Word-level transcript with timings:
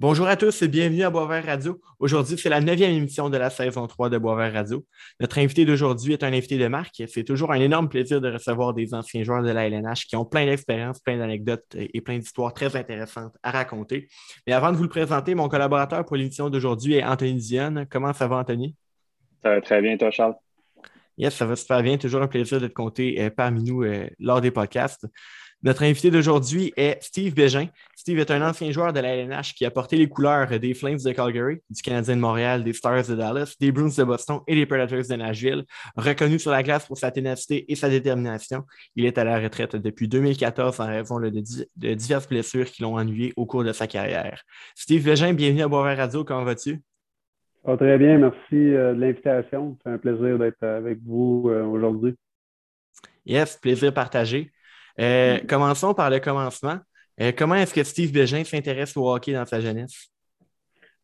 Bonjour 0.00 0.28
à 0.28 0.36
tous 0.36 0.62
et 0.62 0.68
bienvenue 0.68 1.02
à 1.02 1.10
Boisvert 1.10 1.44
Radio. 1.44 1.78
Aujourd'hui, 1.98 2.38
c'est 2.38 2.48
la 2.48 2.62
neuvième 2.62 2.92
émission 2.92 3.28
de 3.28 3.36
la 3.36 3.50
saison 3.50 3.86
3 3.86 4.08
de 4.08 4.16
Boisvert 4.16 4.50
Radio. 4.50 4.86
Notre 5.20 5.36
invité 5.36 5.66
d'aujourd'hui 5.66 6.14
est 6.14 6.22
un 6.22 6.32
invité 6.32 6.56
de 6.56 6.66
marque. 6.68 7.02
C'est 7.06 7.22
toujours 7.22 7.52
un 7.52 7.60
énorme 7.60 7.90
plaisir 7.90 8.22
de 8.22 8.32
recevoir 8.32 8.72
des 8.72 8.94
anciens 8.94 9.24
joueurs 9.24 9.42
de 9.42 9.50
la 9.50 9.66
LNH 9.68 10.06
qui 10.06 10.16
ont 10.16 10.24
plein 10.24 10.46
d'expériences, 10.46 11.00
plein 11.00 11.18
d'anecdotes 11.18 11.66
et 11.74 12.00
plein 12.00 12.16
d'histoires 12.16 12.54
très 12.54 12.74
intéressantes 12.76 13.34
à 13.42 13.50
raconter. 13.50 14.08
Mais 14.46 14.54
avant 14.54 14.72
de 14.72 14.78
vous 14.78 14.84
le 14.84 14.88
présenter, 14.88 15.34
mon 15.34 15.50
collaborateur 15.50 16.02
pour 16.06 16.16
l'émission 16.16 16.48
d'aujourd'hui 16.48 16.94
est 16.94 17.04
Anthony 17.04 17.34
Dionne. 17.34 17.86
Comment 17.90 18.14
ça 18.14 18.26
va, 18.26 18.36
Anthony? 18.36 18.74
Ça 19.42 19.50
va 19.50 19.60
très 19.60 19.82
bien, 19.82 19.98
toi, 19.98 20.10
Charles? 20.10 20.34
Yes, 21.18 21.34
ça 21.34 21.44
va 21.44 21.56
super 21.56 21.82
bien. 21.82 21.98
Toujours 21.98 22.22
un 22.22 22.28
plaisir 22.28 22.58
d'être 22.58 22.72
compté 22.72 23.20
euh, 23.20 23.28
parmi 23.28 23.62
nous 23.64 23.82
euh, 23.82 24.08
lors 24.18 24.40
des 24.40 24.50
podcasts. 24.50 25.06
Notre 25.62 25.82
invité 25.82 26.10
d'aujourd'hui 26.10 26.72
est 26.78 27.02
Steve 27.02 27.34
Bégin. 27.34 27.66
Steve 27.94 28.18
est 28.18 28.30
un 28.30 28.40
ancien 28.48 28.70
joueur 28.70 28.94
de 28.94 29.00
la 29.00 29.14
LNH 29.14 29.52
qui 29.54 29.66
a 29.66 29.70
porté 29.70 29.96
les 29.96 30.08
couleurs 30.08 30.58
des 30.58 30.72
Flames 30.72 30.96
de 31.04 31.12
Calgary, 31.12 31.60
du 31.68 31.82
Canadien 31.82 32.16
de 32.16 32.20
Montréal, 32.22 32.64
des 32.64 32.72
Stars 32.72 33.06
de 33.06 33.14
Dallas, 33.14 33.56
des 33.60 33.70
Bruins 33.70 33.90
de 33.94 34.04
Boston 34.04 34.40
et 34.46 34.54
des 34.54 34.64
Predators 34.64 35.06
de 35.06 35.14
Nashville. 35.16 35.66
Reconnu 35.96 36.38
sur 36.38 36.50
la 36.50 36.62
glace 36.62 36.86
pour 36.86 36.96
sa 36.96 37.10
ténacité 37.10 37.70
et 37.70 37.74
sa 37.74 37.90
détermination, 37.90 38.64
il 38.96 39.04
est 39.04 39.18
à 39.18 39.24
la 39.24 39.38
retraite 39.38 39.76
depuis 39.76 40.08
2014 40.08 40.80
en 40.80 40.86
raison 40.86 41.20
de, 41.20 41.28
diverses 41.94 42.26
blessures 42.26 42.64
qui 42.64 42.80
l'ont 42.80 42.94
ennuyé 42.94 43.34
au 43.36 43.44
cours 43.44 43.62
de 43.62 43.72
sa 43.74 43.86
carrière. 43.86 44.42
Steve 44.74 45.04
Bégin, 45.04 45.34
bienvenue 45.34 45.62
à 45.62 45.68
Boisvert 45.68 45.98
Radio. 45.98 46.24
Comment 46.24 46.44
vas-tu? 46.44 46.80
très 47.76 47.98
bien, 47.98 48.16
merci 48.16 48.54
euh, 48.54 48.94
de 48.94 49.00
l'invitation. 49.00 49.76
C'est 49.84 49.90
un 49.90 49.98
plaisir 49.98 50.38
d'être 50.38 50.62
avec 50.62 51.00
vous 51.04 51.50
euh, 51.50 51.62
aujourd'hui. 51.64 52.14
Yes, 53.26 53.58
plaisir 53.58 53.92
partagé. 53.92 54.50
Euh, 55.00 55.38
commençons 55.48 55.94
par 55.94 56.10
le 56.10 56.20
commencement. 56.20 56.78
Euh, 57.20 57.32
comment 57.36 57.54
est-ce 57.54 57.74
que 57.74 57.82
Steve 57.82 58.12
Bégin 58.12 58.44
s'intéresse 58.44 58.96
au 58.96 59.10
hockey 59.10 59.32
dans 59.32 59.46
sa 59.46 59.60
jeunesse? 59.60 60.10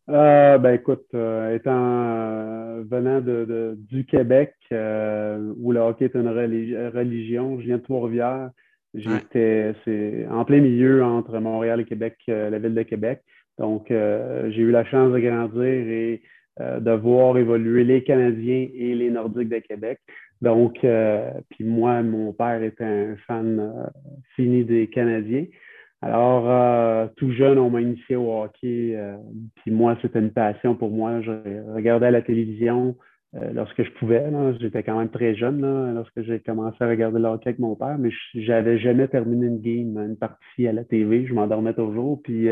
Euh, 0.09 0.59
ben 0.59 0.75
écoute, 0.75 1.07
étant 1.53 2.83
venant 2.85 3.21
de, 3.21 3.75
du 3.77 4.05
Québec, 4.05 4.55
où 4.71 5.73
le 5.73 5.81
hockey 5.81 6.05
est 6.05 6.15
une 6.15 6.29
religion, 6.29 7.59
je 7.59 7.67
viens 7.67 7.79
de 7.79 7.83
Trois-Rivières. 7.83 8.51
J'étais 8.95 9.75
en 10.31 10.45
plein 10.45 10.61
milieu 10.61 11.03
entre 11.03 11.39
Montréal 11.39 11.81
et 11.81 11.85
Québec, 11.85 12.19
la 12.29 12.59
ville 12.59 12.75
de 12.75 12.83
Québec. 12.83 13.23
Donc, 13.59 13.87
j'ai 13.89 14.63
eu 14.63 14.71
la 14.71 14.85
chance 14.85 15.13
de 15.13 15.19
grandir 15.19 15.65
et 15.65 16.23
de 16.59 16.91
voir 16.91 17.37
évoluer 17.37 17.85
les 17.85 18.03
Canadiens 18.03 18.69
et 18.75 18.95
les 18.95 19.11
Nordiques 19.11 19.51
de 19.51 19.59
Québec. 19.59 19.99
Donc, 20.43 20.85
euh, 20.85 21.31
puis 21.51 21.65
moi, 21.65 22.03
mon 22.03 22.33
père 22.33 22.63
était 22.63 22.85
un 22.85 23.17
fan 23.27 23.59
euh, 23.59 23.87
fini 24.35 24.65
des 24.65 24.89
Canadiens. 24.89 25.47
Alors, 26.03 26.51
euh, 26.51 27.07
tout 27.17 27.33
jeune, 27.33 27.59
on 27.59 27.71
m'a 27.71 27.81
initié 27.81 28.17
au 28.17 28.43
hockey. 28.43 28.97
puis 29.57 29.71
moi, 29.71 29.97
c'était 30.03 30.19
une 30.19 30.33
passion 30.33 30.75
pour 30.75 30.91
moi. 30.91 31.21
Je 31.23 31.33
regardais 31.73 32.11
la 32.11 32.23
télévision 32.23 32.97
lorsque 33.53 33.83
je 33.83 33.91
pouvais. 33.93 34.25
J'étais 34.61 34.83
quand 34.83 34.99
même 34.99 35.11
très 35.11 35.35
jeune 35.35 35.95
lorsque 35.95 36.23
j'ai 36.23 36.39
commencé 36.41 36.77
à 36.81 36.89
regarder 36.89 37.19
le 37.19 37.27
hockey 37.27 37.49
avec 37.49 37.59
mon 37.59 37.77
père, 37.77 37.97
mais 37.99 38.11
j'avais 38.35 38.79
jamais 38.79 39.09
terminé 39.09 39.47
une 39.47 39.61
game, 39.61 39.99
une 39.99 40.17
partie 40.17 40.69
à 40.69 40.73
la 40.73 40.85
TV. 40.85 41.27
Je 41.27 41.35
m'endormais 41.35 41.75
toujours. 41.75 42.23
Puis 42.23 42.49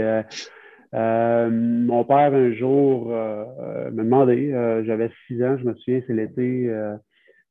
mon 0.94 2.04
père, 2.04 2.32
un 2.32 2.52
jour, 2.52 3.08
me 3.08 4.02
demandait, 4.02 4.84
j'avais 4.84 5.10
six 5.26 5.42
ans, 5.42 5.56
je 5.58 5.64
me 5.64 5.74
souviens, 5.74 6.00
c'est 6.06 6.14
l'été 6.14 6.70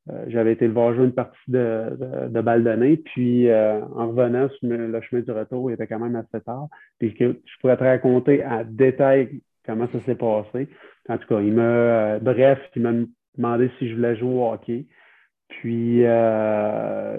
euh, 0.09 0.25
j'avais 0.27 0.51
été 0.51 0.67
le 0.67 0.73
voir 0.73 0.93
jouer 0.93 1.05
une 1.05 1.13
partie 1.13 1.37
de, 1.47 1.95
de, 1.97 2.27
de 2.29 2.41
balle 2.41 2.63
donnée. 2.63 2.97
Puis 2.97 3.47
euh, 3.49 3.81
en 3.95 4.09
revenant 4.09 4.49
sur 4.49 4.67
le 4.69 5.01
chemin 5.01 5.21
du 5.21 5.31
retour, 5.31 5.71
il 5.71 5.75
était 5.75 5.87
quand 5.87 5.99
même 5.99 6.15
assez 6.15 6.43
tard. 6.43 6.67
Puis 6.99 7.13
que 7.13 7.39
je 7.45 7.59
pourrais 7.61 7.77
te 7.77 7.83
raconter 7.83 8.43
à 8.43 8.63
détail 8.63 9.41
comment 9.65 9.87
ça 9.87 9.99
s'est 10.01 10.15
passé. 10.15 10.67
En 11.07 11.17
tout 11.17 11.27
cas, 11.27 11.39
il 11.39 11.57
euh, 11.57 12.19
bref, 12.19 12.59
il 12.75 12.81
m'a 12.81 12.91
demandé 13.37 13.71
si 13.79 13.89
je 13.89 13.95
voulais 13.95 14.15
jouer 14.17 14.29
au 14.29 14.51
hockey. 14.51 14.87
Puis 15.59 15.99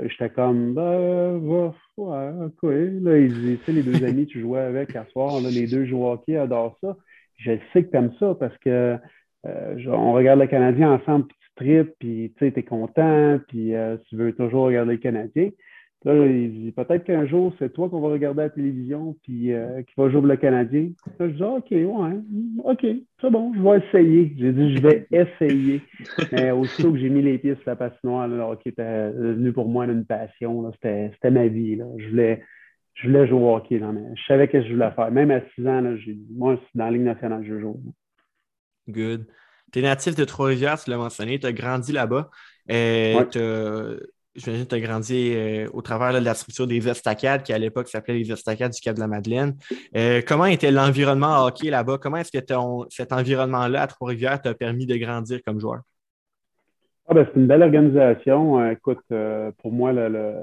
j'étais 0.08 0.30
comme 0.34 0.74
bah, 0.74 1.32
ouais, 1.36 1.70
ok. 1.96 2.62
Là, 2.62 3.18
il 3.18 3.32
dit, 3.32 3.58
tu 3.58 3.64
sais, 3.64 3.72
les 3.72 3.82
deux 3.82 4.04
amis 4.04 4.26
tu 4.26 4.40
jouais 4.40 4.60
avec 4.60 4.94
à 4.96 5.04
soir, 5.06 5.40
là, 5.40 5.48
les 5.50 5.66
deux 5.66 5.84
jouent 5.86 6.04
au 6.04 6.12
hockey, 6.12 6.36
adorent 6.36 6.76
ça. 6.80 6.96
Je 7.38 7.52
sais 7.72 7.84
que 7.84 7.90
tu 7.90 7.96
aimes 7.96 8.12
ça 8.18 8.34
parce 8.38 8.56
que 8.58 8.98
on 9.44 10.12
regarde 10.12 10.40
le 10.40 10.46
Canadien 10.46 10.92
ensemble, 10.92 11.26
trip, 11.56 11.94
puis 11.98 12.34
tu 12.38 12.46
es 12.46 12.62
content, 12.62 13.38
puis 13.48 13.74
euh, 13.74 13.96
tu 14.08 14.16
veux 14.16 14.32
toujours 14.34 14.66
regarder 14.66 14.92
le 14.92 14.98
Canadien. 14.98 15.50
Là, 16.04 16.26
il 16.26 16.64
dit 16.64 16.72
peut-être 16.72 17.04
qu'un 17.04 17.26
jour, 17.26 17.54
c'est 17.58 17.72
toi 17.72 17.88
qu'on 17.88 18.00
va 18.00 18.08
regarder 18.08 18.40
à 18.40 18.44
la 18.44 18.50
télévision, 18.50 19.16
puis 19.22 19.54
euh, 19.54 19.82
qui 19.82 19.94
va 19.96 20.10
jouer 20.10 20.20
le 20.20 20.36
Canadien. 20.36 20.90
Là, 21.18 21.28
je 21.28 21.34
dis 21.34 21.42
OK, 21.42 21.70
ouais, 21.70 22.20
OK, 22.62 22.86
c'est 23.20 23.30
bon, 23.30 23.54
je 23.54 23.62
vais 23.62 23.78
essayer. 23.78 24.34
J'ai 24.38 24.52
dit 24.52 24.76
je 24.76 24.82
vais 24.82 25.06
essayer. 25.12 25.80
Mais 26.30 26.50
aussitôt 26.50 26.92
que 26.92 26.98
j'ai 26.98 27.08
mis 27.08 27.22
les 27.22 27.38
pieds 27.38 27.54
sur 27.54 27.64
la 27.66 27.76
patinoire, 27.76 28.28
là, 28.28 28.50
hockey 28.50 28.70
était 28.70 29.12
devenu 29.12 29.52
pour 29.52 29.66
moi 29.66 29.86
une 29.86 30.04
passion. 30.04 30.70
C'était 30.72 31.30
ma 31.30 31.46
vie. 31.46 31.76
Là. 31.76 31.86
Je 31.96 32.08
voulais. 32.10 32.44
Je 32.94 33.08
voulais 33.08 33.26
jouer 33.26 33.40
au 33.40 33.56
hockey. 33.56 33.78
Là, 33.78 33.90
mais 33.90 34.14
je 34.14 34.22
savais 34.26 34.46
ce 34.46 34.52
que 34.52 34.62
je 34.62 34.72
voulais 34.74 34.90
faire. 34.90 35.10
Même 35.10 35.30
à 35.30 35.40
6 35.54 35.66
ans, 35.66 35.80
là, 35.80 35.94
dit, 35.94 36.26
moi, 36.30 36.60
dans 36.74 36.84
la 36.84 36.90
Ligue 36.90 37.02
nationale, 37.02 37.44
je 37.48 37.58
joue. 37.58 37.80
Good. 38.88 39.26
Tu 39.72 39.78
es 39.78 39.82
natif 39.82 40.14
de 40.14 40.24
Trois-Rivières, 40.24 40.78
tu 40.78 40.90
l'as 40.90 40.98
mentionné, 40.98 41.38
tu 41.38 41.46
as 41.46 41.52
grandi 41.52 41.92
là-bas. 41.92 42.30
Euh, 42.70 43.98
J'imagine 44.36 44.64
que 44.64 44.70
tu 44.70 44.74
as 44.74 44.80
grandi 44.80 45.32
euh, 45.36 45.68
au 45.72 45.80
travers 45.80 46.12
de 46.12 46.18
la 46.24 46.34
structure 46.34 46.66
des 46.66 46.88
Estacades, 46.88 47.44
qui 47.44 47.52
à 47.52 47.58
l'époque 47.58 47.86
s'appelait 47.86 48.18
les 48.18 48.32
Estacades 48.32 48.72
du 48.72 48.80
Cap 48.80 48.96
de 48.96 49.00
la 49.00 49.06
Madeleine. 49.06 49.54
Euh, 49.96 50.22
comment 50.26 50.46
était 50.46 50.72
l'environnement 50.72 51.44
hockey 51.44 51.70
là-bas? 51.70 51.98
Comment 51.98 52.16
est-ce 52.16 52.32
que 52.32 52.44
cet 52.88 53.12
environnement-là 53.12 53.82
à 53.82 53.86
Trois-Rivières 53.86 54.42
t'a 54.42 54.52
permis 54.54 54.86
de 54.86 54.96
grandir 54.96 55.38
comme 55.46 55.60
joueur? 55.60 55.82
Ah 57.06 57.14
ben, 57.14 57.24
c'est 57.26 57.38
une 57.38 57.46
belle 57.46 57.62
organisation. 57.62 58.58
Euh, 58.58 58.72
écoute, 58.72 59.04
pour 59.62 59.72
moi, 59.72 59.92
le, 59.92 60.34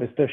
ce 0.00 0.26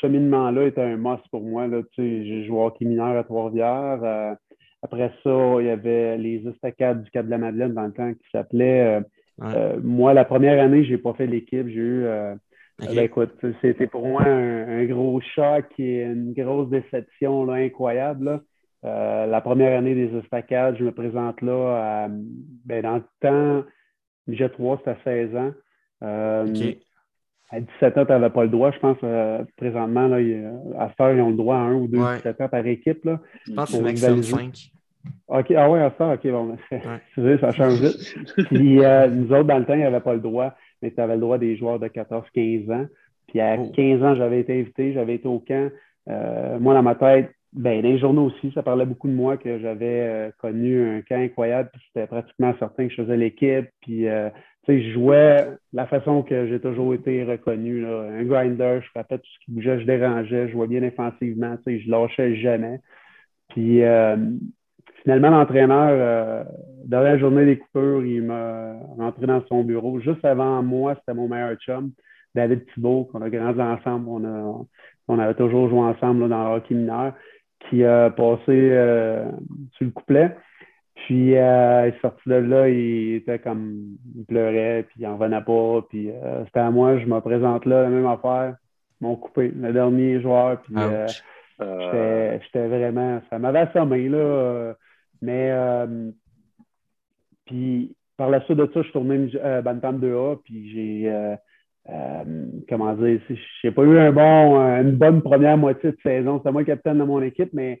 cheminement-là 0.00 0.66
était 0.66 0.80
un 0.80 0.96
must 0.96 1.28
pour 1.30 1.42
moi. 1.42 1.66
J'ai 1.98 2.46
joué 2.46 2.58
hockey 2.58 2.86
mineur 2.86 3.18
à 3.18 3.24
Trois-Rivières. 3.24 4.36
Après 4.82 5.12
ça, 5.22 5.56
il 5.60 5.66
y 5.66 5.70
avait 5.70 6.16
les 6.16 6.42
estacades 6.48 7.02
du 7.02 7.10
Cap 7.10 7.26
de 7.26 7.30
la 7.30 7.38
Madeleine 7.38 7.74
dans 7.74 7.84
le 7.84 7.92
temps 7.92 8.12
qui 8.14 8.30
s'appelait. 8.32 9.02
Euh, 9.42 9.46
euh, 9.54 9.80
moi, 9.82 10.14
la 10.14 10.24
première 10.24 10.62
année, 10.62 10.84
je 10.84 10.92
n'ai 10.92 10.98
pas 10.98 11.14
fait 11.14 11.26
l'équipe. 11.26 11.68
J'ai 11.68 11.74
eu. 11.74 12.04
Euh, 12.04 12.34
ben, 12.78 12.98
écoute, 12.98 13.32
c'était 13.62 13.86
pour 13.86 14.06
moi 14.06 14.22
un, 14.22 14.84
gros 14.84 15.18
choc 15.34 15.64
et 15.78 16.02
une 16.02 16.34
grosse 16.34 16.68
déception 16.68 17.46
là, 17.46 17.54
incroyable. 17.54 18.42
la 18.82 19.40
première 19.40 19.78
année 19.78 19.94
des 19.94 20.14
estacades, 20.18 20.76
je 20.78 20.84
me 20.84 20.92
présente 20.92 21.40
là 21.40 22.04
à, 22.04 22.08
ben, 22.66 22.82
dans 22.82 22.96
le 22.96 23.04
temps, 23.20 23.64
j'ai 24.28 24.50
3, 24.50 24.76
c'était 24.78 24.90
à 24.90 24.96
16 25.04 25.36
ans. 25.36 25.52
À 27.48 27.60
17 27.60 27.96
ans, 27.96 28.04
tu 28.04 28.12
n'avais 28.12 28.28
pas 28.28 28.42
le 28.42 28.50
droit. 28.50 28.70
Je 28.72 28.78
pense 28.78 28.98
présentement, 29.56 30.08
là, 30.08 30.18
à 30.78 30.90
faire, 30.90 31.14
ils 31.14 31.22
ont 31.22 31.30
le 31.30 31.36
droit 31.36 31.56
à 31.56 31.60
un 31.60 31.74
ou 31.76 31.88
deux 31.88 31.98
17 32.16 32.42
ans 32.42 32.48
par 32.50 32.66
équipe. 32.66 33.06
Là, 33.06 33.20
je 33.46 33.54
pense 33.54 33.70
que 33.70 33.76
c'est 33.78 33.82
maximum 33.82 34.22
5. 34.22 34.70
OK, 35.28 35.50
ah 35.56 35.68
ouais, 35.68 35.90
ça, 35.98 36.14
OK, 36.14 36.26
bon, 36.28 36.56
ouais. 36.70 37.38
ça 37.40 37.50
change 37.50 37.80
vite. 37.80 38.46
Puis 38.46 38.84
euh, 38.84 39.08
nous 39.08 39.32
autres, 39.32 39.48
dans 39.48 39.58
le 39.58 39.64
temps, 39.64 39.74
il 39.74 39.80
n'y 39.80 39.84
avait 39.84 40.00
pas 40.00 40.14
le 40.14 40.20
droit, 40.20 40.54
mais 40.80 40.92
tu 40.92 41.00
avais 41.00 41.14
le 41.14 41.20
droit 41.20 41.38
des 41.38 41.56
joueurs 41.56 41.80
de 41.80 41.88
14-15 41.88 42.72
ans. 42.72 42.86
Puis 43.26 43.40
à 43.40 43.56
15 43.56 44.02
ans, 44.04 44.14
j'avais 44.14 44.40
été 44.40 44.60
invité, 44.60 44.92
j'avais 44.92 45.16
été 45.16 45.26
au 45.26 45.40
camp. 45.40 45.70
Euh, 46.08 46.58
moi, 46.60 46.74
dans 46.74 46.82
ma 46.84 46.94
tête, 46.94 47.32
ben, 47.52 47.82
dans 47.82 47.88
les 47.88 47.98
journaux 47.98 48.26
aussi, 48.26 48.52
ça 48.52 48.62
parlait 48.62 48.86
beaucoup 48.86 49.08
de 49.08 49.14
moi 49.14 49.36
que 49.36 49.58
j'avais 49.58 50.00
euh, 50.00 50.30
connu 50.38 50.98
un 50.98 51.02
camp 51.02 51.20
incroyable, 51.20 51.70
puis 51.72 51.82
c'était 51.88 52.06
pratiquement 52.06 52.54
certain 52.60 52.86
que 52.86 52.94
je 52.94 53.02
faisais 53.02 53.16
l'équipe. 53.16 53.66
Puis, 53.80 54.04
tu 54.04 54.06
sais, 54.66 54.82
je 54.82 54.92
jouais 54.92 55.48
la 55.72 55.86
façon 55.86 56.22
que 56.22 56.46
j'ai 56.46 56.60
toujours 56.60 56.94
été 56.94 57.24
reconnu. 57.24 57.80
Là. 57.80 58.10
Un 58.12 58.22
grinder, 58.22 58.78
je 58.80 58.88
frappais 58.90 59.18
tout 59.18 59.26
ce 59.26 59.44
qui 59.44 59.50
bougeait, 59.50 59.80
je 59.80 59.86
dérangeais, 59.86 60.46
je 60.46 60.52
jouais 60.52 60.68
bien 60.68 60.82
défensivement, 60.82 61.56
tu 61.56 61.62
sais, 61.64 61.80
je 61.80 61.90
lâchais 61.90 62.36
jamais. 62.36 62.78
Puis, 63.48 63.82
Finalement, 65.06 65.30
l'entraîneur, 65.30 65.90
euh, 65.92 66.42
dans 66.84 66.98
la 66.98 67.16
journée 67.16 67.44
des 67.44 67.58
coupures, 67.58 68.04
il 68.04 68.24
m'a 68.24 68.72
rentré 68.98 69.24
dans 69.26 69.40
son 69.46 69.62
bureau. 69.62 70.00
Juste 70.00 70.24
avant 70.24 70.64
moi, 70.64 70.96
c'était 70.96 71.14
mon 71.14 71.28
meilleur 71.28 71.54
chum, 71.58 71.92
David 72.34 72.66
Thibault, 72.74 73.04
qu'on 73.04 73.22
a 73.22 73.30
grandi 73.30 73.60
ensemble. 73.60 74.08
On, 74.08 74.24
a, 74.24 74.64
on 75.06 75.18
avait 75.20 75.34
toujours 75.34 75.68
joué 75.68 75.78
ensemble 75.78 76.28
dans 76.28 76.48
le 76.48 76.56
hockey 76.56 76.74
mineur, 76.74 77.12
qui 77.60 77.84
a 77.84 78.10
passé 78.10 78.48
euh, 78.48 79.30
sur 79.74 79.86
le 79.86 79.92
couplet. 79.92 80.36
Puis, 80.96 81.36
euh, 81.36 81.86
il 81.86 81.94
est 81.94 82.00
sorti 82.00 82.28
de 82.28 82.34
là, 82.34 82.68
il 82.68 83.14
était 83.14 83.38
comme, 83.38 83.96
il 84.16 84.24
pleurait, 84.24 84.86
puis 84.88 84.96
il 84.98 85.06
n'en 85.06 85.16
revenait 85.16 85.40
pas. 85.40 85.86
Puis, 85.88 86.10
c'était 86.46 86.58
à 86.58 86.72
moi, 86.72 86.98
je 86.98 87.06
me 87.06 87.20
présente 87.20 87.64
là, 87.64 87.84
la 87.84 87.90
même 87.90 88.06
affaire, 88.06 88.56
mon 89.00 89.14
coupé, 89.14 89.52
le 89.56 89.72
dernier 89.72 90.20
joueur. 90.20 90.60
Puis, 90.62 90.74
j'étais 91.60 92.66
vraiment, 92.66 93.20
ça 93.30 93.38
m'avait 93.38 93.60
assommé, 93.60 94.08
là. 94.08 94.74
Mais 95.22 95.50
euh, 95.50 96.10
puis 97.46 97.96
par 98.16 98.30
la 98.30 98.42
suite 98.44 98.58
de 98.58 98.66
ça, 98.66 98.80
je 98.80 98.84
suis 98.84 98.92
tourné 98.92 99.30
euh, 99.36 99.62
Bantam 99.62 99.98
2A, 99.98 100.40
puis 100.42 100.70
j'ai 100.72 101.10
euh, 101.10 101.36
euh, 101.88 102.46
comment 102.68 102.94
dire, 102.94 103.20
j'ai 103.62 103.70
pas 103.70 103.84
eu 103.84 104.12
bon, 104.12 104.56
une 104.80 104.96
bonne 104.96 105.22
première 105.22 105.56
moitié 105.56 105.92
de 105.92 105.98
saison. 106.02 106.38
C'était 106.38 106.52
moi 106.52 106.62
le 106.62 106.66
capitaine 106.66 106.98
de 106.98 107.04
mon 107.04 107.22
équipe, 107.22 107.50
mais 107.52 107.80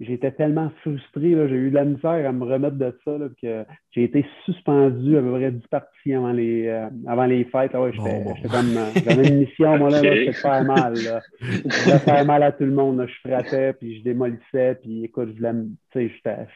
j'étais 0.00 0.32
tellement 0.32 0.70
frustré, 0.80 1.34
j'ai 1.48 1.54
eu 1.54 1.70
de 1.70 1.74
la 1.74 1.84
misère 1.84 2.28
à 2.28 2.32
me 2.32 2.44
remettre 2.44 2.76
de 2.76 2.96
ça, 3.04 3.12
que 3.40 3.64
j'ai 3.92 4.04
été 4.04 4.26
suspendu 4.44 5.16
à 5.16 5.20
peu 5.20 5.32
près 5.32 5.50
10 5.50 5.66
parties 5.68 6.14
avant 6.14 6.32
les, 6.32 6.66
euh, 6.66 6.88
avant 7.06 7.26
les 7.26 7.44
fêtes. 7.44 7.74
Ouais, 7.74 7.92
j'étais, 7.92 8.48
comme, 8.48 8.76
euh, 8.76 8.90
j'avais 9.04 9.28
une 9.28 9.40
mission, 9.40 9.78
moi, 9.78 9.90
là, 9.90 10.00
c'était 10.00 10.26
de 10.26 10.32
faire 10.32 10.64
mal. 10.64 10.94
Je 11.40 11.98
faire 11.98 12.24
mal 12.24 12.42
à 12.42 12.52
tout 12.52 12.64
le 12.64 12.72
monde. 12.72 13.06
Je 13.06 13.28
frappais, 13.28 13.72
puis 13.74 13.98
je 13.98 14.04
démolissais, 14.04 14.78
puis 14.82 15.04
écoute, 15.04 15.28
je 15.32 15.36
voulais, 15.36 15.52
me, 15.52 15.68
je 15.94 16.08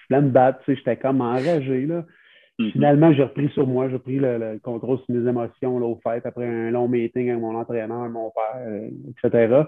voulais 0.08 0.22
me 0.22 0.30
battre, 0.30 0.60
j'étais 0.66 0.96
comme 0.96 1.20
enragé. 1.20 1.86
Là. 1.86 2.04
Mm-hmm. 2.58 2.72
Finalement, 2.72 3.12
j'ai 3.12 3.22
repris 3.22 3.48
sur 3.50 3.66
moi, 3.66 3.88
j'ai 3.90 3.98
pris 3.98 4.18
le, 4.18 4.58
contrôle 4.62 4.98
sur 5.00 5.14
mes 5.14 5.28
émotions 5.28 5.78
là, 5.78 5.86
au 5.86 6.00
fait, 6.02 6.24
après 6.24 6.46
un 6.46 6.70
long 6.70 6.88
meeting 6.88 7.30
avec 7.30 7.42
mon 7.42 7.54
entraîneur, 7.54 8.08
mon 8.08 8.30
père, 8.30 8.62
euh, 8.66 8.88
etc. 9.10 9.62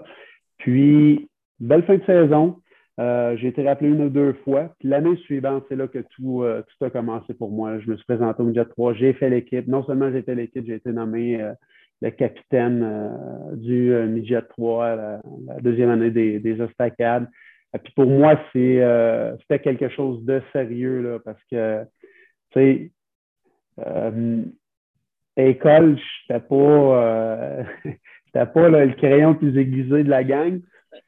Puis, 0.57 1.29
belle 1.59 1.83
fin 1.83 1.97
de 1.97 2.05
saison. 2.05 2.57
Euh, 2.99 3.37
j'ai 3.37 3.47
été 3.47 3.65
rappelé 3.65 3.89
une 3.89 4.01
ou 4.01 4.09
deux 4.09 4.33
fois. 4.43 4.75
L'année 4.83 5.15
suivante, 5.17 5.63
c'est 5.69 5.77
là 5.77 5.87
que 5.87 5.99
tout, 5.99 6.43
euh, 6.43 6.61
tout 6.63 6.85
a 6.85 6.89
commencé 6.89 7.33
pour 7.33 7.49
moi. 7.49 7.79
Je 7.79 7.89
me 7.89 7.95
suis 7.95 8.05
présenté 8.05 8.41
au 8.41 8.45
Midget 8.45 8.65
3, 8.65 8.93
j'ai 8.93 9.13
fait 9.13 9.29
l'équipe. 9.29 9.67
Non 9.67 9.85
seulement 9.85 10.11
j'ai 10.11 10.21
fait 10.21 10.35
l'équipe, 10.35 10.65
j'ai 10.65 10.75
été 10.75 10.91
nommé 10.91 11.41
euh, 11.41 11.53
le 12.01 12.09
capitaine 12.11 13.55
du 13.55 13.91
Midget 14.07 14.41
3 14.49 14.95
la, 14.95 15.21
deuxième 15.61 15.89
année 15.89 16.11
des, 16.11 16.39
des 16.39 16.61
estacades. 16.61 17.27
Et 17.73 17.77
puis 17.77 17.93
pour 17.93 18.07
moi, 18.07 18.39
c'était 18.53 19.59
quelque 19.61 19.89
chose 19.89 20.23
de 20.25 20.41
sérieux 20.53 21.01
là, 21.01 21.19
parce 21.19 21.41
que, 21.51 21.83
tu 22.51 22.59
sais, 22.59 22.91
école, 25.37 25.97
je 25.97 26.33
n'étais 26.33 26.45
pas, 26.47 28.45
pas 28.53 28.69
le 28.69 28.93
crayon 28.93 29.31
le 29.31 29.37
plus 29.37 29.57
aiguisé 29.57 30.03
de 30.03 30.09
la 30.09 30.23
gang. 30.23 30.61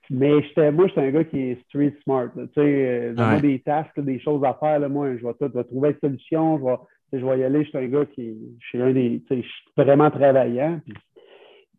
Mais 0.10 0.31
moi, 0.72 0.88
je 0.88 0.92
suis 0.92 1.01
un 1.01 1.12
gars 1.12 1.24
qui 1.24 1.39
est 1.39 1.62
street 1.66 1.95
smart. 2.04 2.30
Tu 2.36 2.48
sais, 2.56 3.13
euh, 3.18 3.39
des 3.39 3.60
tasks, 3.60 4.00
des 4.00 4.19
choses 4.19 4.44
à 4.44 4.54
faire. 4.56 4.80
Là, 4.80 4.89
moi, 4.89 5.16
je 5.18 5.25
vais, 5.25 5.33
tout, 5.33 5.63
trouver 5.63 5.89
une 5.89 6.00
solution. 6.10 6.60
Je 6.60 6.63
vais, 6.63 7.22
je 7.22 7.25
vais 7.25 7.39
y 7.39 7.44
aller. 7.44 7.63
Je 7.63 7.69
suis 7.69 7.78
un 7.78 7.88
gars 7.88 8.06
qui 8.06 8.38
je 8.60 8.68
suis 8.68 8.81
un 8.81 8.94
des. 8.94 9.24
Je 9.30 9.36
suis 9.36 9.63
vraiment 9.75 10.12
travaillant. 10.12 10.80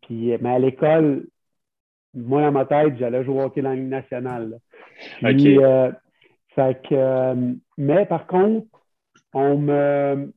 Puis, 0.01 0.33
mais 0.41 0.49
à 0.49 0.59
l'école, 0.59 1.27
moi, 2.13 2.41
dans 2.41 2.51
ma 2.51 2.65
tête, 2.65 2.97
j'allais 2.97 3.23
jouer 3.23 3.35
au 3.35 3.45
hockey 3.45 3.61
dans 3.61 3.69
la 3.69 3.75
Ligue 3.75 3.89
nationale. 3.89 4.59
Puis, 5.19 5.57
euh, 5.59 5.91
que, 6.55 6.73
euh, 6.93 7.53
mais 7.77 8.05
par 8.05 8.27
contre, 8.27 8.67
on 9.33 9.57
me. 9.57 10.31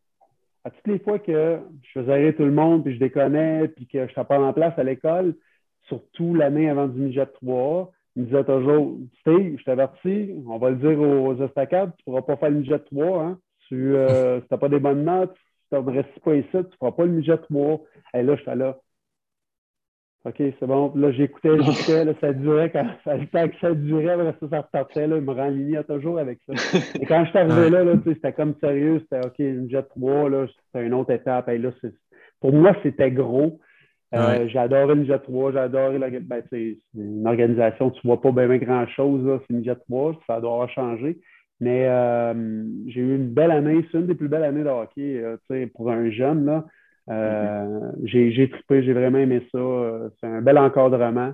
À 0.64 0.70
toutes 0.70 0.86
les 0.88 0.98
fois 0.98 1.18
que 1.20 1.60
je 1.82 2.00
faisais 2.00 2.14
rire 2.14 2.34
tout 2.36 2.44
le 2.44 2.50
monde, 2.50 2.82
puis 2.84 2.94
je 2.94 2.98
déconnais, 2.98 3.68
puis 3.68 3.86
que 3.86 4.08
je 4.08 4.12
ne 4.18 4.24
pas 4.24 4.40
en 4.40 4.52
place 4.52 4.76
à 4.76 4.82
l'école, 4.82 5.36
surtout 5.88 6.34
l'année 6.34 6.68
avant 6.68 6.88
du 6.88 7.00
midget 7.00 7.26
3 7.26 7.92
il 8.16 8.22
me 8.22 8.26
disait 8.28 8.44
toujours 8.44 8.96
Steve, 9.20 9.58
je 9.58 9.64
t'avertis, 9.64 10.34
on 10.46 10.56
va 10.56 10.70
le 10.70 10.76
dire 10.76 10.98
aux 10.98 11.34
estacades, 11.42 11.92
tu 11.96 12.02
ne 12.02 12.04
pourras 12.04 12.22
pas 12.22 12.36
faire 12.36 12.50
le 12.50 12.60
midget 12.60 12.78
3. 12.78 13.22
Hein? 13.22 13.38
Tu 13.68 13.94
euh, 13.94 14.40
n'as 14.50 14.56
pas 14.56 14.70
des 14.70 14.80
bonnes 14.80 15.04
notes, 15.04 15.36
tu 15.70 15.78
ne 15.78 15.90
restes 15.90 16.18
pas 16.24 16.34
ici, 16.34 16.48
tu 16.50 16.56
ne 16.56 16.76
feras 16.80 16.92
pas 16.92 17.04
le 17.04 17.12
midget 17.12 17.36
3. 17.36 17.80
Et 18.14 18.22
là, 18.22 18.36
j'étais 18.36 18.54
là. 18.54 18.78
OK, 20.24 20.36
c'est 20.38 20.66
bon. 20.66 20.92
Là, 20.96 21.12
j'écoutais, 21.12 21.62
j'écoutais, 21.62 22.04
là, 22.06 22.14
ça 22.20 22.32
durait 22.32 22.70
quand 22.70 22.86
le 23.06 23.26
temps 23.26 23.48
que 23.48 23.58
ça 23.60 23.74
durait, 23.74 24.16
là, 24.16 24.34
ça, 24.40 24.48
ça 24.48 24.60
repartait, 24.62 25.06
là, 25.06 25.18
il 25.18 25.22
me 25.22 25.32
renlignait 25.32 25.84
toujours 25.84 26.18
avec 26.18 26.40
ça. 26.46 26.54
Et 27.00 27.04
quand 27.04 27.22
je 27.26 27.30
suis 27.30 27.38
arrivé 27.38 27.68
là, 27.68 27.84
là 27.84 27.96
c'était 28.02 28.32
comme 28.32 28.54
sérieux, 28.60 29.00
c'était 29.00 29.26
OK, 29.26 29.38
le 29.38 29.60
midget 29.60 29.82
3, 29.82 30.30
là, 30.30 30.46
c'était 30.64 30.86
une 30.86 30.94
autre 30.94 31.12
étape. 31.12 31.50
Et 31.50 31.58
là, 31.58 31.70
pour 32.40 32.54
moi, 32.54 32.74
c'était 32.82 33.10
gros. 33.10 33.60
Euh, 34.14 34.46
j'ai 34.48 34.58
adoré 34.58 34.94
le 34.94 35.04
Jet 35.04 35.18
3, 35.18 35.52
j'ai 35.52 35.58
adoré 35.58 35.98
ben, 35.98 36.42
c'est 36.50 36.78
une 36.94 37.26
organisation, 37.26 37.90
tu 37.90 38.06
ne 38.06 38.12
vois 38.12 38.20
pas 38.20 38.46
bien, 38.46 38.56
grand-chose, 38.58 39.40
c'est 39.46 39.54
une 39.54 39.64
Jet 39.64 39.78
3, 39.88 40.20
ça 40.26 40.40
doit 40.40 40.68
changé. 40.68 41.18
Mais 41.58 41.86
euh, 41.88 42.64
j'ai 42.86 43.00
eu 43.00 43.16
une 43.16 43.30
belle 43.30 43.50
année, 43.50 43.84
c'est 43.90 43.98
une 43.98 44.06
des 44.06 44.14
plus 44.14 44.28
belles 44.28 44.44
années 44.44 44.62
de 44.62 44.68
hockey 44.68 45.22
euh, 45.22 45.66
pour 45.74 45.90
un 45.90 46.10
jeune. 46.10 46.44
Là. 46.44 46.64
Mm-hmm. 47.08 48.04
j'ai, 48.04 48.50
trippé, 48.50 48.82
j'ai 48.82 48.92
vraiment 48.92 49.18
aimé 49.18 49.40
ça. 49.52 49.58
c'est 50.20 50.26
un 50.26 50.42
bel 50.42 50.58
encadrement. 50.58 51.32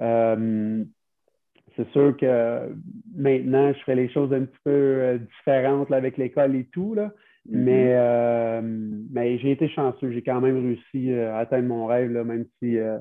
c'est 0.00 1.88
sûr 1.92 2.16
que 2.16 2.74
maintenant, 3.14 3.72
je 3.72 3.84
fais 3.84 3.94
les 3.94 4.08
choses 4.08 4.32
un 4.32 4.44
petit 4.44 4.58
peu 4.64 5.18
différentes 5.38 5.92
avec 5.92 6.16
l'école 6.16 6.56
et 6.56 6.64
tout. 6.64 6.94
Là. 6.94 7.12
Mm-hmm. 7.48 7.58
Mais, 7.58 7.92
euh, 7.94 8.60
mais 8.62 9.38
j'ai 9.38 9.52
été 9.52 9.68
chanceux. 9.68 10.10
J'ai 10.10 10.22
quand 10.22 10.40
même 10.40 10.56
réussi 10.56 11.12
euh, 11.12 11.34
à 11.34 11.38
atteindre 11.38 11.68
mon 11.68 11.86
rêve, 11.86 12.10
là, 12.10 12.24
même 12.24 12.46
si 12.58 12.76
euh, 12.78 12.98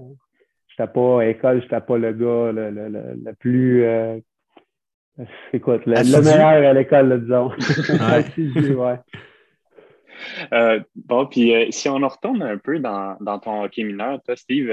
je 0.68 0.82
n'étais 0.82 0.94
pas 0.94 1.22
à 1.22 1.26
l'école, 1.26 1.60
je 1.60 1.64
n'étais 1.64 1.82
pas 1.82 1.98
le 1.98 2.14
gars 2.14 2.52
le, 2.52 2.70
le, 2.70 2.90
le, 3.24 3.34
plus. 3.34 3.84
écoute, 5.54 5.86
le, 5.88 6.22
meilleur 6.22 6.48
à 6.48 6.74
l'école, 6.74 7.22
disons. 7.22 7.50
ouais. 8.80 9.00
bon, 10.96 11.26
puis 11.26 11.72
si 11.72 11.90
on 11.90 12.04
en 12.04 12.08
retourne 12.08 12.44
un 12.44 12.58
peu 12.58 12.80
dans, 12.80 13.18
dans 13.20 13.40
ton 13.40 13.64
hockey 13.64 13.84
mineur, 13.84 14.22
toi, 14.22 14.36
Steve, 14.36 14.70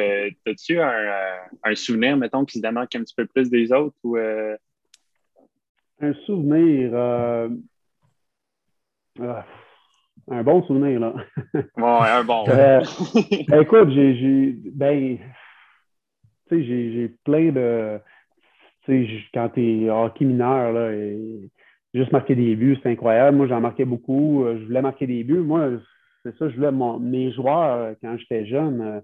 as-tu 0.47 0.81
un, 0.81 1.39
un, 1.65 1.75
souvenir, 1.75 2.17
mettons, 2.19 2.45
qui 2.45 2.59
se 2.59 2.63
démarque 2.63 2.95
un 2.95 3.01
petit 3.01 3.15
peu 3.15 3.27
plus 3.27 3.49
des 3.49 3.73
autres? 3.73 3.97
Ou, 4.05 4.19
Un 4.19 6.13
souvenir. 6.27 6.93
Ah, 9.21 9.45
un 10.31 10.43
bon 10.43 10.63
souvenir, 10.65 11.01
là. 11.01 11.15
ouais, 11.55 12.11
un 12.11 12.25
bon. 12.25 12.45
Euh, 12.49 12.81
ben, 13.49 13.63
écoute, 13.63 13.91
j'ai, 13.91 14.57
ben, 14.73 15.19
tu 16.49 16.57
sais, 16.57 16.65
j'ai 16.65 17.11
plein 17.25 17.51
de, 17.51 17.99
tu 18.85 19.07
sais, 19.07 19.23
quand 19.35 19.49
tu 19.51 19.85
es 19.85 19.91
hockey 19.91 20.25
mineur, 20.25 20.73
là, 20.73 20.93
et 20.93 21.51
juste 21.95 22.13
marquer 22.13 22.35
des 22.35 22.55
buts, 22.57 22.79
c'est 22.83 22.91
incroyable. 22.91 23.37
Moi, 23.37 23.47
j'en 23.49 23.61
marquais 23.61 23.85
beaucoup. 23.85 24.45
Euh, 24.45 24.59
je 24.61 24.67
voulais 24.67 24.83
marquer 24.83 25.07
des 25.07 25.25
buts. 25.25 25.41
Moi, 25.41 25.71
c'est 26.25 26.37
ça, 26.37 26.49
je 26.49 26.57
voulais, 26.57 26.73
mes 27.01 27.33
joueurs, 27.33 27.79
euh, 27.79 27.95
quand 28.03 28.17
j'étais 28.19 28.47
jeune, 28.47 29.03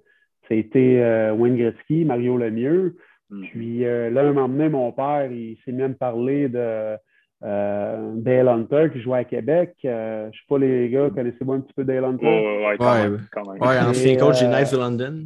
c'était 0.48 1.32
Wayne 1.32 1.56
Gretzky, 1.56 2.04
Mario 2.04 2.38
Lemieux. 2.38 2.96
Mm. 3.30 3.44
Puis 3.48 3.80
là, 3.80 4.20
un 4.20 4.32
moment 4.32 4.48
donné, 4.48 4.68
mon 4.68 4.92
père, 4.92 5.30
il 5.30 5.58
s'est 5.64 5.72
même 5.72 5.94
parlé 5.94 6.48
de 6.48 6.96
euh, 7.44 8.12
Dale 8.16 8.48
Hunter 8.48 8.88
qui 8.92 9.00
jouait 9.00 9.18
à 9.18 9.24
Québec. 9.24 9.74
Euh, 9.84 10.24
je 10.24 10.26
ne 10.26 10.32
sais 10.32 10.38
pas, 10.48 10.58
les 10.58 10.90
gars, 10.90 11.10
connaissez-vous 11.10 11.52
un 11.52 11.60
petit 11.60 11.72
peu 11.74 11.84
Dale 11.84 12.04
Hunter? 12.04 12.26
Oh, 12.26 12.66
ouais, 12.66 12.76
quand 12.78 12.94
même. 12.94 13.26
Quand 13.30 13.52
même. 13.52 13.62
Ouais, 13.62 13.78
ancien 13.78 14.16
coach 14.16 14.40
des 14.40 14.48
Knights 14.48 14.72
de 14.72 14.78
London. 14.78 15.24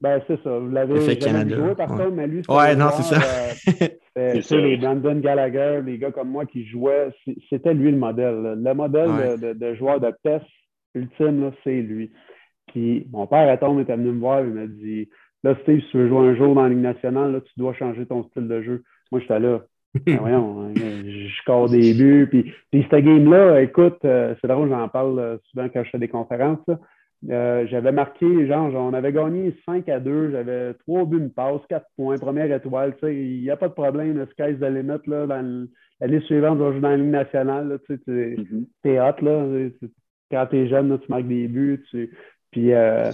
Ben, 0.00 0.20
c'est 0.26 0.42
ça. 0.42 0.58
Vous 0.58 0.70
l'avez 0.70 1.00
fait 1.00 1.16
Canada. 1.16 1.56
joué 1.56 1.74
par 1.76 1.86
contre, 1.86 2.10
mais 2.10 2.26
lui, 2.26 2.42
Ouais, 2.48 2.74
non, 2.74 2.88
c'est 2.90 3.14
ça. 3.14 3.20
Euh, 4.18 4.40
c'est 4.42 4.60
les 4.60 4.76
Brandon 4.76 5.14
Gallagher, 5.14 5.80
les 5.86 5.98
gars 5.98 6.10
comme 6.10 6.28
moi 6.28 6.44
qui 6.44 6.66
jouaient, 6.66 7.10
c'était 7.48 7.72
lui 7.72 7.92
le 7.92 7.96
modèle. 7.96 8.60
Le 8.60 8.74
modèle 8.74 9.38
de, 9.40 9.52
de, 9.52 9.74
joueur 9.74 10.00
de 10.00 10.12
peste 10.24 10.44
ultime, 10.96 11.52
c'est 11.62 11.80
lui. 11.80 12.12
Puis 12.66 13.06
mon 13.12 13.28
père, 13.28 13.48
à 13.48 13.56
temps, 13.56 13.78
est 13.78 13.84
venu 13.84 14.10
me 14.10 14.20
voir, 14.20 14.40
il 14.40 14.52
m'a 14.52 14.66
dit 14.66 15.08
Là, 15.44 15.56
Steve, 15.62 15.80
si 15.80 15.90
tu 15.90 15.98
veux 15.98 16.08
jouer 16.08 16.28
un 16.28 16.36
jour 16.36 16.54
dans 16.54 16.62
la 16.62 16.68
Ligue 16.68 16.78
nationale, 16.78 17.32
là, 17.32 17.40
tu 17.40 17.52
dois 17.56 17.74
changer 17.74 18.06
ton 18.06 18.24
style 18.24 18.48
de 18.48 18.62
jeu. 18.62 18.82
Moi, 19.10 19.20
j'étais 19.20 19.40
là. 19.40 19.62
Ben 20.06 20.18
voyons, 20.18 20.62
hein, 20.62 20.72
je 20.74 21.34
score 21.42 21.68
des 21.68 21.92
buts. 21.92 22.26
Puis, 22.30 22.52
puis 22.70 22.86
cette 22.90 23.04
game-là, 23.04 23.60
écoute, 23.60 23.98
euh, 24.04 24.34
c'est 24.40 24.48
drôle, 24.48 24.70
j'en 24.70 24.88
parle 24.88 25.18
euh, 25.18 25.36
souvent 25.50 25.68
quand 25.68 25.84
je 25.84 25.90
fais 25.90 25.98
des 25.98 26.08
conférences. 26.08 26.66
Euh, 27.30 27.66
j'avais 27.68 27.92
marqué, 27.92 28.46
genre, 28.46 28.72
on 28.74 28.94
avait 28.94 29.12
gagné 29.12 29.54
5 29.66 29.88
à 29.88 30.00
2, 30.00 30.32
j'avais 30.32 30.74
3 30.74 31.04
buts, 31.04 31.18
une 31.18 31.30
passe, 31.30 31.60
4 31.68 31.86
points, 31.94 32.16
première 32.18 32.50
étoile. 32.50 32.94
Il 33.02 33.42
n'y 33.42 33.50
a 33.50 33.56
pas 33.56 33.68
de 33.68 33.74
problème, 33.74 34.16
le 34.16 34.26
sky's 34.26 34.58
the 34.58 34.64
limit. 34.64 35.06
Là, 35.06 35.26
dans 35.26 35.68
l'année 36.00 36.20
suivante, 36.22 36.58
on 36.58 36.64
va 36.64 36.72
jouer 36.72 36.80
dans 36.80 36.88
la 36.88 36.96
Ligue 36.96 37.10
nationale. 37.10 37.78
Tu 37.86 37.92
es, 37.92 38.36
mm-hmm. 38.36 38.98
hot. 38.98 39.24
Là, 39.24 39.68
quand 40.30 40.46
tu 40.46 40.56
es 40.56 40.68
jeune, 40.68 40.98
tu 40.98 41.06
marques 41.10 41.28
des 41.28 41.46
buts. 41.46 41.84
Puis 42.50 42.70
là, 42.70 43.12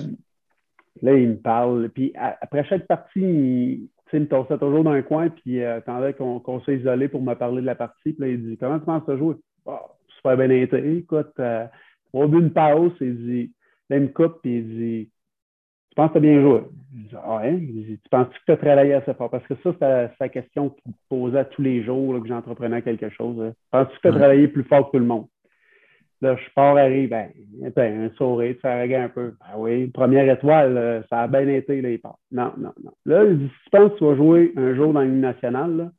il 1.02 1.28
me 1.28 1.36
parle. 1.36 1.90
Puis 1.90 2.12
après 2.14 2.64
chaque 2.64 2.86
partie, 2.86 3.20
il 3.20 3.88
me 4.16 4.26
tossait 4.26 4.58
toujours 4.58 4.84
dans 4.84 4.90
un 4.90 5.02
coin, 5.02 5.28
puis 5.28 5.62
euh, 5.62 5.78
attendait 5.78 6.14
qu'on 6.14 6.60
s'est 6.64 6.76
isolé 6.76 7.08
pour 7.08 7.22
me 7.22 7.34
parler 7.34 7.60
de 7.60 7.66
la 7.66 7.74
partie. 7.74 8.12
Puis 8.12 8.20
là, 8.20 8.28
il 8.28 8.42
dit 8.42 8.56
Comment 8.56 8.78
tu 8.78 8.86
penses 8.86 9.08
à 9.08 9.16
jouer 9.16 9.34
oh, 9.66 9.78
Super 10.16 10.36
bien 10.36 10.50
été. 10.50 10.96
Écoute, 10.96 11.32
euh, 11.38 11.66
on 12.12 12.22
a 12.22 12.26
vu 12.26 12.40
une 12.40 12.52
pause. 12.52 12.92
Il 13.00 13.16
dit 13.26 13.52
Là, 13.90 13.96
il 13.96 14.02
me 14.02 14.08
coupe, 14.08 14.40
puis 14.42 14.58
il 14.58 14.68
dit 14.68 15.10
Tu 15.90 15.94
penses 15.96 16.08
que 16.08 16.12
tu 16.12 16.18
as 16.18 16.20
bien 16.20 16.40
joué? 16.40 16.62
Je 16.94 17.08
dis 17.08 17.16
Ah, 17.16 17.40
hein? 17.42 17.58
Il 17.60 17.84
dit, 17.86 17.98
Tu 18.02 18.08
penses 18.10 18.28
que 18.28 18.34
tu 18.46 18.52
as 18.52 18.56
travaillé 18.56 18.94
assez 18.94 19.14
fort? 19.14 19.30
Parce 19.30 19.46
que 19.46 19.54
ça, 19.62 19.74
c'est 19.80 20.20
la 20.20 20.28
question 20.28 20.70
qu'il 20.70 20.92
posait 21.08 21.44
tous 21.46 21.62
les 21.62 21.82
jours 21.84 22.20
que 22.22 22.28
j'entreprenais 22.28 22.82
quelque 22.82 23.10
chose. 23.10 23.40
Hein. 23.40 23.52
Penses-tu 23.70 23.96
que 23.96 24.02
tu 24.02 24.08
as 24.08 24.18
travaillé 24.18 24.48
plus 24.48 24.64
fort 24.64 24.86
que 24.86 24.96
tout 24.96 25.00
le 25.00 25.06
monde? 25.06 25.26
Là, 26.20 26.36
je 26.36 26.52
pars, 26.54 26.76
arrive, 26.76 27.10
ben, 27.10 27.30
un 27.76 28.10
sourire, 28.16 28.54
tu 28.54 28.60
fais 28.60 28.94
un 28.96 29.08
peu. 29.08 29.34
Ben 29.40 29.56
oui, 29.56 29.86
première 29.86 30.28
étoile, 30.28 30.76
euh, 30.76 31.02
ça 31.08 31.20
a 31.22 31.28
bien 31.28 31.46
été, 31.46 31.80
là, 31.80 31.90
il 31.90 32.00
part. 32.00 32.18
Non, 32.32 32.52
non, 32.58 32.72
non. 32.82 32.90
Là, 33.06 33.24
il 33.24 33.38
dit, 33.38 33.46
si 33.46 33.64
tu 33.64 33.70
penses 33.70 33.92
que 33.92 33.98
tu 33.98 34.04
vas 34.04 34.16
jouer 34.16 34.52
un 34.56 34.74
jour 34.74 34.92
dans 34.92 35.02
l'Union 35.02 35.20
nationale, 35.20 35.92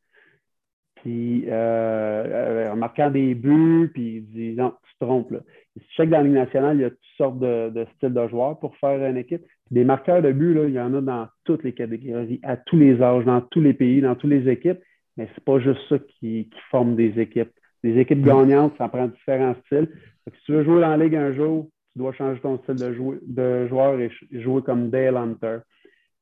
puis 0.96 1.46
euh, 1.48 1.52
euh, 1.52 2.72
en 2.72 2.76
marquant 2.76 3.10
des 3.10 3.34
buts, 3.34 3.90
puis 3.94 4.18
il 4.18 4.26
dit, 4.26 4.56
non, 4.58 4.74
tu 4.84 4.94
te 5.00 5.06
trompes, 5.06 5.32
là. 5.32 5.40
Tu 5.80 5.86
checkes 5.96 6.10
dans 6.10 6.22
l'Union 6.22 6.42
nationale, 6.42 6.78
il 6.78 6.82
y 6.82 6.86
a 6.86 6.90
toutes 6.90 7.00
sortes 7.18 7.40
de, 7.40 7.86
styles 7.96 8.14
de 8.14 8.28
joueurs 8.28 8.60
pour 8.60 8.76
faire 8.78 9.02
une 9.10 9.16
équipe. 9.16 9.46
des 9.72 9.86
marqueurs 9.86 10.22
de 10.22 10.34
buts, 10.34 10.60
il 10.68 10.74
y 10.74 10.80
en 10.80 10.94
a 10.94 11.00
dans 11.00 11.28
toutes 11.46 11.64
les 11.64 11.74
catégories, 11.74 12.42
à 12.44 12.58
tous 12.58 12.78
les 12.78 13.02
âges, 13.02 13.24
dans 13.24 13.40
tous 13.40 13.62
les 13.62 13.74
pays, 13.74 14.02
dans 14.02 14.16
toutes 14.16 14.32
les 14.32 14.50
équipes. 14.50 14.80
mais 15.16 15.30
c'est 15.34 15.44
pas 15.46 15.60
juste 15.60 15.80
ça 15.88 15.98
qui, 16.00 16.50
forme 16.70 16.98
des 16.98 17.18
équipes. 17.22 17.52
Des 17.84 17.98
équipes 17.98 18.24
gagnantes, 18.24 18.74
ça 18.78 18.90
prend 18.90 19.08
différents 19.08 19.56
styles. 19.66 19.90
si 20.28 20.44
tu 20.46 20.52
veux 20.52 20.64
jouer 20.64 20.82
dans 20.82 20.96
la 20.96 20.98
ligue 20.98 21.16
un 21.16 21.34
jour, 21.34 21.68
tu 21.94 22.00
dois 22.00 22.14
changer 22.14 22.40
ton 22.42 22.58
style 22.60 22.76
de, 22.76 23.20
de 23.26 23.68
joueur 23.68 24.00
et 24.00 24.12
jouer 24.32 24.62
comme 24.62 24.90
Dale 24.90 25.18
Hunter. 25.18 25.60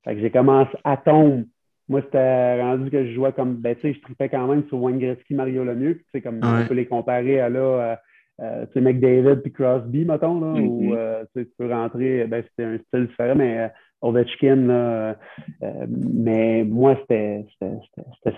j'ai 0.05 0.31
commencé 0.31 0.71
à 0.83 0.97
tomber. 0.97 1.45
Moi, 1.89 2.01
c'était 2.01 2.61
rendu 2.61 2.91
que 2.91 3.05
je 3.05 3.13
jouais 3.13 3.31
comme, 3.31 3.55
ben, 3.55 3.75
tu 3.75 3.81
sais, 3.81 3.93
je 3.93 4.01
tripais 4.01 4.27
quand 4.27 4.45
même 4.47 4.67
sur 4.67 4.81
Wayne 4.81 4.99
Gretzky, 4.99 5.33
Mario 5.33 5.63
Lemieux. 5.63 6.01
Tu 6.13 6.21
comme 6.21 6.41
on 6.43 6.67
peut 6.67 6.73
les 6.73 6.85
comparer 6.85 7.39
à 7.39 7.47
là, 7.47 7.59
euh, 7.59 7.95
euh, 8.41 8.65
tu 8.67 8.73
sais, 8.73 8.81
McDavid 8.81 9.41
puis 9.41 9.53
Crosby, 9.53 10.03
mettons, 10.03 10.39
là, 10.39 10.59
mm-hmm. 10.59 10.67
où 10.67 10.93
euh, 10.93 11.23
tu 11.33 11.47
peux 11.57 11.71
rentrer, 11.71 12.25
ben, 12.27 12.43
c'était 12.49 12.65
un 12.65 12.77
style 12.77 13.07
différent, 13.07 13.35
mais 13.35 13.71
Ovechkin, 14.01 14.67
là, 14.67 15.15
mais 15.87 16.63
moi, 16.63 16.97
c'était 17.01 17.45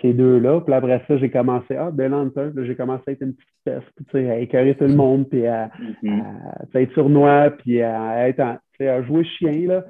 ces 0.02 0.14
deux-là. 0.14 0.62
Puis 0.62 0.74
après 0.74 1.02
ça, 1.08 1.18
j'ai 1.18 1.30
commencé, 1.30 1.76
ah, 1.76 1.92
Dale 1.92 2.14
Hunter, 2.14 2.50
j'ai 2.64 2.76
commencé 2.76 3.04
à 3.08 3.12
être 3.12 3.22
une 3.22 3.34
petite 3.34 3.50
peste, 3.66 3.88
tu 3.98 4.12
sais, 4.12 4.30
à 4.30 4.38
écœurer 4.40 4.76
tout 4.76 4.86
le 4.86 4.96
monde, 4.96 5.28
puis 5.30 5.46
à, 5.48 5.70
mm-hmm. 6.04 6.24
à, 6.74 6.80
être 6.80 6.94
sournois, 6.94 7.52
puis 7.52 7.82
à, 7.82 8.28
être 8.30 8.40
à 8.40 9.04
jouer 9.04 9.26
chien, 9.26 9.68
là. 9.68 9.86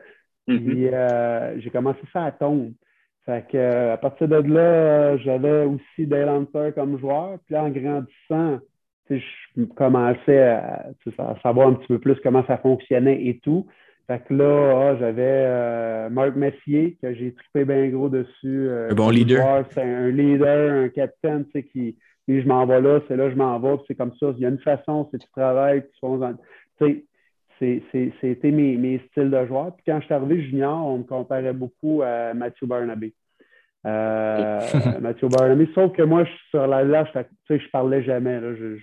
Mm-hmm. 0.48 1.54
Puis 1.54 1.62
j'ai 1.64 1.70
commencé 1.70 2.00
ça 2.12 2.26
à 2.26 2.32
tomber. 2.32 2.74
Fait 3.26 3.46
que, 3.48 3.92
à 3.92 3.98
partir 3.98 4.28
de 4.28 4.38
là, 4.38 5.18
j'avais 5.18 5.66
aussi 5.66 6.08
Dale 6.08 6.30
Hunter 6.30 6.72
comme 6.74 6.98
joueur. 7.00 7.38
Puis 7.46 7.56
en 7.56 7.70
grandissant, 7.70 8.60
je 9.10 9.64
commençais 9.76 10.42
à, 10.42 10.86
savoir 11.44 11.68
un 11.68 11.74
petit 11.74 11.88
peu 11.88 12.00
plus 12.00 12.16
comment 12.24 12.44
ça 12.48 12.58
fonctionnait 12.58 13.26
et 13.26 13.40
tout. 13.40 13.68
Fait 14.10 14.24
que 14.28 14.34
là, 14.34 14.90
ah, 14.90 14.96
j'avais 15.00 15.22
euh, 15.22 16.10
Marc 16.10 16.36
Messier, 16.36 16.98
que 17.00 17.14
j'ai 17.14 17.32
trippé 17.32 17.64
bien 17.64 17.90
gros 17.90 18.10
dessus. 18.10 18.68
Euh, 18.68 18.90
un 18.90 18.96
bon 18.96 19.12
leader. 19.12 19.64
C'est 19.70 19.84
un 19.84 20.10
leader, 20.10 20.86
un 20.86 20.90
capitaine, 20.90 21.46
tu 21.46 21.52
sais, 21.52 21.64
qui, 21.64 21.96
je 22.28 22.48
m'en 22.48 22.66
vais 22.66 22.82
là, 22.82 23.02
c'est 23.08 23.16
là, 23.16 23.30
je 23.30 23.36
m'en 23.36 23.60
vais, 23.60 23.76
c'est 23.88 23.94
comme 23.94 24.14
ça. 24.20 24.34
Il 24.36 24.40
y 24.40 24.48
a 24.48 24.50
une 24.50 24.58
façon, 24.58 25.08
c'est 25.12 25.20
tu 25.20 25.30
travailles, 25.30 25.84
tu 26.82 27.06
sais, 27.60 27.84
c'était 28.20 28.50
mes, 28.50 28.78
mes, 28.78 29.00
styles 29.12 29.30
de 29.30 29.46
joueur. 29.46 29.76
Puis 29.76 29.84
quand 29.86 30.00
je 30.00 30.06
suis 30.06 30.14
arrivé 30.16 30.42
junior, 30.42 30.88
on 30.88 30.98
me 30.98 31.04
comparait 31.04 31.54
beaucoup 31.54 32.02
à 32.02 32.34
Mathieu 32.34 32.66
Barnaby. 32.66 33.14
Euh, 33.86 34.60
Mathieu 35.02 35.28
Barnaby, 35.28 35.70
sauf 35.76 35.92
que 35.92 36.02
moi, 36.02 36.24
je 36.24 36.32
sur 36.50 36.66
la 36.66 36.84
lâche, 36.84 37.10
je 37.48 37.54
ne 37.54 37.60
parlais 37.72 38.02
jamais. 38.02 38.40
Je, 38.58 38.78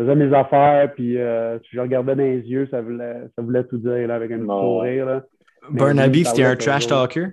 faisais 0.00 0.14
mes 0.14 0.34
affaires, 0.34 0.92
puis 0.94 1.18
euh, 1.18 1.58
je 1.70 1.80
regardais 1.80 2.14
dans 2.14 2.22
les 2.22 2.40
yeux, 2.40 2.68
ça 2.70 2.80
voulait, 2.80 3.28
ça 3.36 3.42
voulait 3.42 3.64
tout 3.64 3.78
dire 3.78 4.08
là, 4.08 4.14
avec 4.14 4.30
un 4.32 4.38
petit 4.38 4.46
sourire. 4.46 5.22
Barnaby, 5.70 6.24
c'était 6.24 6.44
un 6.44 6.56
trash 6.56 6.86
talker? 6.86 7.28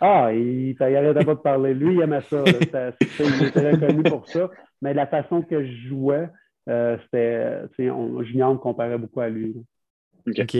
Ah, 0.00 0.32
il 0.32 0.76
n'arrêtait 0.78 1.24
pas 1.24 1.34
de 1.34 1.40
parler. 1.40 1.74
Lui, 1.74 1.94
il 1.94 2.02
aimait 2.02 2.20
ça. 2.22 2.42
il 2.46 3.44
était 3.46 3.70
reconnu 3.70 4.02
pour 4.02 4.28
ça. 4.28 4.50
Mais 4.82 4.92
la 4.92 5.06
façon 5.06 5.42
que 5.42 5.64
je 5.64 5.88
jouais, 5.88 6.28
euh, 6.68 6.96
c'était. 7.04 7.62
Junior 7.78 8.52
me 8.52 8.58
comparait 8.58 8.98
beaucoup 8.98 9.20
à 9.20 9.28
lui. 9.28 9.56
OK. 10.26 10.56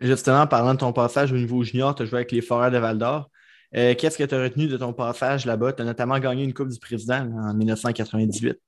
Justement, 0.00 0.46
parlant 0.46 0.74
de 0.74 0.78
ton 0.78 0.92
passage 0.92 1.32
au 1.32 1.36
niveau 1.36 1.62
junior, 1.62 1.94
tu 1.94 2.02
as 2.02 2.06
joué 2.06 2.18
avec 2.18 2.32
les 2.32 2.40
Foreurs 2.40 2.70
de 2.70 2.78
Val 2.78 2.98
d'Or. 2.98 3.30
Euh, 3.74 3.94
qu'est-ce 3.96 4.18
que 4.18 4.24
tu 4.24 4.34
as 4.34 4.42
retenu 4.42 4.66
de 4.66 4.76
ton 4.76 4.92
passage 4.92 5.46
là-bas? 5.46 5.72
Tu 5.72 5.82
as 5.82 5.84
notamment 5.84 6.18
gagné 6.18 6.44
une 6.44 6.52
Coupe 6.52 6.68
du 6.68 6.78
Président 6.78 7.26
en 7.32 7.54
1998. 7.54 8.58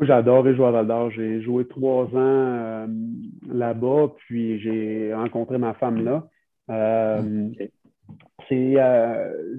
J'ai 0.00 0.12
adoré 0.12 0.54
jouer 0.54 0.66
à 0.66 0.70
Val 0.70 0.86
d'Or. 0.86 1.10
J'ai 1.10 1.42
joué 1.42 1.66
trois 1.66 2.04
ans 2.04 2.10
euh, 2.14 2.86
là-bas, 3.48 4.12
puis 4.26 4.60
j'ai 4.60 5.12
rencontré 5.14 5.58
ma 5.58 5.74
femme 5.74 6.04
là. 6.04 6.26
Euh, 6.70 7.48
c'est, 8.48 8.76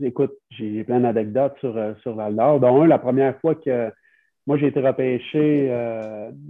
écoute, 0.02 0.34
j'ai 0.50 0.84
plein 0.84 1.00
d'anecdotes 1.00 1.56
sur, 1.60 1.78
sur 2.02 2.16
Val 2.16 2.36
d'Or. 2.36 2.60
Dont 2.60 2.82
un, 2.82 2.88
la 2.88 3.00
première 3.00 3.38
fois 3.40 3.56
que 3.56 3.92
moi 4.48 4.58
j'ai 4.58 4.68
été 4.68 4.82
repêché 4.82 5.70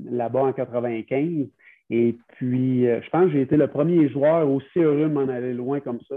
là-bas 0.09 0.41
en 0.41 0.53
95, 0.53 1.47
et 1.91 2.17
puis, 2.37 2.87
euh, 2.87 3.01
je 3.01 3.09
pense 3.09 3.25
que 3.25 3.33
j'ai 3.33 3.41
été 3.41 3.57
le 3.57 3.67
premier 3.67 4.07
joueur 4.07 4.49
aussi 4.49 4.79
heureux 4.79 5.09
de 5.09 5.13
m'en 5.13 5.27
aller 5.27 5.53
loin 5.53 5.81
comme 5.81 5.99
ça. 6.07 6.15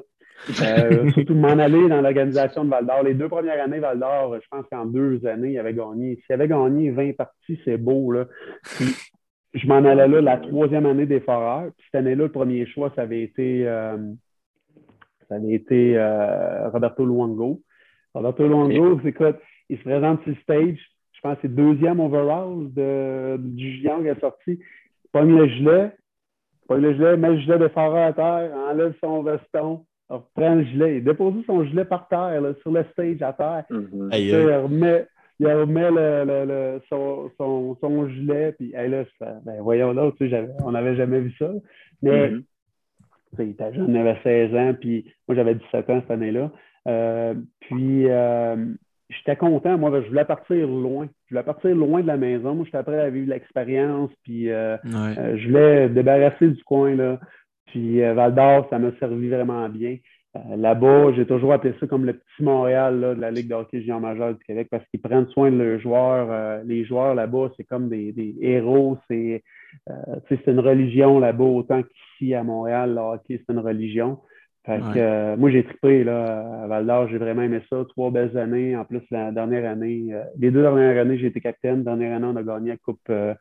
Euh, 0.63 1.11
surtout 1.15 1.35
m'en 1.35 1.59
aller 1.59 1.89
dans 1.89 2.01
l'organisation 2.01 2.65
de 2.65 2.71
Val 2.71 2.87
d'Or. 2.87 3.03
Les 3.03 3.15
deux 3.15 3.29
premières 3.29 3.63
années, 3.63 3.79
Val 3.79 3.99
d'Or, 3.99 4.37
je 4.43 4.49
pense 4.51 4.67
qu'en 4.71 4.87
deux 4.87 5.25
années, 5.27 5.53
il 5.53 5.59
avait 5.59 5.75
gagné. 5.75 6.21
S'il 6.25 6.35
avait 6.35 6.49
gagné 6.49 6.91
20 6.91 7.17
parties, 7.17 7.59
c'est 7.65 7.77
beau. 7.77 8.13
Là. 8.13 8.27
je 9.55 9.67
m'en 9.67 9.77
allais 9.77 10.09
là 10.09 10.21
la 10.21 10.37
troisième 10.39 10.87
année 10.87 11.07
des 11.07 11.21
Foreurs. 11.21 11.71
Puis 11.77 11.87
cette 11.87 12.01
année-là, 12.01 12.25
le 12.25 12.33
premier 12.33 12.67
choix, 12.67 12.93
ça 12.95 13.03
avait 13.03 13.23
été, 13.23 13.67
euh, 13.67 13.97
ça 15.29 15.37
avait 15.37 15.55
été 15.55 15.99
Roberto 16.73 17.05
Luongo. 17.05 17.63
Roberto 18.13 18.47
Luongo, 18.47 19.01
c'est 19.03 19.13
quoi? 19.13 19.33
Il 19.69 19.79
se 19.79 19.83
présente 19.83 20.23
sur 20.23 20.31
le 20.31 20.37
stage. 20.43 20.79
Je 21.13 21.21
pense 21.23 21.37
que 21.37 21.43
c'est 21.43 21.55
deuxième 21.55 22.01
overall 22.01 22.71
de, 22.75 23.37
du 23.39 23.77
Junior 23.77 24.03
qui 24.03 24.09
est 24.09 24.21
sorti 24.21 24.61
pogne 25.15 25.37
le 25.37 25.47
gilet, 25.47 25.93
pogne 26.67 26.83
le 26.83 26.93
gilet, 26.95 27.17
met 27.17 27.31
le 27.31 27.39
gilet 27.39 27.59
de 27.59 27.69
phare 27.69 27.95
à 27.95 28.13
terre, 28.13 28.53
enlève 28.69 28.95
son 29.01 29.23
veston, 29.23 29.87
reprend 30.19 30.55
le 30.57 30.65
gilet, 30.65 30.99
il 30.99 31.05
dépose 31.05 31.35
son 31.47 31.65
gilet 31.65 31.85
par 31.85 32.09
terre, 32.09 32.43
sur 32.63 32.73
le 32.73 32.85
stage 32.93 33.23
à 33.23 33.33
terre. 33.33 33.65
Mm-hmm. 33.71 34.19
Il 34.19 34.35
remet, 34.35 35.07
il 35.41 35.49
remet 35.49 35.91
le, 35.91 36.81
son, 36.89 37.31
son, 37.39 37.77
son, 37.81 38.09
gilet, 38.09 38.53
puis 38.53 38.73
là, 38.73 39.05
ben, 39.21 39.61
voyons 39.61 39.93
là, 39.93 40.11
tu 40.19 40.29
sais, 40.29 40.49
on 40.65 40.73
n'avait 40.73 40.97
jamais 40.97 41.21
vu 41.21 41.35
ça. 41.39 41.51
Mais 42.03 42.29
mm-hmm. 42.29 42.43
il 43.39 43.51
était 43.51 43.75
jeune, 43.75 43.91
il 43.91 43.97
avait 43.97 44.19
16 44.23 44.55
ans, 44.55 44.75
puis 44.79 45.13
moi 45.29 45.37
j'avais 45.37 45.55
17 45.55 45.91
ans 45.91 46.01
cette 46.01 46.11
année-là. 46.11 46.51
Euh, 46.87 47.35
puis 47.61 48.09
euh, 48.09 48.57
j'étais 49.11 49.37
content. 49.37 49.79
Moi, 49.79 50.03
je 50.03 50.09
voulais 50.09 50.25
partir 50.25 50.67
loin. 50.67 51.09
Je 51.27 51.35
voulais 51.35 51.45
partir 51.45 51.75
loin 51.75 52.03
de 52.03 52.07
la 52.07 52.17
maison. 52.17 52.55
Moi, 52.55 52.65
j'étais 52.65 52.83
prêt 52.83 53.01
à 53.01 53.11
vivre 53.11 53.29
l'expérience. 53.29 54.11
Puis, 54.23 54.51
euh, 54.51 54.77
euh, 54.87 55.37
je 55.37 55.47
voulais 55.47 55.89
débarrasser 55.89 56.49
du 56.49 56.63
coin. 56.65 56.95
Là. 56.95 57.21
Puis, 57.75 58.03
euh, 58.03 58.15
Val 58.15 58.35
d'Or, 58.35 58.67
ça 58.71 58.79
m'a 58.79 58.91
servi 58.99 59.29
vraiment 59.29 59.69
bien. 59.69 59.97
Là-bas, 60.57 61.13
j'ai 61.15 61.27
toujours 61.27 61.53
appelé 61.53 61.75
ça 61.79 61.87
comme 61.87 62.05
le 62.05 62.15
petit 62.15 62.43
Montréal 62.43 63.01
de 63.17 63.21
la 63.21 63.31
Ligue 63.31 63.49
de 63.49 63.55
hockey 63.55 63.81
junior 63.83 64.01
majeur 64.01 64.35
du 64.35 64.43
Québec 64.45 64.67
parce 64.69 64.85
qu'ils 64.89 65.01
prennent 65.01 65.29
soin 65.29 65.49
de 65.49 65.57
leurs 65.57 65.79
joueurs. 65.79 66.65
les 66.65 66.85
joueurs 66.85 67.15
là-bas, 67.15 67.53
c'est 67.57 67.63
comme 67.63 67.89
des, 67.89 68.11
des 68.11 68.35
héros. 68.41 68.99
C'est 69.09 69.45
une 70.49 70.59
religion 70.59 71.21
là-bas, 71.21 71.45
autant 71.45 71.83
qu'ici 71.85 72.35
à 72.35 72.43
Montréal, 72.43 72.95
le 72.95 73.01
hockey, 73.01 73.41
c'est 73.47 73.53
une 73.53 73.61
religion. 73.61 74.19
Fait 74.67 74.79
que, 74.79 74.99
euh, 74.99 75.37
moi, 75.37 75.51
j'ai 75.51 75.63
trippé 75.63 76.05
là, 76.05 76.63
à 76.63 76.67
Val 76.67 76.87
d'Or, 76.87 77.09
j'ai 77.09 77.19
vraiment 77.19 77.43
aimé 77.43 77.61
ça. 77.69 77.85
Trois 77.91 78.11
belles 78.11 78.37
années. 78.39 78.75
En 78.75 78.85
plus, 78.87 79.03
la 79.11 79.31
dernière 79.31 79.71
année, 79.71 80.07
euh, 80.11 80.25
les 80.39 80.51
deux 80.51 80.63
dernières 80.63 80.99
années, 80.99 81.19
j'ai 81.19 81.27
été 81.27 81.41
capitaine. 81.41 81.79
La 81.79 81.95
dernière 81.95 82.17
année, 82.17 82.27
on 82.27 82.37
a 82.37 82.43
gagné 82.43 82.71
la 82.71 82.77
Coupe, 82.79 82.99
euh, 83.11 83.35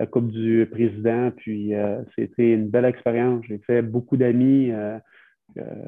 la 0.00 0.06
coupe 0.06 0.30
du 0.30 0.68
Président. 0.70 1.30
Puis 1.36 1.72
c'était 2.16 2.52
une 2.52 2.68
belle 2.68 2.84
expérience. 2.84 3.44
J'ai 3.48 3.58
fait 3.58 3.82
beaucoup 3.82 4.16
d'amis, 4.16 4.72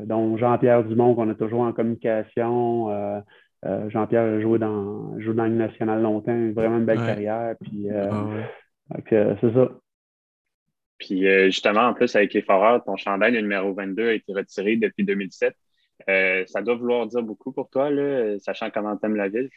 dont 0.05 0.37
Jean-Pierre 0.37 0.85
Dumont, 0.85 1.15
qu'on 1.15 1.31
a 1.31 1.35
toujours 1.35 1.61
en 1.61 1.73
communication. 1.73 2.89
Jean-Pierre 3.89 4.23
a 4.23 4.41
joué 4.41 4.59
dans, 4.59 5.19
joué 5.21 5.35
dans 5.35 5.49
nationale 5.49 6.03
longtemps, 6.03 6.51
vraiment 6.53 6.79
une 6.79 6.87
belle 6.87 6.99
carrière. 6.99 7.55
Puis 7.61 7.89
ah 7.91 8.27
c'est 9.09 9.53
ça. 9.53 9.71
Puis 11.01 11.27
euh, 11.27 11.47
justement, 11.47 11.89
en 11.89 11.95
plus, 11.95 12.15
avec 12.15 12.33
les 12.35 12.43
Foreurs, 12.43 12.85
ton 12.85 12.97
chandail, 12.97 13.33
le 13.33 13.41
numéro 13.41 13.73
22, 13.73 14.09
a 14.11 14.13
été 14.13 14.33
retiré 14.33 14.77
depuis 14.77 15.05
2007. 15.05 15.57
Euh, 16.09 16.45
ça 16.47 16.63
doit 16.63 16.77
vouloir 16.77 17.07
dire 17.07 17.23
beaucoup 17.23 17.53
pour 17.53 17.71
toi, 17.71 17.91
là, 17.91 18.39
sachant 18.39 18.71
comment 18.71 18.97
tu 18.97 19.07
aimes 19.07 19.17
la 19.17 19.29
ville. 19.29 19.49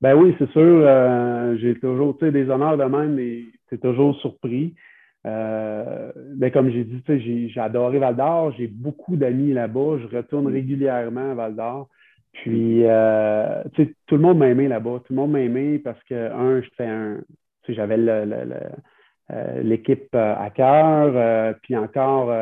Ben 0.00 0.14
oui, 0.14 0.34
c'est 0.38 0.50
sûr. 0.50 0.62
Euh, 0.62 1.56
j'ai 1.58 1.78
toujours 1.78 2.16
des 2.18 2.48
honneurs 2.50 2.76
de 2.76 2.84
même 2.84 3.18
et 3.18 3.44
tu 3.68 3.78
toujours 3.78 4.16
surpris. 4.20 4.74
ben 5.24 6.50
comme 6.52 6.70
j'ai 6.70 6.84
dit, 6.84 7.50
j'ai 7.50 7.60
adoré 7.60 7.98
Val 7.98 8.16
d'Or. 8.16 8.52
J'ai 8.56 8.68
beaucoup 8.68 9.16
d'amis 9.16 9.52
là-bas. 9.52 9.98
Je 10.02 10.16
retourne 10.16 10.46
régulièrement 10.46 11.32
à 11.32 11.34
Val 11.34 11.56
d'Or. 11.56 11.88
Puis, 12.32 12.82
tout 14.06 14.16
le 14.16 14.22
monde 14.22 14.38
m'a 14.38 14.48
aimé 14.48 14.68
là-bas. 14.68 15.00
Tout 15.04 15.12
le 15.12 15.16
monde 15.16 15.32
m'a 15.32 15.40
aimé 15.40 15.78
parce 15.78 16.02
que, 16.04 16.32
un, 16.32 16.62
je 16.62 16.68
fais 16.76 16.86
un. 16.86 17.18
J'avais 17.68 17.98
le 17.98 18.24
euh, 19.30 19.62
l'équipe 19.62 20.08
euh, 20.14 20.34
à 20.36 20.48
cœur. 20.50 21.12
Euh, 21.14 21.52
puis 21.62 21.76
encore, 21.76 22.32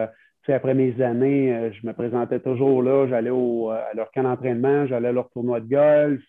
après 0.48 0.74
mes 0.74 1.02
années, 1.02 1.72
je 1.72 1.84
me 1.84 1.92
présentais 1.92 2.38
toujours 2.38 2.80
là. 2.80 3.08
J'allais 3.08 3.30
à 3.30 3.94
leur 3.94 4.12
camp 4.12 4.22
d'entraînement, 4.22 4.86
j'allais 4.86 5.08
à 5.08 5.12
leur 5.12 5.28
tournoi 5.30 5.58
de 5.58 5.68
golf 5.68 6.22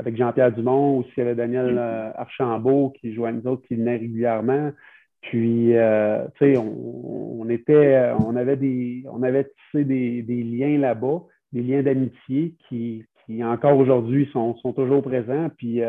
avec 0.00 0.16
Jean-Pierre 0.16 0.52
Dumont, 0.52 0.98
aussi 0.98 1.10
il 1.16 1.20
y 1.20 1.22
avait 1.22 1.34
Daniel 1.34 1.74
mm-hmm. 1.74 2.12
Archambault 2.16 2.92
qui 3.00 3.14
jouait 3.14 3.28
à 3.28 3.32
nous 3.32 3.46
autres, 3.46 3.66
qui 3.66 3.76
venait 3.76 3.96
régulièrement. 3.96 4.72
Puis, 5.22 5.72
tu 5.72 6.38
sais, 6.38 6.56
on, 6.56 7.46
était, 7.50 8.10
on 8.18 8.36
avait 8.36 8.56
des, 8.56 9.04
on 9.12 9.22
avait 9.22 9.44
tissé 9.44 9.84
des, 9.84 10.22
liens 10.42 10.78
là-bas, 10.78 11.24
des 11.52 11.62
liens 11.62 11.82
d'amitié 11.82 12.54
qui, 12.68 13.04
qui 13.26 13.44
encore 13.44 13.76
aujourd'hui 13.76 14.28
sont, 14.32 14.56
sont, 14.56 14.72
toujours 14.72 15.02
présents. 15.02 15.50
Puis, 15.58 15.82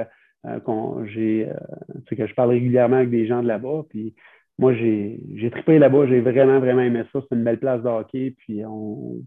euh, 0.45 0.59
j'ai, 1.05 1.47
euh, 1.49 2.15
que 2.15 2.27
je 2.27 2.33
parle 2.33 2.51
régulièrement 2.51 2.97
avec 2.97 3.09
des 3.09 3.27
gens 3.27 3.41
de 3.41 3.47
là-bas. 3.47 3.83
Puis 3.89 4.13
moi, 4.57 4.73
j'ai, 4.73 5.19
j'ai 5.35 5.51
trippé 5.51 5.79
là-bas, 5.79 6.07
j'ai 6.07 6.19
vraiment, 6.19 6.59
vraiment 6.59 6.81
aimé 6.81 7.03
ça. 7.11 7.19
C'est 7.21 7.35
une 7.35 7.43
belle 7.43 7.59
place 7.59 7.81
de 7.83 7.87
hockey. 7.87 8.35
Puis 8.37 8.63
on, 8.65 9.17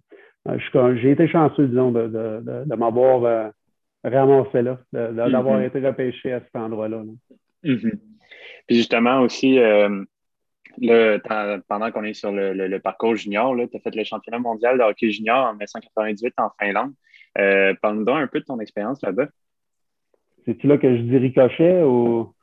euh, 0.49 0.97
j'ai 0.97 1.13
été 1.13 1.29
chanceux, 1.29 1.69
disons, 1.69 1.93
de, 1.93 2.09
de, 2.09 2.65
de, 2.67 2.75
m'avoir 2.77 3.53
ramassé 4.05 4.63
là, 4.63 4.79
d'avoir 4.93 5.61
mm-hmm. 5.61 5.67
été 5.67 5.87
repêché 5.87 6.33
à 6.33 6.41
cet 6.41 6.55
endroit-là. 6.55 7.03
Mm-hmm. 7.65 7.99
Puis 8.67 8.77
justement 8.77 9.21
aussi, 9.21 9.59
euh, 9.59 10.05
pendant 11.69 11.91
qu'on 11.91 12.05
est 12.05 12.15
sur 12.15 12.33
le, 12.33 12.79
parcours 12.79 13.17
junior, 13.17 13.55
tu 13.71 13.77
as 13.77 13.81
fait 13.81 13.95
le 13.95 14.05
championnat 14.05 14.39
mondial 14.39 14.79
de 14.79 14.83
hockey 14.83 15.11
junior 15.11 15.47
en 15.47 15.53
1998 15.53 16.35
en 16.39 16.51
Finlande. 16.61 16.93
Euh, 17.39 17.75
Parle-nous 17.81 18.13
un 18.13 18.27
peu 18.27 18.41
de 18.41 18.45
ton 18.45 18.61
expérience 18.61 19.03
là-bas. 19.03 19.29
C'est-tu 20.45 20.67
là 20.67 20.79
que 20.79 20.97
je 20.97 21.03
dis 21.03 21.17
ricochet 21.17 21.83
ou? 21.83 22.35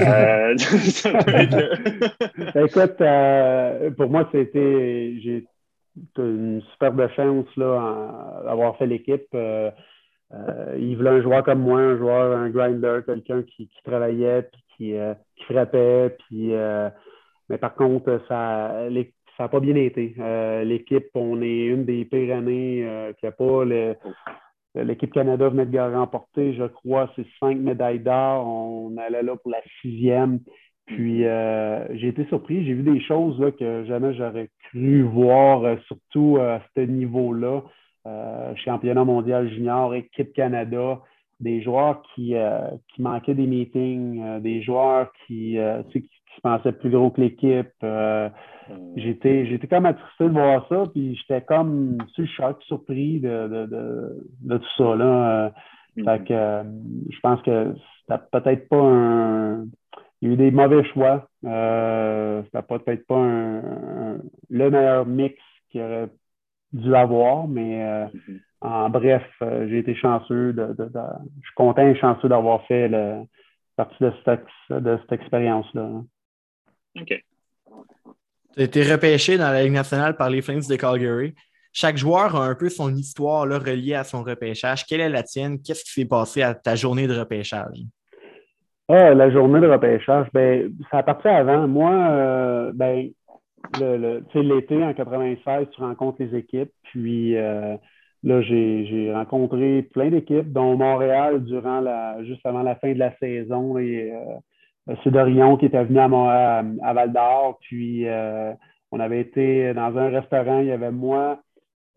Euh, 0.00 0.56
Écoute, 2.66 3.00
euh, 3.00 3.90
pour 3.90 4.08
moi, 4.08 4.28
c'était 4.32 5.14
j'ai 5.20 5.44
une 6.16 6.62
superbe 6.72 7.08
chance 7.14 7.46
d'avoir 7.56 8.76
fait 8.78 8.86
l'équipe. 8.86 9.26
Euh, 10.34 10.76
il 10.78 10.96
voulait 10.96 11.10
un 11.10 11.22
joueur 11.22 11.42
comme 11.42 11.60
moi, 11.60 11.80
un 11.80 11.96
joueur, 11.96 12.36
un 12.36 12.50
grinder, 12.50 13.00
quelqu'un 13.06 13.42
qui, 13.42 13.70
travaillait, 13.84 14.42
puis 14.42 14.62
qui, 14.76 14.94
qui 15.36 15.44
frappait, 15.44 16.16
puis 16.18 16.52
mais 17.50 17.56
par 17.56 17.74
contre, 17.74 18.20
ça 18.28 18.88
n'a 18.90 19.48
pas 19.48 19.60
bien 19.60 19.74
été. 19.76 20.14
l'équipe, 20.64 21.08
on 21.14 21.40
est 21.40 21.66
une 21.66 21.86
des 21.86 22.04
pires 22.04 22.36
années 22.36 23.14
qui 23.18 23.24
n'a 23.24 23.32
pas 23.32 23.64
le, 23.64 23.96
L'équipe 24.74 25.12
Canada 25.12 25.48
venait 25.48 25.66
de 25.66 25.78
remporter, 25.78 26.54
je 26.54 26.64
crois, 26.64 27.10
c'est 27.16 27.26
cinq 27.40 27.56
médailles 27.58 28.00
d'or. 28.00 28.46
On 28.46 28.96
allait 28.96 29.22
là 29.22 29.36
pour 29.36 29.50
la 29.50 29.60
sixième. 29.80 30.40
Puis 30.86 31.26
euh, 31.26 31.86
j'ai 31.96 32.08
été 32.08 32.24
surpris. 32.26 32.64
J'ai 32.64 32.74
vu 32.74 32.82
des 32.82 33.00
choses 33.00 33.38
là, 33.40 33.50
que 33.50 33.84
jamais 33.86 34.14
j'aurais 34.14 34.48
cru 34.68 35.02
voir, 35.02 35.64
euh, 35.64 35.76
surtout 35.86 36.36
euh, 36.38 36.56
à 36.56 36.62
ce 36.74 36.80
niveau-là. 36.80 37.62
Championnat 38.64 39.04
mondial 39.04 39.48
junior, 39.48 39.94
équipe 39.94 40.32
Canada, 40.32 41.00
des 41.40 41.62
joueurs 41.62 42.02
qui, 42.14 42.34
qui 42.88 43.02
manquaient 43.02 43.34
des 43.34 43.46
meetings, 43.46 44.40
des 44.40 44.62
joueurs 44.62 45.12
qui, 45.26 45.56
qui 45.92 46.08
pensais 46.42 46.72
plus 46.72 46.90
gros 46.90 47.10
que 47.10 47.20
l'équipe. 47.20 47.70
Euh, 47.82 48.28
j'étais, 48.96 49.46
j'étais 49.46 49.66
comme 49.66 49.86
attristé 49.86 50.24
de 50.24 50.30
voir 50.30 50.66
ça, 50.68 50.84
puis 50.92 51.16
j'étais 51.16 51.42
comme 51.42 51.98
sur 52.14 52.22
le 52.22 52.28
choc, 52.28 52.62
surpris 52.62 53.20
de, 53.20 53.66
de, 53.66 54.56
tout 54.56 54.64
ça. 54.76 54.96
Là. 54.96 55.46
Euh, 55.46 55.50
fait 56.04 56.24
que 56.24 56.32
euh, 56.32 56.62
je 57.10 57.20
pense 57.20 57.42
que 57.42 57.74
c'était 58.00 58.22
peut-être 58.30 58.68
pas 58.68 58.80
un. 58.80 59.66
Il 60.20 60.28
y 60.28 60.30
a 60.30 60.34
eu 60.34 60.36
des 60.36 60.50
mauvais 60.50 60.84
choix. 60.92 61.28
Euh, 61.44 62.42
c'était 62.44 62.62
peut-être 62.62 63.06
pas 63.06 63.18
un, 63.18 64.18
le 64.50 64.70
meilleur 64.70 65.06
mix 65.06 65.36
qu'il 65.70 65.80
aurait 65.80 66.08
dû 66.72 66.94
avoir, 66.94 67.48
mais 67.48 68.06
mm-hmm. 68.06 68.40
en 68.60 68.90
bref, 68.90 69.24
j'ai 69.40 69.78
été 69.78 69.94
chanceux. 69.94 70.52
De, 70.52 70.74
de, 70.74 70.90
je 71.40 71.46
suis 71.46 71.54
content 71.54 71.86
et 71.86 71.96
chanceux 71.96 72.28
d'avoir 72.28 72.66
fait 72.66 72.88
le, 72.88 73.22
partie 73.78 74.02
de 74.02 74.12
cette, 74.24 74.44
de 74.70 74.98
cette 75.00 75.20
expérience-là. 75.20 76.02
OK. 77.00 77.24
Tu 78.54 78.60
as 78.60 78.64
été 78.64 78.82
repêché 78.82 79.38
dans 79.38 79.50
la 79.50 79.62
Ligue 79.62 79.72
nationale 79.72 80.16
par 80.16 80.28
les 80.28 80.42
Flames 80.42 80.62
de 80.68 80.76
Calgary. 80.76 81.34
Chaque 81.72 81.96
joueur 81.96 82.34
a 82.34 82.46
un 82.46 82.54
peu 82.54 82.68
son 82.68 82.92
histoire 82.94 83.46
là, 83.46 83.58
reliée 83.58 83.94
à 83.94 84.02
son 84.02 84.24
repêchage. 84.24 84.84
Quelle 84.84 85.00
est 85.00 85.08
la 85.08 85.22
tienne? 85.22 85.62
Qu'est-ce 85.62 85.84
qui 85.84 85.92
s'est 85.92 86.08
passé 86.08 86.42
à 86.42 86.54
ta 86.54 86.74
journée 86.74 87.06
de 87.06 87.16
repêchage? 87.16 87.78
Ah, 88.88 89.14
la 89.14 89.30
journée 89.30 89.60
de 89.60 89.68
repêchage, 89.68 90.26
ben, 90.32 90.72
ça 90.90 90.98
a 90.98 91.02
parti 91.04 91.28
avant. 91.28 91.68
Moi, 91.68 91.92
euh, 91.92 92.72
ben, 92.74 93.10
l'été 94.34 94.82
en 94.82 94.94
96, 94.94 95.66
tu 95.70 95.80
rencontres 95.80 96.22
les 96.22 96.36
équipes. 96.36 96.72
Puis 96.84 97.36
euh, 97.36 97.76
là, 98.22 98.42
j'ai 98.42 99.12
rencontré 99.14 99.82
plein 99.82 100.10
d'équipes, 100.10 100.52
dont 100.52 100.76
Montréal 100.76 101.44
durant 101.44 101.80
la, 101.80 102.22
juste 102.24 102.44
avant 102.44 102.62
la 102.62 102.76
fin 102.76 102.92
de 102.92 102.98
la 102.98 103.16
saison. 103.18 103.78
Et, 103.78 104.12
euh, 104.12 104.36
euh, 104.90 105.56
qui 105.56 105.66
était 105.66 105.84
venu 105.84 105.98
à, 105.98 106.64
à, 106.82 106.92
Val 106.92 107.12
d'Or. 107.12 107.58
Puis 107.60 108.06
euh, 108.06 108.52
on 108.90 109.00
avait 109.00 109.20
été 109.20 109.74
dans 109.74 109.96
un 109.96 110.08
restaurant. 110.08 110.60
Il 110.60 110.68
y 110.68 110.72
avait 110.72 110.90
moi, 110.90 111.40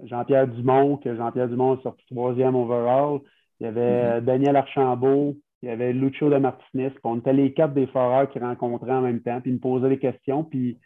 Jean-Pierre 0.03 0.47
Dumont, 0.47 0.97
que 0.97 1.15
Jean-Pierre 1.15 1.47
Dumont 1.47 1.77
est 1.77 1.83
sorti 1.83 2.03
troisième 2.11 2.55
overall. 2.55 3.19
Il 3.59 3.65
y 3.65 3.67
avait 3.67 4.19
mm-hmm. 4.19 4.25
Daniel 4.25 4.55
Archambault. 4.55 5.35
Il 5.63 5.69
y 5.69 5.71
avait 5.71 5.93
Lucho 5.93 6.29
de 6.29 6.37
Martinez. 6.37 6.89
Puis 6.89 6.99
on 7.03 7.19
était 7.19 7.33
les 7.33 7.53
quatre 7.53 7.73
des 7.73 7.87
foreurs 7.87 8.29
qui 8.29 8.39
rencontraient 8.39 8.91
en 8.91 9.01
même 9.01 9.21
temps. 9.21 9.39
Puis 9.41 9.51
ils 9.51 9.55
me 9.55 9.59
posaient 9.59 9.89
des 9.89 9.99
questions. 9.99 10.43
Puis, 10.43 10.77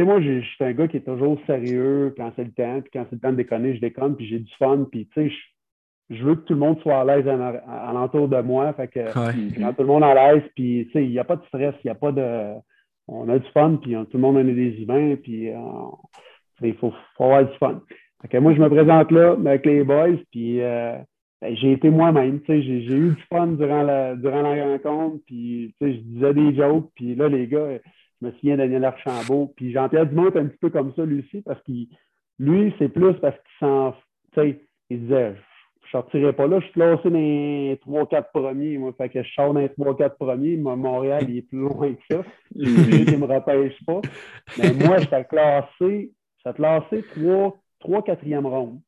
sais, 0.00 0.04
moi, 0.04 0.20
je 0.20 0.40
suis 0.40 0.64
un 0.64 0.72
gars 0.72 0.88
qui 0.88 0.98
est 0.98 1.06
toujours 1.06 1.38
sérieux 1.46 2.14
quand 2.16 2.32
c'est 2.36 2.44
le 2.44 2.52
temps. 2.52 2.80
Puis 2.80 2.90
quand 2.92 3.06
c'est 3.08 3.16
le 3.16 3.20
temps 3.20 3.32
de 3.32 3.36
déconner, 3.36 3.74
je 3.74 3.80
déconne. 3.80 4.16
Puis 4.16 4.28
j'ai 4.28 4.38
du 4.38 4.52
fun. 4.58 4.86
Puis, 4.90 5.08
tu 5.14 5.28
sais, 5.28 5.34
je 6.10 6.24
veux 6.24 6.36
que 6.36 6.42
tout 6.42 6.54
le 6.54 6.60
monde 6.60 6.80
soit 6.80 7.00
à 7.00 7.04
l'aise 7.04 7.26
alentour 7.28 8.28
de 8.28 8.40
moi. 8.40 8.72
Fait 8.74 8.88
que 8.88 9.12
quand 9.60 9.72
tout 9.74 9.82
le 9.82 9.86
monde 9.86 10.02
est 10.02 10.06
à 10.06 10.32
l'aise, 10.32 10.42
puis 10.54 10.88
il 10.94 11.10
n'y 11.10 11.18
a 11.18 11.24
pas 11.24 11.36
de 11.36 11.44
stress, 11.46 11.74
il 11.84 11.88
n'y 11.88 11.90
a 11.90 11.94
pas 11.94 12.12
de. 12.12 12.54
On 13.08 13.28
a 13.28 13.38
du 13.38 13.48
fun, 13.52 13.78
puis 13.80 13.92
tout 13.92 14.16
le 14.16 14.18
monde 14.18 14.36
en 14.36 14.40
a 14.40 14.44
des 14.44 14.82
humains, 14.82 15.16
puis 15.16 15.48
euh, 15.48 15.56
il 16.60 16.74
faut, 16.74 16.92
avoir 17.18 17.46
du 17.46 17.56
fun. 17.56 17.80
Fait 18.20 18.28
que 18.28 18.36
moi, 18.36 18.52
je 18.54 18.60
me 18.60 18.68
présente 18.68 19.10
là 19.10 19.32
avec 19.32 19.64
les 19.64 19.82
boys, 19.82 20.18
puis 20.30 20.60
euh, 20.60 20.98
ben, 21.40 21.56
j'ai 21.56 21.72
été 21.72 21.88
moi-même. 21.88 22.40
J'ai 22.46 22.58
eu 22.58 23.14
du 23.14 23.22
fun 23.30 23.46
durant 23.46 23.82
la, 23.82 24.14
durant 24.14 24.42
la 24.42 24.62
rencontre, 24.62 25.22
puis 25.26 25.74
je 25.80 25.86
disais 25.86 26.34
des 26.34 26.54
jokes, 26.54 26.90
puis 26.94 27.14
là, 27.14 27.28
les 27.28 27.46
gars, 27.46 27.78
je 28.20 28.26
me 28.26 28.32
souviens 28.32 28.56
Daniel 28.56 28.84
Archambault, 28.84 29.52
puis 29.56 29.72
Jean-Pierre 29.72 30.06
Dumont 30.06 30.30
est 30.30 30.38
un 30.38 30.46
petit 30.46 30.58
peu 30.58 30.70
comme 30.70 30.92
ça, 30.94 31.04
lui 31.04 31.20
aussi, 31.20 31.42
parce 31.42 31.62
qu'il 31.62 31.88
lui, 32.38 32.74
c'est 32.78 32.88
plus 32.88 33.14
parce 33.14 33.36
qu'il 33.36 33.66
s'en. 33.68 33.94
Il 34.90 35.00
disait 35.00 35.34
je 35.88 35.92
sortirais 35.92 36.32
pas 36.34 36.46
là. 36.46 36.60
Je 36.60 36.64
suis 36.64 36.74
classé 36.74 37.10
dans 37.10 37.18
les 37.18 37.80
3-4 37.86 38.24
premiers. 38.32 38.76
Moi. 38.78 38.92
Fait 38.98 39.08
que 39.08 39.22
je 39.22 39.32
sors 39.32 39.54
dans 39.54 39.60
les 39.60 39.68
3-4 39.68 40.16
premiers. 40.16 40.56
Montréal, 40.56 41.24
il 41.28 41.38
est 41.38 41.42
plus 41.42 41.60
loin 41.60 41.94
que 41.94 42.14
ça. 42.14 42.22
il 42.54 43.10
ne 43.10 43.16
me 43.16 43.24
repêche 43.24 43.84
pas. 43.86 44.00
Mais 44.58 44.72
moi, 44.74 44.98
j'étais 44.98 45.24
classé, 45.24 46.12
j'étais 46.38 46.56
classé 46.56 47.04
3, 47.16 47.56
3 47.80 48.00
4e 48.02 48.46
ronde. 48.46 48.80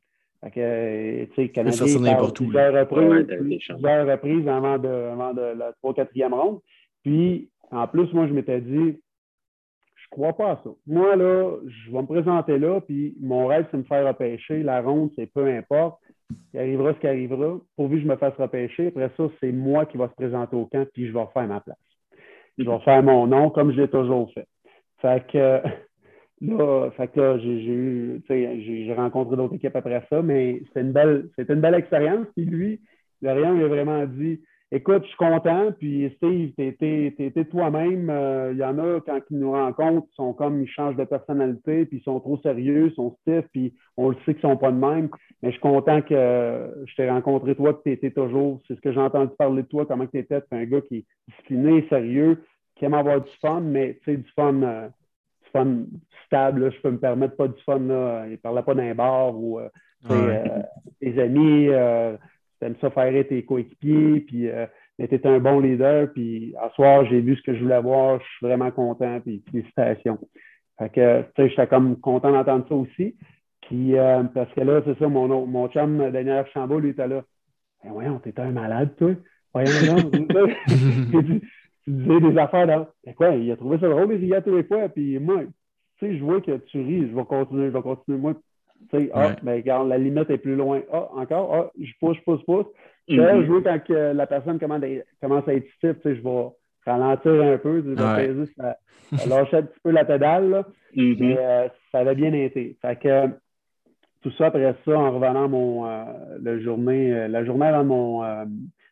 Fait 0.43 0.51
que, 0.51 1.25
tu 1.25 1.35
sais, 1.37 1.49
Canadien, 1.51 1.85
plusieurs 1.85 2.73
reprises, 2.73 3.27
plusieurs 3.59 4.07
reprises 4.07 4.49
avant 4.49 4.79
de, 4.79 4.89
avant 4.89 5.35
de 5.35 5.59
la 5.59 5.73
3 5.83 5.93
4e 5.95 6.33
ronde. 6.33 6.61
Puis, 7.03 7.51
en 7.71 7.87
plus, 7.87 8.13
moi, 8.13 8.27
je 8.27 8.33
m'étais 8.33 8.61
dit, 8.61 9.01
crois 10.11 10.33
pas 10.33 10.53
à 10.53 10.61
ça. 10.63 10.71
Moi, 10.87 11.17
là, 11.17 11.57
je 11.67 11.91
vais 11.91 12.03
me 12.03 12.07
présenter 12.07 12.59
là, 12.59 12.81
puis 12.81 13.17
mon 13.21 13.47
rêve, 13.47 13.67
c'est 13.71 13.77
me 13.77 13.85
faire 13.85 14.07
repêcher. 14.07 14.63
La 14.63 14.83
ronde, 14.83 15.11
c'est 15.17 15.27
peu 15.27 15.47
importe. 15.47 16.01
Il 16.53 16.61
arrivera 16.61 16.95
ce 16.95 16.99
qui 16.99 17.07
arrivera. 17.07 17.59
Pourvu 17.77 17.97
que 17.97 18.03
je 18.03 18.09
me 18.09 18.17
fasse 18.17 18.35
repêcher, 18.35 18.89
après 18.89 19.11
ça, 19.17 19.25
c'est 19.41 19.53
moi 19.53 19.87
qui 19.87 19.97
va 19.97 20.09
se 20.09 20.15
présenter 20.15 20.57
au 20.57 20.67
camp, 20.67 20.87
puis 20.93 21.07
je 21.07 21.13
vais 21.13 21.23
refaire 21.23 21.47
ma 21.47 21.61
place. 21.61 21.79
Je 22.59 22.65
vais 22.65 22.79
faire 22.81 23.03
mon 23.03 23.27
nom 23.27 23.51
comme 23.51 23.73
je 23.73 23.81
l'ai 23.81 23.89
toujours 23.89 24.31
fait. 24.33 24.47
Fait 25.01 25.27
que 25.27 25.61
là, 26.43 26.91
fait 26.97 27.09
que 27.09 27.39
j'ai 27.39 27.49
eu, 27.49 28.23
j'ai 28.29 28.95
rencontré 28.95 29.37
d'autres 29.37 29.55
équipes 29.55 29.77
après 29.77 30.05
ça, 30.11 30.23
mais 30.23 30.61
c'était 30.67 30.83
une 30.83 30.93
belle, 30.93 31.29
une 31.39 31.61
belle 31.61 31.75
expérience. 31.75 32.27
Puis 32.37 32.45
lui, 32.45 32.81
rien 33.23 33.55
il 33.57 33.65
a 33.65 33.69
vraiment 33.69 34.05
dit 34.07 34.41
Écoute, 34.73 35.03
je 35.03 35.09
suis 35.09 35.17
content. 35.17 35.73
Puis 35.73 36.13
Steve, 36.17 36.53
t'es 36.55 37.45
toi-même. 37.51 38.05
Il 38.05 38.11
euh, 38.11 38.55
y 38.55 38.65
en 38.65 38.79
a, 38.79 39.01
quand 39.01 39.19
ils 39.31 39.39
nous 39.39 39.51
rencontrent, 39.51 40.07
ils 40.13 40.15
sont 40.15 40.33
comme, 40.33 40.63
ils 40.63 40.69
changent 40.69 40.97
de 40.97 41.05
personnalité, 41.05 41.87
puis 41.87 41.99
ils 41.99 42.05
sont 42.05 42.21
trop 42.21 42.39
sérieux, 42.39 42.89
ils 42.91 42.95
sont 42.95 43.17
stiff, 43.23 43.45
puis 43.53 43.75
on 43.97 44.11
le 44.11 44.17
sait 44.25 44.35
qu'ils 44.35 44.43
sont 44.43 44.57
pas 44.57 44.71
de 44.71 44.77
même. 44.77 45.09
Mais 45.43 45.49
je 45.49 45.55
suis 45.55 45.61
content 45.61 46.03
que 46.03 46.85
je 46.87 46.95
t'ai 46.95 47.11
rencontré 47.11 47.57
toi, 47.57 47.75
que 47.75 47.83
tu 47.83 47.91
étais 47.91 48.13
toujours. 48.13 48.61
C'est 48.69 48.77
ce 48.77 48.81
que 48.81 48.93
j'ai 48.93 49.01
entendu 49.01 49.33
parler 49.37 49.63
de 49.63 49.69
toi, 49.69 49.87
comment 49.87 50.07
tu 50.07 50.19
étais. 50.19 50.41
Tu 50.41 50.47
un 50.53 50.65
gars 50.65 50.81
qui 50.83 50.99
est 50.99 51.05
discipliné, 51.29 51.85
sérieux, 51.89 52.45
qui 52.77 52.85
aime 52.85 52.95
avoir 52.95 53.21
du 53.21 53.31
fun, 53.41 53.61
mais 53.61 53.99
tu 54.05 54.13
sais, 54.13 54.17
du 54.19 54.31
fun. 54.37 54.63
Euh, 54.63 54.89
du 55.43 55.51
fun 55.51 55.79
stable, 56.27 56.73
je 56.73 56.81
peux 56.81 56.93
me 56.93 56.99
permettre 56.99 57.35
pas 57.35 57.49
du 57.49 57.61
fun. 57.63 57.81
Là. 57.81 58.27
Il 58.29 58.39
parlait 58.39 58.63
pas 58.63 58.75
d'un 58.75 58.95
bar 58.95 59.35
ou 59.37 59.59
euh, 59.59 59.69
tes 61.01 61.21
amis, 61.21 61.71
aimes 62.67 62.77
ça 62.81 62.91
faire 62.91 63.27
tes 63.27 63.45
coéquipiers, 63.45 64.21
puis 64.21 64.49
euh, 64.49 64.67
tu 64.99 65.15
es 65.15 65.27
un 65.27 65.39
bon 65.39 65.61
leader, 65.61 66.13
puis 66.13 66.55
à 66.61 66.71
soir, 66.71 67.05
j'ai 67.07 67.21
vu 67.21 67.37
ce 67.37 67.43
que 67.43 67.55
je 67.55 67.63
voulais 67.63 67.81
voir, 67.81 68.21
je 68.21 68.27
suis 68.37 68.47
vraiment 68.47 68.71
content, 68.71 69.21
puis 69.21 69.43
félicitations. 69.51 70.19
Fait 70.79 70.91
que, 70.91 71.23
tu 71.23 71.43
sais, 71.43 71.49
j'étais 71.51 71.67
comme 71.67 72.01
content 72.01 72.33
d'entendre 72.33 72.67
ça 72.69 72.75
aussi. 72.75 73.17
Puis, 73.63 73.97
euh, 73.97 74.23
parce 74.35 74.53
que 74.53 74.61
là, 74.63 74.83
c'est 74.85 74.99
ça, 74.99 75.09
mon, 75.09 75.47
mon 75.47 75.69
chum 75.69 76.11
Daniel 76.11 76.39
Archambault, 76.39 76.81
lui, 76.81 76.91
était 76.91 77.07
là. 77.07 77.23
Ben 77.85 77.93
voyons, 77.93 78.19
t'étais 78.19 78.43
un 78.43 78.51
malade, 78.51 78.95
toi. 78.97 79.15
Voyons, 79.55 79.71
non. 79.87 80.11
tu, 80.67 81.41
disais 81.87 82.21
des 82.21 82.39
affaires 82.39 82.67
là. 82.67 82.89
Ben 83.05 83.15
quoi, 83.15 83.31
il 83.37 83.51
a 83.51 83.57
trouvé 83.57 83.79
ça 83.79 83.89
drôle, 83.89 84.13
il 84.13 84.21
riait 84.21 84.43
tous 84.43 84.57
les 84.57 84.65
fois. 84.65 84.89
Puis 84.89 85.19
moi, 85.19 85.43
tu 85.99 86.07
sais, 86.07 86.17
je 86.17 86.23
vois 86.23 86.41
que 86.41 86.57
tu 86.57 86.81
ris, 86.81 87.09
je 87.09 87.15
vais 87.15 87.25
continuer, 87.25 87.67
je 87.67 87.73
vais 87.73 87.83
continuer. 87.83 88.19
Moi, 88.19 88.35
tu 88.91 88.99
sais, 88.99 89.11
ah, 89.15 89.37
mais 89.43 89.57
regarde, 89.57 89.89
la 89.89 89.99
limite 89.99 90.31
est 90.31 90.39
plus 90.39 90.57
loin. 90.57 90.81
Ah, 90.93 91.09
encore, 91.15 91.55
ah, 91.55 91.71
je 91.81 91.93
pousse, 92.01 92.17
je 92.17 92.23
pousse, 92.23 92.43
pousse. 92.45 92.67
Je 93.09 93.21
vais 93.21 93.45
jouer 93.45 93.63
quand 93.63 93.83
que 93.83 94.13
la 94.13 94.27
personne 94.27 94.59
commence 94.59 95.49
à 95.49 95.55
être 95.55 95.69
stiff, 95.77 95.97
tu 95.97 96.03
sais, 96.03 96.17
je 96.17 96.23
vais 96.23 96.47
ralentir 96.87 97.43
un 97.43 97.59
peu, 97.59 97.83
je 97.83 97.91
vais 97.91 98.27
peser, 98.27 98.53
ça, 98.57 98.77
lâcher 99.29 99.57
un 99.57 99.63
petit 99.63 99.81
peu 99.83 99.91
la 99.91 100.05
pédale, 100.05 100.51
là, 100.51 100.65
mm-hmm. 100.97 101.17
mais 101.19 101.37
euh, 101.39 101.69
ça 101.91 101.99
avait 101.99 102.15
bien 102.15 102.33
été. 102.33 102.77
Fait 102.81 102.97
que 102.97 103.27
tout 104.23 104.31
ça, 104.39 104.47
après 104.47 104.75
ça, 104.85 104.99
en 104.99 105.11
revenant 105.11 105.49
mon, 105.49 105.85
la, 105.85 106.59
journée, 106.61 107.27
la 107.29 107.45
journée 107.45 107.67
avant 107.67 107.85
mon, 107.85 108.47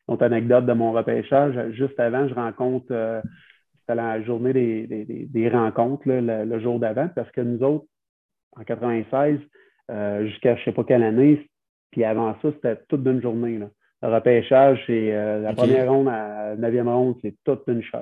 mon 0.08 0.16
anecdote 0.16 0.66
de 0.66 0.72
mon 0.72 0.92
repêchage, 0.92 1.72
juste 1.74 2.00
avant, 2.00 2.26
je 2.26 2.34
rencontre 2.34 3.22
c'était 3.88 4.02
la 4.02 4.22
journée 4.22 4.52
des, 4.52 5.48
rencontres, 5.48 6.02
le, 6.06 6.60
jour 6.60 6.78
d'avant, 6.78 7.08
parce 7.14 7.30
que 7.30 7.40
nous 7.40 7.62
autres, 7.62 7.86
en 8.56 8.64
96, 8.64 9.38
jusqu'à 9.88 10.54
je 10.54 10.60
ne 10.60 10.64
sais 10.64 10.72
pas 10.72 10.84
quelle 10.84 11.02
année, 11.02 11.48
puis 11.90 12.04
avant 12.04 12.34
ça, 12.42 12.50
c'était 12.52 12.76
toute 12.88 13.02
d'une 13.02 13.22
journée. 13.22 13.58
Là. 13.58 13.68
Le 14.02 14.14
repêchage, 14.14 14.80
c'est 14.86 15.12
euh, 15.12 15.40
la 15.40 15.54
première 15.54 15.90
ronde 15.90 16.08
à 16.08 16.50
la 16.50 16.56
neuvième 16.56 16.88
ronde, 16.88 17.16
c'est 17.22 17.34
toute 17.44 17.62
une 17.66 17.82
shot. 17.82 17.98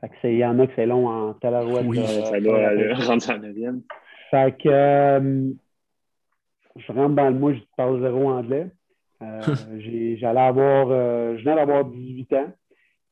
Fait 0.00 0.32
il 0.32 0.38
y 0.38 0.44
en 0.44 0.58
a 0.58 0.66
que 0.66 0.72
c'est 0.76 0.86
long 0.86 1.08
en 1.08 1.34
tabarouette. 1.34 1.84
Oui, 1.86 1.98
euh, 1.98 2.24
ça 2.24 2.40
doit 2.40 2.68
aller 2.68 2.92
rendre 2.92 3.30
en 3.30 3.38
neuvième. 3.38 3.82
Fait 4.30 4.56
que 4.58 4.68
euh, 4.68 5.50
je 6.76 6.92
rentre 6.92 7.14
dans 7.14 7.28
le 7.28 7.38
mois, 7.38 7.52
je 7.54 7.60
parle 7.76 8.00
zéro 8.00 8.30
anglais. 8.30 8.68
j'allais 9.80 10.40
avoir, 10.40 10.88
je 11.36 11.42
viens 11.42 11.56
d'avoir 11.56 11.84
18 11.84 12.32
ans. 12.34 12.52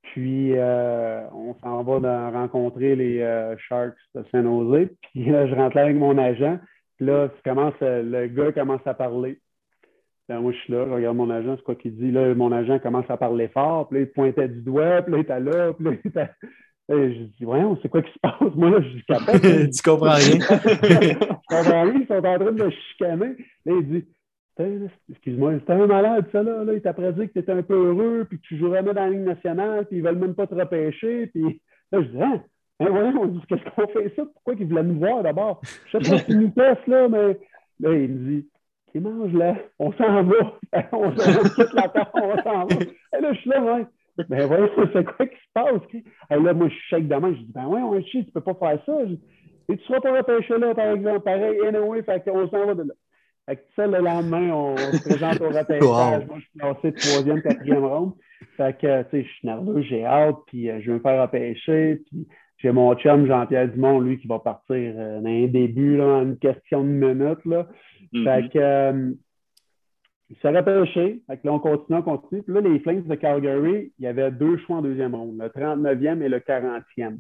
Puis, 0.03 0.55
on 0.55 1.55
s'en 1.63 1.83
va 1.83 2.31
rencontrer 2.31 2.97
les 2.97 3.55
Sharks 3.69 3.99
de 4.15 4.25
Saint-Nosé. 4.33 4.91
Puis 5.03 5.27
là, 5.27 5.47
je 5.47 5.55
rentre 5.55 5.77
là 5.77 5.83
avec 5.83 5.97
mon 5.97 6.17
agent. 6.17 6.59
Puis 6.99 7.07
là, 7.07 7.31
commence, 7.45 7.75
le 7.81 8.27
gars 8.27 8.53
commence 8.53 8.87
à 8.87 8.93
parler. 8.93 9.41
Ben, 10.29 10.41
moi, 10.41 10.53
je 10.53 10.59
suis 10.59 10.73
là, 10.73 10.85
je 10.87 10.93
regarde 10.93 11.17
mon 11.17 11.31
agent, 11.31 11.57
c'est 11.57 11.63
quoi 11.63 11.75
qu'il 11.75 11.97
dit. 11.97 12.11
Là, 12.11 12.35
mon 12.35 12.53
agent 12.53 12.79
commence 12.81 13.09
à 13.09 13.17
parler 13.17 13.49
fort, 13.49 13.89
puis 13.89 13.99
là, 13.99 14.05
il 14.05 14.13
pointait 14.13 14.49
du 14.49 14.61
doigt, 14.61 15.01
puis 15.01 15.13
là, 15.13 15.19
il 15.19 15.23
était 15.23 15.41
là, 15.41 15.73
puis 15.73 15.85
là, 15.85 15.91
il 15.93 16.09
était... 16.09 16.31
Et 16.91 17.15
je 17.15 17.23
dis, 17.23 17.45
voyons, 17.45 17.79
c'est 17.81 17.89
quoi 17.89 18.03
qui 18.03 18.13
se 18.13 18.19
passe? 18.19 18.55
Moi, 18.55 18.71
là, 18.71 18.81
je 18.81 18.89
suis 18.89 19.05
capable. 19.05 19.41
tu 19.71 19.83
comprends 19.83 20.15
rien. 20.15 20.39
je 20.41 21.57
comprends 21.57 21.83
rien, 21.83 22.01
ils 22.01 22.07
sont 22.07 22.15
en 22.15 22.39
train 22.39 22.53
de 22.53 22.65
me 22.65 22.71
chicaner. 22.71 23.37
Là, 23.65 23.73
il 23.79 23.89
dit, 23.89 24.05
excuse-moi, 25.11 25.55
c'était 25.61 25.75
un 25.75 25.87
malade, 25.87 26.27
ça, 26.33 26.43
là. 26.43 26.65
là 26.65 26.75
il 26.75 26.83
t'a 26.83 26.93
prédit 26.93 27.29
que 27.29 27.33
tu 27.33 27.39
étais 27.39 27.53
un 27.53 27.63
peu 27.63 27.75
heureux, 27.75 28.27
puis 28.29 28.39
que 28.39 28.47
tu 28.47 28.59
jouerais 28.59 28.83
même 28.83 28.95
dans 28.95 29.03
la 29.03 29.11
Ligue 29.11 29.21
nationale, 29.21 29.87
puis 29.87 29.99
ils 29.99 30.03
veulent 30.03 30.19
même 30.19 30.35
pas 30.35 30.47
te 30.47 30.55
repêcher. 30.55 31.29
Puis 31.29 31.61
là, 31.93 32.03
je 32.03 32.09
dis, 32.09 32.23
hein? 32.23 32.43
Voyons, 32.81 33.23
on 33.23 33.27
dit, 33.27 33.41
qu'est-ce 33.49 33.65
qu'on 33.71 33.89
fait 33.89 34.13
ça? 34.15 34.23
Pourquoi 34.33 34.55
qu'ils 34.55 34.69
voulaient 34.69 34.83
nous 34.83 34.99
voir 34.99 35.23
d'abord? 35.23 35.61
Je 35.87 35.99
sais 35.99 36.11
pas 36.11 36.19
s'ils 36.19 36.41
nous 36.41 36.51
testent, 36.51 36.87
là, 36.87 37.09
mais 37.09 37.39
là, 37.81 37.93
il 37.95 38.09
me 38.09 38.31
dit, 38.31 38.49
qui 38.93 39.01
mange 39.01 39.33
là, 39.33 39.57
on 39.79 39.93
s'en 39.93 40.23
va, 40.23 40.59
on 40.93 41.11
quitte 41.11 41.73
la 41.75 41.89
table, 41.89 42.11
on 42.15 42.43
s'en 42.43 42.67
va. 42.67 42.77
Et 43.17 43.21
là, 43.21 43.33
je 43.33 43.39
suis 43.41 43.51
là, 43.51 43.63
ouais. 43.63 43.87
Ben 44.29 44.47
voyons, 44.47 44.69
c'est 44.93 45.05
quoi 45.05 45.27
qui 45.27 45.37
se 45.37 45.53
passe? 45.55 45.83
Et 45.93 46.35
là, 46.35 46.53
moi, 46.53 46.69
je 46.69 46.75
shake 46.89 47.09
de 47.09 47.15
main, 47.15 47.33
je 47.33 47.39
dis, 47.39 47.53
ben 47.53 47.67
ouais, 47.67 47.81
on 47.81 48.01
chie, 48.03 48.25
tu 48.25 48.33
peux 48.33 48.41
pas 48.41 48.55
faire 48.55 48.79
ça. 48.85 49.03
Et 49.71 49.77
tu 49.77 49.85
seras 49.85 50.01
pas 50.01 50.17
repêché 50.17 50.59
là, 50.59 50.75
par 50.75 50.95
exemple, 50.95 51.21
pareil, 51.21 51.61
anyway, 51.67 52.03
fait 52.03 52.25
qu'on 52.25 52.49
s'en 52.49 52.67
va 52.67 52.75
de 52.75 52.83
là. 52.83 52.95
Fait 53.47 53.57
que 53.57 53.63
ça, 53.77 53.87
le 53.87 53.99
lendemain, 53.99 54.51
on 54.51 54.77
se 54.77 55.09
présente 55.09 55.41
au 55.41 55.49
repêchage. 55.49 56.27
Moi, 56.27 56.37
je 56.37 56.41
suis 56.41 56.59
classé 56.59 56.93
troisième, 56.93 57.43
quatrième 57.43 57.85
ronde. 57.85 58.13
Fait 58.57 58.77
que, 58.77 59.03
tu 59.05 59.11
sais, 59.11 59.25
je 59.25 59.29
suis 59.29 59.47
nerveux, 59.47 59.83
j'ai 59.83 60.05
hâte, 60.05 60.37
puis 60.47 60.71
euh, 60.71 60.81
je 60.81 60.91
vais 60.91 60.99
me 60.99 61.03
faire 61.03 61.23
repêcher, 61.23 62.03
puis 62.09 62.27
j'ai 62.59 62.73
mon 62.73 62.95
chum 62.97 63.27
Jean-Pierre 63.27 63.69
Dumont, 63.69 64.01
lui, 64.01 64.19
qui 64.19 64.27
va 64.27 64.41
partir 64.41 64.77
euh, 64.77 65.21
dans 65.21 65.29
un 65.29 65.47
début, 65.47 65.97
là, 65.97 66.05
en 66.05 66.23
une 66.23 66.39
question 66.39 66.83
de 66.83 66.89
minutes, 66.89 67.45
là. 67.45 67.67
Fait 68.13 68.19
mm-hmm. 68.19 68.49
que, 68.51 68.59
euh, 68.59 69.13
il 70.31 70.37
s'est 70.39 70.51
repêché. 70.51 71.23
Fait 71.27 71.37
que 71.39 71.47
là, 71.47 71.55
on 71.55 71.59
continue, 71.59 71.99
on 71.99 72.03
continue. 72.03 72.43
Puis 72.43 72.55
là, 72.55 72.61
les 72.61 72.79
Flames 72.81 73.03
de 73.03 73.15
Calgary, 73.15 73.93
il 73.99 74.05
y 74.05 74.09
avait 74.09 74.31
deux 74.31 74.59
choix 74.59 74.77
en 74.77 74.83
deuxième 74.83 75.15
ronde, 75.15 75.39
le 75.39 75.49
39e 75.49 76.23
et 76.23 76.29
le 76.29 76.39
40e. 76.39 77.19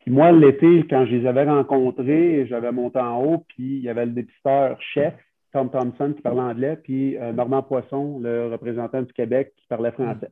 Puis 0.00 0.10
moi, 0.10 0.32
l'été, 0.32 0.84
quand 0.88 1.06
je 1.06 1.16
les 1.16 1.26
avais 1.26 1.44
rencontrés, 1.44 2.46
j'avais 2.46 2.72
monté 2.72 2.98
en 2.98 3.22
haut, 3.22 3.44
puis 3.48 3.76
il 3.76 3.82
y 3.82 3.88
avait 3.88 4.06
le 4.06 4.12
dépisteur 4.12 4.80
chef, 4.80 5.14
Tom 5.52 5.70
Thompson, 5.70 6.12
qui 6.14 6.22
parlait 6.22 6.40
anglais, 6.40 6.78
puis 6.82 7.16
euh, 7.18 7.32
Normand 7.32 7.62
Poisson, 7.62 8.18
le 8.20 8.48
représentant 8.48 9.02
du 9.02 9.12
Québec, 9.12 9.52
qui 9.56 9.66
parlait 9.68 9.92
français. 9.92 10.30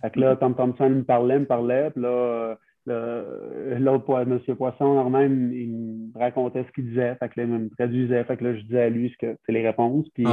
Fait 0.00 0.10
que 0.10 0.20
là, 0.20 0.36
Tom 0.36 0.54
Thompson 0.54 0.88
me 0.88 1.02
parlait, 1.02 1.38
me 1.38 1.44
parlait, 1.44 1.90
puis 1.90 2.02
là, 2.02 2.56
L'autre, 2.86 4.20
M. 4.20 4.40
Poisson, 4.56 5.10
même, 5.10 5.52
il 5.52 5.68
me 6.14 6.18
racontait 6.18 6.64
ce 6.64 6.72
qu'il 6.72 6.88
disait. 6.88 7.14
Fait 7.16 7.28
que 7.28 7.40
là, 7.40 7.46
il 7.46 7.52
me 7.52 7.70
traduisait. 7.70 8.24
Fait 8.24 8.36
que 8.36 8.44
là, 8.44 8.54
je 8.54 8.62
disais 8.62 8.82
à 8.82 8.88
lui 8.88 9.10
ce 9.10 9.26
que 9.26 9.36
c'est 9.44 9.52
les 9.52 9.66
réponses. 9.66 10.08
Puis, 10.14 10.24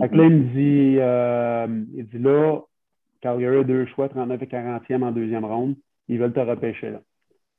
Fait 0.00 0.08
que 0.08 0.16
là, 0.16 0.24
il 0.24 0.30
me 0.30 0.54
dit, 0.54 0.96
euh, 0.98 1.66
il 1.94 2.06
dit 2.06 2.18
là, 2.18 2.60
Calgary 3.20 3.58
a 3.58 3.64
deux 3.64 3.86
choix, 3.86 4.08
39 4.08 4.42
et 4.42 4.46
40e 4.46 5.02
en 5.02 5.12
deuxième 5.12 5.44
ronde. 5.44 5.76
Ils 6.08 6.18
veulent 6.18 6.32
te 6.32 6.40
repêcher 6.40 6.90
là. 6.90 7.00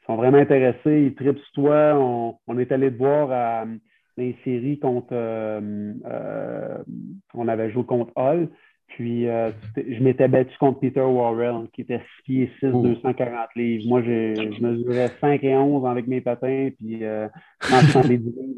Ils 0.02 0.06
sont 0.06 0.16
vraiment 0.18 0.38
intéressés, 0.38 1.06
ils 1.08 1.16
tripent 1.16 1.40
sur 1.40 1.52
toi. 1.54 1.96
On, 1.96 2.36
on 2.46 2.60
est 2.60 2.72
allé 2.72 2.92
te 2.92 2.98
voir 2.98 3.32
à, 3.32 3.66
les 4.18 4.36
séries 4.44 4.80
contre. 4.80 5.08
Euh, 5.12 5.94
euh, 6.06 6.78
on 7.34 7.48
avait 7.48 7.72
joué 7.72 7.84
contre 7.84 8.12
Hall. 8.16 8.50
Puis, 8.96 9.28
euh, 9.28 9.52
je 9.76 10.02
m'étais 10.02 10.30
battu 10.30 10.58
contre 10.58 10.80
Peter 10.80 11.02
Warrell, 11.02 11.68
qui 11.74 11.82
était 11.82 12.00
6 12.00 12.24
pieds 12.24 12.52
6, 12.62 12.68
240 12.68 13.50
livres. 13.58 13.84
Moi, 13.90 14.02
je 14.04 14.62
mesurais 14.62 15.10
5 15.20 15.44
et 15.44 15.54
11 15.54 15.86
avec 15.86 16.08
mes 16.08 16.22
patins, 16.22 16.70
puis 16.80 17.04
euh, 17.04 17.28
30 17.60 18.06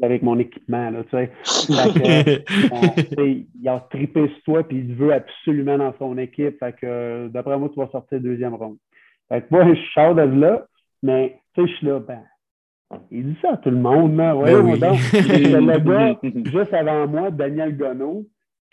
avec 0.00 0.22
mon 0.22 0.38
équipement. 0.38 0.90
Là, 0.90 1.02
tu 1.02 1.16
sais. 1.16 2.44
il 3.60 3.68
a 3.68 3.84
trippé 3.90 4.28
sur 4.28 4.42
toi, 4.44 4.62
puis 4.62 4.78
il 4.78 4.94
veut 4.94 5.12
absolument 5.12 5.76
dans 5.76 5.92
son 5.98 6.16
équipe. 6.18 6.56
Fait 6.60 6.76
que, 6.80 7.26
d'après 7.26 7.58
moi, 7.58 7.68
tu 7.68 7.80
vas 7.80 7.88
sortir 7.88 8.20
deuxième 8.20 8.54
ronde. 8.54 8.76
Fait 9.28 9.40
que 9.40 9.46
moi, 9.50 9.74
je 9.74 9.80
sors 9.92 10.14
de 10.14 10.22
là, 10.22 10.66
mais 11.02 11.40
tu 11.56 11.62
sais, 11.62 11.68
je 11.68 11.76
suis 11.78 11.86
là, 11.88 11.98
ben, 11.98 12.22
il 13.10 13.24
dit 13.24 13.38
ça 13.42 13.54
à 13.54 13.56
tout 13.56 13.70
le 13.70 13.76
monde, 13.76 14.16
là. 14.16 14.36
Ouais, 14.36 14.52
ben 14.52 14.60
oui. 14.60 14.78
donc, 14.78 14.98
le 15.12 15.78
gars, 15.80 16.50
juste 16.52 16.74
avant 16.74 17.08
moi, 17.08 17.32
Daniel 17.32 17.76
Gonneau, 17.76 18.24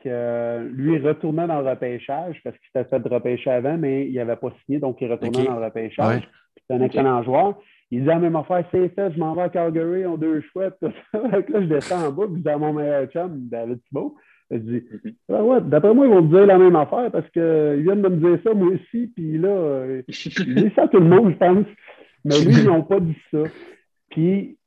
lui 0.06 1.00
retournait 1.00 1.48
dans 1.48 1.62
le 1.62 1.70
repêchage 1.70 2.42
parce 2.44 2.58
qu'il 2.58 2.68
s'était 2.68 2.90
fait 2.90 3.00
de 3.00 3.10
repêcher 3.10 3.52
avant, 3.52 3.78
mais 3.78 4.08
il 4.08 4.16
n'avait 4.16 4.36
pas 4.36 4.52
signé, 4.66 4.80
donc 4.80 4.98
il 5.02 5.12
retournait 5.12 5.46
dans 5.46 5.60
le 5.60 5.66
repêchage. 5.66 6.28
C'est 6.68 6.76
un 6.76 6.82
excellent 6.82 7.24
joueur. 7.24 7.56
Il 7.92 8.00
disait 8.00 8.14
la 8.14 8.20
même 8.20 8.36
affaire, 8.36 8.66
c'est 8.72 8.90
fait, 8.90 9.12
je 9.14 9.20
m'en 9.20 9.36
vais 9.36 9.44
à 9.44 9.50
Calgary, 9.50 10.06
on 10.06 10.18
deux 10.18 10.42
chouettes. 10.42 10.78
là, 11.14 11.42
je 11.48 11.66
descends 11.66 12.08
en 12.08 12.12
bas, 12.12 12.26
puis 12.32 12.44
je 12.44 12.58
mon 12.58 12.74
meilleur 12.74 13.06
chum, 13.08 13.48
David 13.50 13.80
Thibault. 13.84 14.16
Je 14.52 14.58
dis, 14.58 14.84
ah 15.32 15.44
ouais, 15.44 15.60
d'après 15.62 15.94
moi, 15.94 16.06
ils 16.06 16.12
vont 16.12 16.22
me 16.22 16.30
dire 16.30 16.46
la 16.46 16.58
même 16.58 16.76
affaire 16.76 17.12
parce 17.12 17.28
qu'ils 17.32 17.84
viennent 17.84 18.02
de 18.02 18.10
me 18.10 18.18
dire 18.18 18.40
ça, 18.44 18.54
moi 18.54 18.70
aussi, 18.74 19.08
puis 19.16 19.38
là, 19.38 19.50
euh, 19.50 20.02
il 20.08 20.56
dit 20.56 20.72
ça 20.76 20.84
à 20.84 20.88
tout 20.88 21.00
le 21.00 21.08
monde, 21.08 21.32
je 21.32 21.38
pense. 21.38 21.66
Mais 22.24 22.40
lui, 22.46 22.54
ils 22.54 22.66
n'ont 22.66 22.84
pas 22.84 23.00
dit 23.00 23.18
ça. 23.32 23.44
Puis, 24.10 24.58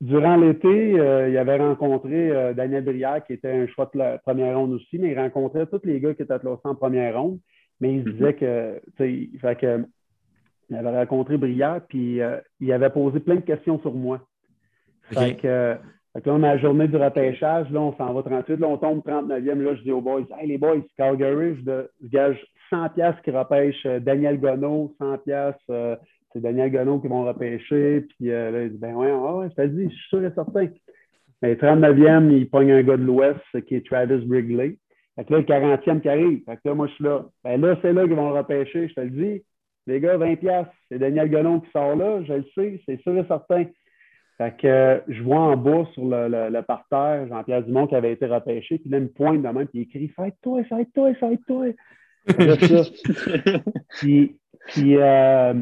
Durant 0.00 0.36
l'été, 0.36 1.00
euh, 1.00 1.28
il 1.28 1.36
avait 1.36 1.58
rencontré 1.58 2.30
euh, 2.30 2.54
Daniel 2.54 2.84
Brière, 2.84 3.24
qui 3.24 3.32
était 3.32 3.50
un 3.50 3.66
choix 3.66 3.90
de 3.92 3.98
la 3.98 4.18
première 4.18 4.56
ronde 4.56 4.72
aussi, 4.72 4.96
mais 4.98 5.10
il 5.10 5.18
rencontrait 5.18 5.66
tous 5.66 5.80
les 5.84 5.98
gars 5.98 6.14
qui 6.14 6.22
étaient 6.22 6.38
classés 6.38 6.60
en 6.64 6.76
première 6.76 7.20
ronde. 7.20 7.40
Mais 7.80 7.94
il 7.94 8.04
se 8.04 8.10
disait 8.10 8.34
que, 8.34 8.80
tu 8.96 9.30
sais, 9.40 9.56
que, 9.56 9.84
il 10.70 10.76
avait 10.76 10.96
rencontré 10.98 11.36
Brière, 11.36 11.80
puis 11.88 12.20
euh, 12.20 12.36
il 12.60 12.72
avait 12.72 12.90
posé 12.90 13.18
plein 13.18 13.36
de 13.36 13.40
questions 13.40 13.80
sur 13.80 13.92
moi. 13.92 14.20
Fait, 15.10 15.34
que, 15.34 15.76
fait 16.12 16.20
que 16.20 16.28
là, 16.28 16.36
on 16.36 16.42
a 16.42 16.54
la 16.54 16.58
journée 16.58 16.86
du 16.86 16.96
repêchage, 16.96 17.70
là, 17.70 17.80
on 17.80 17.96
s'en 17.96 18.12
va 18.12 18.22
38, 18.22 18.60
là, 18.60 18.68
on 18.68 18.76
tombe 18.76 19.02
39e, 19.04 19.62
là, 19.62 19.74
je 19.74 19.82
dis 19.82 19.90
aux 19.90 20.02
boys, 20.02 20.22
hey 20.38 20.46
les 20.46 20.58
boys, 20.58 20.82
Calgary, 20.96 21.56
je, 21.56 21.86
je 22.02 22.08
gage 22.08 22.38
100 22.70 22.90
pièces 22.90 23.16
qui 23.24 23.30
repêche 23.30 23.84
Daniel 24.02 24.38
Gonneau, 24.38 24.94
100 24.98 25.18
pièces 25.18 25.54
c'est 26.32 26.40
Daniel 26.40 26.70
Gonneau 26.70 27.00
qui 27.00 27.08
vont 27.08 27.24
repêcher. 27.24 28.02
Puis 28.02 28.30
euh, 28.30 28.50
là, 28.50 28.62
il 28.64 28.72
dit 28.72 28.78
Ben 28.78 28.94
ouais, 28.94 29.12
ouais, 29.12 29.48
je 29.50 29.54
te 29.54 29.66
dis, 29.66 29.84
je 29.84 29.94
suis 29.94 30.08
sûr 30.08 30.24
et 30.24 30.32
certain. 30.34 30.68
Mais 31.42 31.54
39e, 31.54 32.30
il 32.32 32.50
pogne 32.50 32.72
un 32.72 32.82
gars 32.82 32.96
de 32.96 33.04
l'Ouest 33.04 33.40
qui 33.66 33.76
est 33.76 33.86
Travis 33.86 34.24
Brigley. 34.26 34.78
Fait 35.16 35.24
que 35.24 35.32
là, 35.32 35.38
le 35.38 35.44
40e 35.44 36.00
qui 36.00 36.08
arrive. 36.08 36.44
Fait 36.44 36.56
que 36.56 36.60
là, 36.64 36.74
moi, 36.74 36.86
je 36.88 36.94
suis 36.94 37.04
là. 37.04 37.26
Ben 37.44 37.60
là, 37.60 37.76
c'est 37.82 37.92
là 37.92 38.06
qu'ils 38.06 38.16
vont 38.16 38.32
repêcher, 38.32 38.88
je 38.88 38.94
te 38.94 39.00
le 39.00 39.10
dis. 39.10 39.42
Les 39.86 40.00
gars, 40.00 40.18
20$. 40.18 40.66
C'est 40.90 40.98
Daniel 40.98 41.30
Gonneau 41.30 41.60
qui 41.60 41.70
sort 41.70 41.96
là, 41.96 42.22
je 42.24 42.34
le 42.34 42.44
sais, 42.54 42.80
c'est 42.86 43.00
sûr 43.00 43.16
et 43.16 43.26
certain. 43.26 43.64
Fait 44.36 44.56
que 44.56 44.66
euh, 44.68 45.00
je 45.08 45.20
vois 45.22 45.40
en 45.40 45.56
bas 45.56 45.84
sur 45.94 46.04
le, 46.04 46.28
le, 46.28 46.62
parterre 46.62 47.26
Jean-Pierre 47.26 47.64
Dumont 47.64 47.88
qui 47.88 47.96
avait 47.96 48.12
été 48.12 48.26
repêché, 48.26 48.78
puis 48.78 48.88
là, 48.88 48.98
il 48.98 49.04
me 49.04 49.08
pointe 49.08 49.42
de 49.42 49.48
même, 49.48 49.66
puis 49.66 49.80
il 49.80 49.82
écrit 49.82 50.08
Faites-toi, 50.08 50.62
faites-toi, 50.64 51.14
faites-toi. 51.14 51.66
puis, 53.98 54.36
puis 54.68 54.96
euh, 54.96 55.54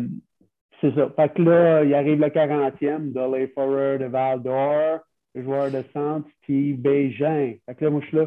c'est 0.81 0.95
ça. 0.95 1.11
Fait 1.17 1.33
que 1.35 1.43
là, 1.43 1.85
il 1.85 1.95
arrive 1.95 2.21
le 2.21 2.29
40e, 2.29 3.13
Dolly 3.13 3.49
Forward 3.49 4.01
de 4.01 4.07
Val 4.07 4.43
d'Or, 4.43 5.01
joueur 5.35 5.71
de 5.71 5.83
centre, 5.93 6.29
Steve 6.43 6.79
Bégin. 6.79 7.55
Fait 7.67 7.75
que 7.75 7.85
là, 7.85 7.91
moi, 7.91 8.01
je 8.03 8.07
suis 8.07 8.17
là. 8.17 8.27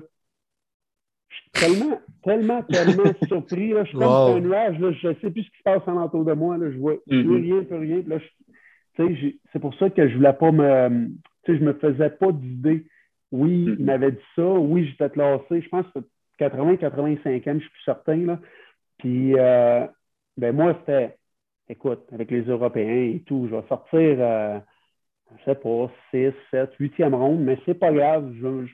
Je 1.29 1.35
suis 1.35 1.51
tellement, 1.51 1.99
tellement, 2.23 2.63
tellement 2.63 3.13
surpris. 3.27 3.71
Là. 3.71 3.83
Je 3.83 3.89
suis 3.89 3.99
comme 3.99 4.37
un 4.37 4.39
nuage. 4.39 4.79
Là. 4.79 4.91
Je 4.93 5.07
ne 5.09 5.13
sais 5.15 5.29
plus 5.29 5.43
ce 5.43 5.49
qui 5.51 5.57
se 5.57 5.63
passe 5.63 5.83
en 5.85 5.97
entour 5.97 6.25
de 6.25 6.33
moi. 6.33 6.57
Là. 6.57 6.71
Je 6.71 6.77
vois 6.77 6.95
plus 7.07 7.23
mm-hmm. 7.23 7.41
rien, 7.41 7.63
plus 7.63 7.77
rien. 7.77 8.03
Là, 8.07 8.17
c'est 9.53 9.59
pour 9.59 9.73
ça 9.75 9.89
que 9.89 10.09
je 10.09 10.15
voulais 10.15 10.33
pas 10.33 10.51
me. 10.51 11.07
Tu 11.45 11.53
sais, 11.53 11.59
je 11.59 11.63
me 11.63 11.73
faisais 11.73 12.09
pas 12.09 12.31
d'idée. 12.31 12.85
Oui, 13.31 13.65
il 13.67 13.73
mm-hmm. 13.73 13.83
m'avait 13.83 14.11
dit 14.11 14.17
ça. 14.35 14.43
Oui, 14.43 14.87
j'étais 14.87 15.11
classé. 15.11 15.61
Je 15.61 15.69
pense 15.69 15.85
que 15.93 15.99
80, 16.39 16.77
85 16.77 17.47
ans, 17.47 17.53
je 17.53 17.59
suis 17.59 17.69
plus 17.69 17.83
certain. 17.85 18.25
Là. 18.25 18.39
Puis, 18.97 19.37
euh, 19.37 19.85
ben 20.35 20.55
moi, 20.55 20.75
c'était 20.79 21.18
écoute, 21.69 22.01
avec 22.11 22.31
les 22.31 22.41
Européens 22.41 23.13
et 23.15 23.23
tout, 23.25 23.47
je 23.49 23.55
vais 23.55 23.67
sortir, 23.67 24.17
euh, 24.19 24.59
je 25.37 25.51
ne 25.51 25.55
sais 25.55 25.61
pas, 25.61 25.91
6, 26.11 26.33
7, 26.51 26.71
8e 26.79 27.15
ronde, 27.15 27.41
mais 27.41 27.57
c'est 27.65 27.75
pas 27.75 27.91
grave. 27.91 28.33
Je, 28.41 28.65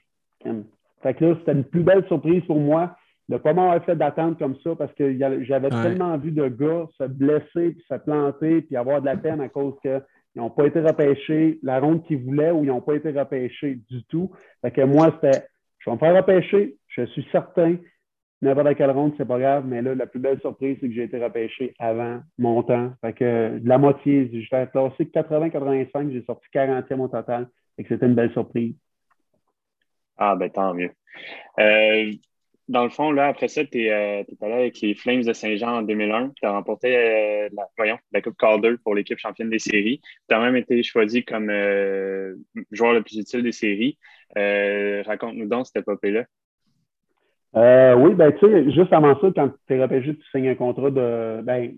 Fait 1.04 1.14
que 1.14 1.26
là, 1.26 1.36
c'était 1.40 1.52
une 1.52 1.66
plus 1.66 1.84
belle 1.84 2.06
surprise 2.08 2.44
pour 2.46 2.60
moi 2.60 2.96
de 3.28 3.34
ne 3.34 3.40
pas 3.40 3.54
m'avoir 3.54 3.84
fait 3.84 3.96
d'attente 3.96 4.38
comme 4.38 4.56
ça 4.64 4.76
parce 4.76 4.94
que 4.94 5.18
j'avais 5.44 5.70
tellement 5.70 6.16
vu 6.18 6.32
de 6.32 6.48
gars 6.48 6.88
se 6.98 7.06
blesser, 7.06 7.72
puis 7.72 7.84
se 7.90 7.96
planter, 7.96 8.62
puis 8.62 8.76
avoir 8.76 9.02
de 9.02 9.08
la 9.08 9.18
peine 9.18 9.42
à 9.42 9.50
cause 9.50 9.74
qu'ils 9.82 10.02
n'ont 10.36 10.52
pas 10.52 10.68
été 10.68 10.80
repêchés 10.80 11.60
la 11.64 11.80
ronde 11.80 12.04
qu'ils 12.04 12.24
voulaient 12.24 12.52
ou 12.52 12.64
ils 12.64 12.68
n'ont 12.68 12.82
pas 12.82 12.96
été 12.96 13.12
repêchés 13.12 13.80
du 13.90 14.04
tout. 14.06 14.32
Fait 14.62 14.70
que 14.70 14.82
moi, 14.82 15.12
c'était 15.16 15.44
je 15.80 15.90
vais 15.90 15.96
me 15.96 16.00
faire 16.00 16.16
repêcher, 16.16 16.76
je 16.88 17.06
suis 17.06 17.28
certain. 17.32 17.76
N'importe 18.46 18.76
quelle 18.76 18.92
ronde, 18.92 19.14
c'est 19.18 19.28
pas 19.28 19.40
grave, 19.40 19.66
mais 19.66 19.82
là, 19.82 19.96
la 19.96 20.06
plus 20.06 20.20
belle 20.20 20.40
surprise, 20.40 20.78
c'est 20.80 20.88
que 20.88 20.94
j'ai 20.94 21.06
été 21.06 21.18
repêché 21.18 21.74
avant 21.80 22.20
mon 22.38 22.62
temps. 22.62 22.94
Fait 23.02 23.14
que 23.14 23.58
de 23.58 23.68
la 23.68 23.80
moitié, 23.80 24.30
j'étais 24.32 24.68
classé 24.68 25.06
80-85, 25.06 26.12
j'ai 26.12 26.24
sorti 26.26 26.46
40e 26.54 27.00
au 27.00 27.08
total. 27.08 27.50
Fait 27.76 27.82
que 27.82 27.90
c'était 27.90 28.06
une 28.06 28.14
belle 28.14 28.32
surprise. 28.34 28.76
Ah, 30.16 30.36
ben 30.36 30.52
tant 30.52 30.76
mieux. 30.76 30.92
Euh, 31.60 32.12
dans 32.68 32.84
le 32.84 32.92
fond, 32.92 33.12
là, 33.12 33.30
après 33.30 33.48
ça, 33.48 33.66
tu 33.66 33.82
es, 33.86 33.92
euh, 33.92 34.24
allé 34.42 34.54
avec 34.54 34.80
les 34.80 34.94
Flames 34.94 35.24
de 35.24 35.34
Saint-Jean 35.34 35.78
en 35.78 35.82
2001. 35.82 36.30
Tu 36.36 36.46
as 36.46 36.52
remporté 36.52 36.96
euh, 36.96 37.50
la, 38.12 38.22
Coupe 38.22 38.38
Calder 38.38 38.76
pour 38.84 38.94
l'équipe 38.94 39.18
championne 39.18 39.50
des 39.50 39.58
séries. 39.58 40.02
Tu 40.30 40.36
as 40.36 40.40
même 40.40 40.56
été 40.56 40.84
choisi 40.84 41.26
comme 41.26 41.48
joueur 42.70 42.94
le 42.94 43.02
plus 43.02 43.18
utile 43.18 43.42
des 43.42 43.52
séries. 43.52 43.98
Raconte-nous 44.36 45.48
donc 45.48 45.66
cette 45.66 45.78
épopée-là. 45.78 46.26
Oui, 47.56 48.14
ben 48.14 48.32
tu 48.34 48.46
sais, 48.46 48.72
juste 48.72 48.94
avant 48.94 49.20
ça, 49.20 49.28
quand 49.36 49.50
tu 49.68 49.74
es 49.74 49.82
repêché, 49.82 50.16
tu 50.16 50.24
signes 50.32 50.50
un 50.50 50.56
contrat 50.56 50.92
de, 50.92 51.42
ben, 51.42 51.74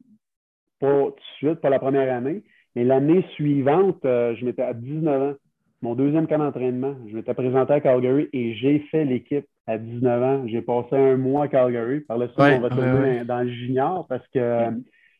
pas 0.80 1.04
tout 1.04 1.10
de 1.12 1.38
suite, 1.38 1.62
pas 1.62 1.70
la 1.70 1.80
première 1.80 2.13
année, 2.16 2.44
mais 2.76 2.84
l'année 2.84 3.24
suivante, 3.34 4.00
je 4.04 4.46
m'étais 4.46 4.63
à 4.63 4.74
19 4.74 5.22
ans 5.22 5.36
mon 5.82 5.96
deuxième 5.96 6.28
camp 6.28 6.40
d'entraînement. 6.40 6.96
Je 7.10 7.16
m'étais 7.16 7.34
présenté 7.34 7.74
à 7.74 7.82
Calgary 7.82 8.30
et 8.34 8.56
j'ai 8.56 8.80
fait 8.92 9.06
l'équipe 9.06 9.46
à 9.68 9.78
19 9.78 10.24
ans. 10.24 10.48
J'ai 10.48 10.62
passé 10.62 10.96
un 10.96 11.18
mois 11.18 11.46
à 11.46 11.48
Calgary. 11.48 12.02
Par 12.02 12.18
la 12.18 12.28
suite, 12.28 12.40
on 12.40 12.60
va 12.60 12.70
tourner 12.70 13.26
dans 13.26 13.42
le 13.42 13.50
junior 13.50 14.08
parce 14.08 14.26
que 14.30 14.40
euh, 14.40 14.72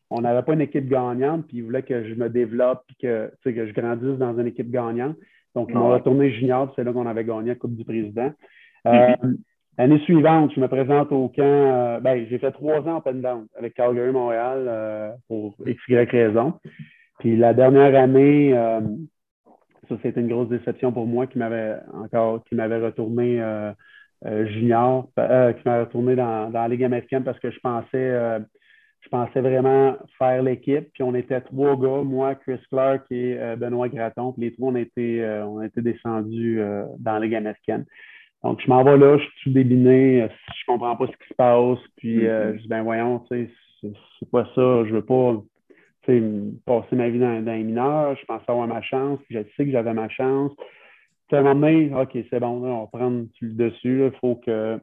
on 0.10 0.22
n'avait 0.22 0.41
pas 0.41 0.54
une 0.54 0.62
équipe 0.62 0.88
gagnante, 0.88 1.48
puis 1.48 1.58
ils 1.58 1.63
voulaient 1.63 1.84
que 1.84 2.08
je 2.08 2.15
me 2.15 2.30
développe 2.30 2.84
et 2.91 3.08
que, 3.08 3.32
que 3.43 3.67
je 3.67 3.74
grandisse 3.74 4.17
dans 4.17 4.38
une 4.39 4.48
équipe 4.48 4.72
gagnante. 4.72 5.15
Donc, 5.54 5.70
ils 5.70 5.76
m'ont 5.76 5.89
retourné 5.89 6.32
junior, 6.32 6.72
c'est 6.76 6.84
là 6.84 6.93
qu'on 6.93 7.08
avait 7.08 7.26
gagné 7.26 7.50
la 7.50 7.56
Coupe 7.56 7.76
du 7.76 7.84
Président. 7.84 8.32
Euh, 8.86 8.91
mm-hmm. 8.91 9.38
L'année 9.77 9.99
suivante, 9.99 10.51
je 10.55 10.59
me 10.59 10.67
présente 10.67 11.11
au 11.11 11.29
camp. 11.29 11.43
Euh, 11.43 11.99
ben, 11.99 12.25
j'ai 12.29 12.39
fait 12.39 12.51
trois 12.51 12.79
ans 12.87 13.03
en 13.05 13.13
down 13.13 13.47
avec 13.57 13.73
Calgary 13.75 14.11
Montréal 14.11 15.17
pour 15.27 15.55
X, 15.65 15.81
Y 15.87 16.09
raison. 16.09 16.53
Puis 17.19 17.35
la 17.35 17.53
dernière 17.53 17.95
année, 17.99 18.53
ça, 19.89 19.95
c'était 20.03 20.19
une 20.19 20.27
grosse 20.27 20.49
déception 20.49 20.91
pour 20.91 21.05
moi 21.05 21.27
qui 21.27 21.37
m'avait 21.37 21.77
encore 21.93 22.43
qui 22.45 22.55
m'avait 22.55 22.79
retourné 22.79 23.41
euh, 23.41 23.71
euh, 24.25 24.45
junior, 24.47 25.09
euh, 25.19 25.53
qui 25.53 25.61
m'avait 25.65 25.83
retourné 25.83 26.15
dans, 26.15 26.49
la 26.49 26.67
Ligue 26.67 26.83
américaine 26.83 27.23
parce 27.23 27.39
que 27.39 27.51
je 27.51 27.59
pensais 27.59 28.39
je 29.01 29.09
pensais 29.09 29.39
vraiment 29.39 29.95
faire 30.17 30.43
l'équipe. 30.43 30.91
Puis 30.93 31.03
on 31.03 31.15
était 31.15 31.39
trois 31.39 31.77
gars, 31.77 32.03
moi, 32.03 32.35
Chris 32.35 32.59
Clark 32.69 33.05
et 33.11 33.37
Benoît 33.57 33.87
Graton. 33.87 34.33
Puis 34.33 34.41
les 34.41 34.53
trois, 34.53 34.71
on 34.71 34.75
était, 34.75 35.25
on 35.45 35.61
était 35.61 35.81
descendus 35.81 36.59
dans 36.99 37.13
la 37.13 37.19
Ligue 37.19 37.35
américaine. 37.35 37.85
Donc, 38.43 38.62
je 38.62 38.69
m'en 38.69 38.84
vais 38.84 38.97
là, 38.97 39.17
je 39.17 39.23
suis 39.23 39.43
tout 39.43 39.50
débiné, 39.52 40.28
je 40.30 40.65
comprends 40.67 40.95
pas 40.95 41.08
ce 41.08 41.12
qui 41.12 41.28
se 41.30 41.34
passe. 41.34 41.80
Puis 41.97 42.19
mm-hmm. 42.19 42.54
je 42.56 42.62
dis, 42.62 42.67
ben 42.67 42.84
voyons, 42.84 43.19
tu 43.32 43.50
sais, 43.82 43.91
c'est 44.19 44.30
pas 44.30 44.45
ça, 44.56 44.86
je 44.86 44.93
veux 44.93 45.06
pas 45.06 45.41
passer 46.65 46.95
ma 46.95 47.10
vie 47.10 47.19
dans, 47.19 47.45
les 47.45 47.63
mineurs, 47.63 48.15
je 48.15 48.26
pensais 48.26 48.45
avoir 48.47 48.67
ma 48.67 48.82
chance, 48.82 49.19
je 49.30 49.39
sais 49.56 49.65
que 49.65 49.71
j'avais 49.71 49.93
ma 49.93 50.08
chance. 50.10 50.52
à 51.32 51.38
un 51.38 51.43
moment 51.43 51.56
donné, 51.56 51.93
OK, 51.93 52.17
c'est 52.30 52.39
bon, 52.39 52.63
on 52.63 52.82
va 52.82 52.88
prendre 52.88 53.26
le 53.41 53.50
dessus. 53.50 54.06
Il 54.06 54.19
faut 54.19 54.36
que, 54.36 54.80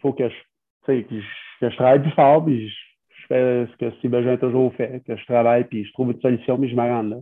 faut 0.00 0.12
que, 0.12 0.28
je, 0.28 1.00
que 1.00 1.70
je 1.70 1.76
travaille 1.76 2.02
plus 2.02 2.12
fort, 2.12 2.44
puis 2.44 2.68
je, 2.68 3.26
fais 3.28 3.66
ce 3.66 3.76
que 3.78 3.90
Steve 3.98 4.14
a 4.14 4.36
toujours 4.36 4.74
fait, 4.74 5.02
que 5.04 5.16
je 5.16 5.24
travaille, 5.24 5.64
puis 5.64 5.84
je 5.84 5.92
trouve 5.92 6.12
une 6.12 6.20
solution, 6.20 6.58
puis 6.58 6.68
je 6.68 6.76
me 6.76 6.82
rends 6.82 7.02
là. 7.02 7.16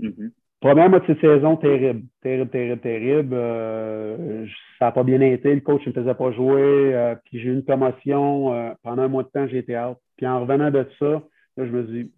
Mm-hmm. 0.00 0.30
Première 0.60 0.90
moitié 0.90 1.14
de 1.14 1.20
saison, 1.20 1.56
terrible, 1.56 2.02
terrible, 2.20 2.50
terrible, 2.50 2.80
terrible. 2.80 3.34
Euh, 3.34 4.46
ça 4.78 4.86
n'a 4.86 4.92
pas 4.92 5.04
bien 5.04 5.20
été. 5.20 5.54
Le 5.54 5.60
coach 5.60 5.86
ne 5.86 5.90
me 5.90 5.94
faisait 5.94 6.14
pas 6.14 6.32
jouer. 6.32 6.94
Euh, 6.94 7.14
puis 7.24 7.40
j'ai 7.40 7.48
eu 7.48 7.54
une 7.54 7.64
promotion. 7.64 8.52
Euh, 8.52 8.72
pendant 8.82 9.02
un 9.02 9.08
mois 9.08 9.22
de 9.22 9.28
temps, 9.28 9.46
j'ai 9.46 9.58
été 9.58 9.78
out. 9.78 9.98
Puis 10.16 10.26
en 10.26 10.40
revenant 10.40 10.70
de 10.70 10.84
ça, 10.98 11.22
là, 11.56 11.66
je 11.66 11.70
me 11.70 11.84
dis, 11.84 12.10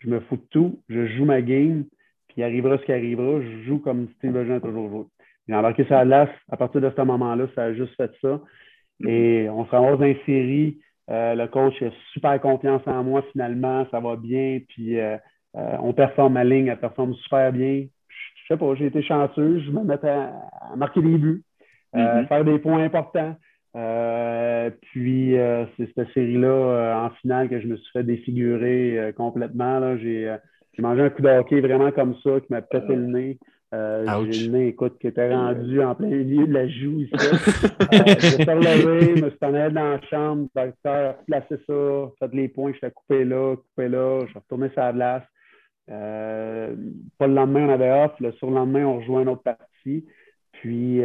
je 0.00 0.08
me 0.08 0.20
fous 0.20 0.36
de 0.36 0.46
tout, 0.50 0.80
je 0.88 1.06
joue 1.06 1.24
ma 1.24 1.42
game, 1.42 1.84
puis 2.28 2.42
arrivera 2.42 2.78
ce 2.78 2.84
qui 2.84 2.92
arrivera, 2.92 3.40
je 3.40 3.64
joue 3.64 3.78
comme 3.78 4.08
Steve 4.16 4.34
Lejeune 4.34 4.56
a 4.56 4.60
toujours 4.60 4.88
joué. 4.90 5.04
J'ai 5.48 5.54
embarqué 5.54 5.84
sur 5.84 5.94
la 5.94 6.04
glace, 6.04 6.30
à 6.50 6.56
partir 6.56 6.80
de 6.80 6.92
ce 6.94 7.02
moment-là, 7.02 7.46
ça 7.54 7.64
a 7.64 7.74
juste 7.74 7.94
fait 7.96 8.10
ça. 8.20 8.40
Et 9.06 9.48
on 9.50 9.64
se 9.64 9.70
ramasse 9.70 9.98
dans 9.98 10.06
une 10.06 10.24
série, 10.26 10.78
euh, 11.10 11.34
le 11.34 11.46
coach 11.48 11.80
a 11.82 11.90
super 12.12 12.40
confiance 12.40 12.82
en 12.86 13.02
moi 13.02 13.22
finalement, 13.32 13.86
ça 13.90 14.00
va 14.00 14.16
bien, 14.16 14.60
puis 14.68 15.00
euh, 15.00 15.16
on 15.54 15.92
performe 15.92 16.34
ma 16.34 16.44
ligne, 16.44 16.66
elle 16.68 16.78
performe 16.78 17.14
super 17.14 17.52
bien. 17.52 17.86
Je 18.08 18.54
sais 18.54 18.58
pas, 18.58 18.74
j'ai 18.74 18.86
été 18.86 19.02
chanceux, 19.02 19.60
je 19.60 19.70
me 19.70 19.82
mettais 19.82 20.08
à, 20.08 20.32
marquer 20.76 21.02
des 21.02 21.18
buts, 21.18 21.42
mm-hmm. 21.94 22.26
faire 22.28 22.44
des 22.44 22.58
points 22.58 22.82
importants. 22.82 23.36
Euh, 23.76 24.70
puis 24.80 25.38
euh, 25.38 25.66
c'est 25.76 25.88
cette 25.94 26.12
série-là 26.12 26.48
euh, 26.48 26.94
en 26.94 27.10
finale 27.10 27.48
que 27.48 27.60
je 27.60 27.66
me 27.66 27.76
suis 27.76 27.92
fait 27.92 28.02
défigurer 28.02 29.12
complètement. 29.16 29.96
J'ai 29.98 30.38
mangé 30.78 31.02
un 31.02 31.10
coup 31.10 31.22
de 31.22 31.28
hockey 31.28 31.60
vraiment 31.60 31.90
comme 31.92 32.14
ça 32.22 32.40
qui 32.40 32.46
m'a 32.50 32.62
pété 32.62 32.94
le 32.94 33.06
nez. 33.06 33.38
j'ai 33.72 34.46
le 34.46 34.50
nez, 34.50 34.68
écoute, 34.68 34.98
qui 35.00 35.08
était 35.08 35.34
rendu 35.34 35.82
en 35.82 35.94
plein 35.94 36.08
milieu 36.08 36.46
de 36.46 36.52
la 36.52 36.68
joue 36.68 37.00
ici. 37.00 37.12
j'ai 37.92 38.44
relevé, 38.44 39.16
je 39.16 39.24
me 39.24 39.30
suis 39.30 39.38
allé 39.42 39.72
dans 39.72 39.90
la 39.90 40.00
chambre, 40.02 40.48
le 40.54 40.66
docteur 40.66 41.10
a 41.10 41.12
placé 41.26 41.62
ça, 41.66 42.10
fait 42.18 42.34
les 42.34 42.48
points, 42.48 42.72
je 42.74 42.80
t'ai 42.80 42.90
coupé 42.90 43.24
là, 43.24 43.56
coupé 43.56 43.88
là, 43.88 44.20
je 44.22 44.30
suis 44.30 44.38
retourné 44.38 44.70
sur 44.70 44.80
la 44.80 44.92
glace. 44.92 45.22
Pas 45.88 47.26
le 47.26 47.34
lendemain, 47.34 47.66
on 47.66 47.72
avait 47.72 47.90
off. 47.90 48.12
Le 48.20 48.32
surlendemain, 48.32 48.84
on 48.84 48.98
rejoint 48.98 49.22
une 49.22 49.28
autre 49.28 49.42
partie. 49.42 50.06
Puis, 50.52 51.02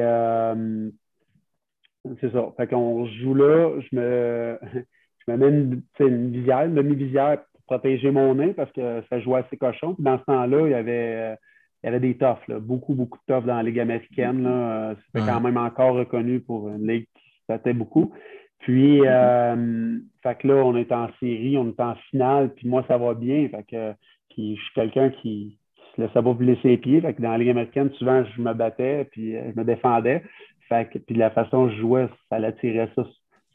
c'est 2.19 2.32
ça. 2.32 2.52
Fait 2.58 2.67
qu'on 2.67 3.06
joue 3.06 3.34
là, 3.34 3.80
je 3.80 3.96
me, 3.96 4.60
je 5.28 5.32
me 5.32 5.38
mets 5.38 5.50
une, 5.50 5.82
une 6.00 6.32
visière, 6.32 6.65
une 6.65 6.76
demi-visière 6.76 7.39
pour 7.52 7.62
protéger 7.78 8.12
mon 8.12 8.36
nez 8.36 8.54
parce 8.54 8.72
que 8.72 9.04
ça 9.10 9.19
jouait 9.19 9.39
assez 9.39 9.58
cochon. 9.58 9.96
Puis 9.96 10.04
dans 10.04 10.19
ce 10.19 10.24
temps-là, 10.26 10.67
il 10.67 10.72
y 10.72 10.76
avait, 10.76 11.38
il 11.84 11.88
y 11.88 11.89
avait 11.89 12.00
des 12.00 12.17
toughs, 12.17 12.60
beaucoup, 12.60 12.93
beaucoup 12.93 13.17
de 13.28 13.34
toughs 13.34 13.46
dans 13.46 13.56
la 13.56 13.63
Ligue 13.63 13.80
américaine. 13.80 14.43
Là. 14.43 14.96
C'était 15.06 15.26
quand 15.26 15.41
même 15.41 15.58
encore 15.58 15.96
reconnu 15.96 16.39
pour 16.39 16.69
une 16.69 16.88
ligue 16.88 17.08
qui 17.15 17.24
se 17.24 17.43
battait 17.48 17.74
beaucoup. 17.74 18.13
Puis, 18.60 19.02
euh, 19.06 19.98
fait 20.22 20.36
que 20.36 20.48
là, 20.48 20.56
on 20.56 20.78
est 20.78 20.91
en 20.93 21.10
série, 21.19 21.58
on 21.58 21.67
est 21.67 21.80
en 21.82 21.96
finale, 22.10 22.54
puis 22.54 22.67
moi, 22.67 22.86
ça 22.88 22.98
va 22.98 23.13
bien. 23.13 23.50
Fait 23.50 23.63
que 23.63 23.93
je 24.38 24.62
suis 24.62 24.74
quelqu'un 24.76 25.10
qui, 25.10 25.58
se 25.96 26.02
laissait 26.02 26.22
pas 26.22 26.34
blesser 26.34 26.69
les 26.69 26.78
pieds. 26.78 27.02
Fait 27.02 27.13
que 27.13 27.22
dans 27.22 27.32
la 27.32 27.38
Ligue 27.38 27.50
américaine, 27.50 27.91
souvent, 28.00 28.24
je 28.26 28.41
me 28.41 28.54
battais, 28.54 29.08
puis 29.12 29.34
je 29.34 29.60
me 29.60 29.63
défendais. 29.63 30.24
Fait 30.67 30.89
que, 30.89 30.98
puis 30.98 31.15
la 31.15 31.30
façon 31.30 31.65
dont 31.65 31.69
je 31.69 31.78
jouais, 31.78 32.08
ça 32.30 32.39
l'attirait 32.39 32.89
ça 32.96 33.06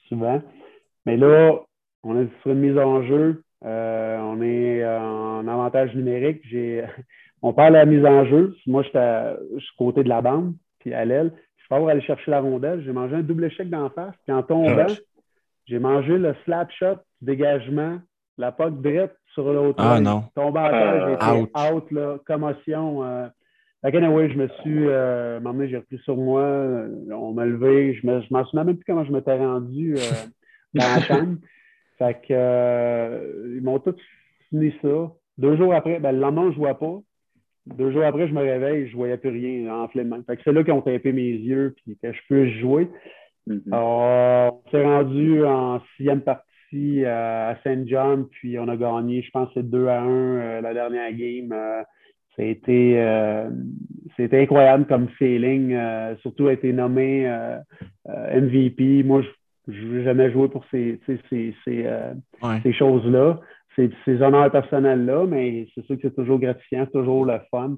souvent. 0.08 0.40
Mais 1.04 1.16
là, 1.16 1.60
on 2.04 2.20
est 2.20 2.28
sur 2.42 2.52
une 2.52 2.60
mise 2.60 2.78
en 2.78 3.02
jeu. 3.02 3.42
Euh, 3.64 4.18
on 4.20 4.40
est 4.40 4.86
en 4.86 5.48
avantage 5.48 5.94
numérique. 5.94 6.42
on 7.42 7.52
parle 7.52 7.72
de 7.72 7.78
la 7.78 7.86
mise 7.86 8.04
en 8.04 8.24
jeu. 8.26 8.54
Moi, 8.66 8.82
je 8.82 9.58
suis 9.58 9.76
côté 9.76 10.04
de 10.04 10.08
la 10.08 10.22
bande, 10.22 10.54
puis 10.78 10.94
à 10.94 11.04
l'aile. 11.04 11.32
Je 11.58 11.74
vais 11.74 11.90
aller 11.90 12.00
chercher 12.02 12.30
la 12.30 12.40
rondelle. 12.40 12.82
J'ai 12.84 12.92
mangé 12.92 13.16
un 13.16 13.22
double 13.22 13.44
échec 13.44 13.68
d'en 13.68 13.90
face. 13.90 14.14
Puis 14.24 14.32
en 14.32 14.42
tombant, 14.42 14.86
j'ai 15.66 15.78
mangé 15.78 16.16
le 16.16 16.34
slap 16.44 16.70
shot, 16.72 16.96
dégagement, 17.20 17.98
la 18.38 18.52
poque 18.52 18.80
drette 18.80 19.14
sur 19.42 19.52
l'autre. 19.52 19.76
Ah 19.78 20.00
non. 20.00 20.24
Tombé 20.34 20.58
en 20.60 20.70
terre, 20.70 21.06
j'ai 21.06 21.14
été 21.14 21.74
out, 21.74 21.90
là, 21.92 22.18
commotion. 22.26 23.04
Euh, 23.04 23.28
fait 23.82 23.92
je 23.92 24.36
me 24.36 24.48
suis. 24.60 24.88
Euh, 24.88 25.40
j'ai 25.68 25.76
repris 25.76 25.98
sur 25.98 26.16
moi. 26.16 26.42
On 27.12 27.32
m'a 27.32 27.44
levé. 27.44 27.94
Je 27.94 28.06
ne 28.06 28.20
m'en 28.30 28.44
souviens 28.46 28.64
même 28.64 28.76
plus 28.76 28.84
comment 28.84 29.04
je 29.04 29.12
m'étais 29.12 29.36
rendu 29.36 29.94
euh, 29.96 30.00
dans 30.74 30.84
la 30.84 31.00
chambre. 31.02 31.36
Fait 31.98 32.14
que, 32.14 32.26
euh, 32.30 33.56
ils 33.56 33.62
m'ont 33.62 33.80
tous 33.80 33.96
fini 34.50 34.72
ça. 34.82 35.12
Deux 35.36 35.56
jours 35.56 35.74
après, 35.74 35.98
ben, 35.98 36.12
le 36.12 36.20
lendemain, 36.20 36.44
je 36.44 36.48
ne 36.50 36.54
jouais 36.54 36.74
pas. 36.74 36.98
Deux 37.66 37.90
jours 37.92 38.04
après, 38.04 38.28
je 38.28 38.32
me 38.32 38.40
réveille, 38.40 38.86
je 38.86 38.92
ne 38.92 38.96
voyais 38.96 39.16
plus 39.16 39.30
rien 39.30 39.72
en 39.74 39.86
de 39.86 40.24
Fait 40.26 40.36
que 40.36 40.42
c'est 40.44 40.52
là 40.52 40.62
qu'ils 40.62 40.72
ont 40.72 40.80
tapé 40.80 41.12
mes 41.12 41.30
yeux 41.30 41.74
puis 41.76 41.98
que 42.00 42.12
je 42.12 42.20
peux 42.28 42.48
jouer. 42.60 42.88
Mm-hmm. 43.48 43.72
on 43.72 44.60
s'est 44.70 44.84
rendu 44.84 45.44
en 45.44 45.80
sixième 45.96 46.20
partie 46.20 46.44
à 47.06 47.56
Saint 47.64 47.86
John, 47.86 48.26
puis 48.30 48.58
on 48.58 48.68
a 48.68 48.76
gagné, 48.76 49.22
je 49.22 49.30
pense, 49.30 49.48
c'est 49.54 49.68
2 49.68 49.86
à 49.86 50.00
1 50.02 50.60
la 50.60 50.74
dernière 50.74 51.12
game. 51.12 51.52
Euh, 52.40 53.50
c'était 54.16 54.42
incroyable 54.42 54.86
comme 54.86 55.08
feeling, 55.18 55.72
euh, 55.74 56.16
surtout 56.22 56.48
a 56.48 56.52
été 56.52 56.72
nommé 56.72 57.26
euh, 57.26 57.58
MVP. 58.06 59.02
Moi, 59.02 59.22
je 59.66 59.84
n'ai 59.84 60.04
jamais 60.04 60.30
joué 60.30 60.48
pour 60.48 60.64
ces, 60.70 61.00
ces, 61.06 61.54
ces, 61.64 62.72
choses-là, 62.72 63.40
ces, 63.76 64.22
honneurs 64.22 64.50
personnels-là, 64.50 65.26
mais 65.26 65.66
c'est 65.74 65.84
sûr 65.86 65.96
que 65.96 66.02
c'est 66.02 66.14
toujours 66.14 66.38
gratifiant, 66.38 66.84
c'est 66.86 66.98
toujours 66.98 67.24
le 67.24 67.38
fun. 67.50 67.76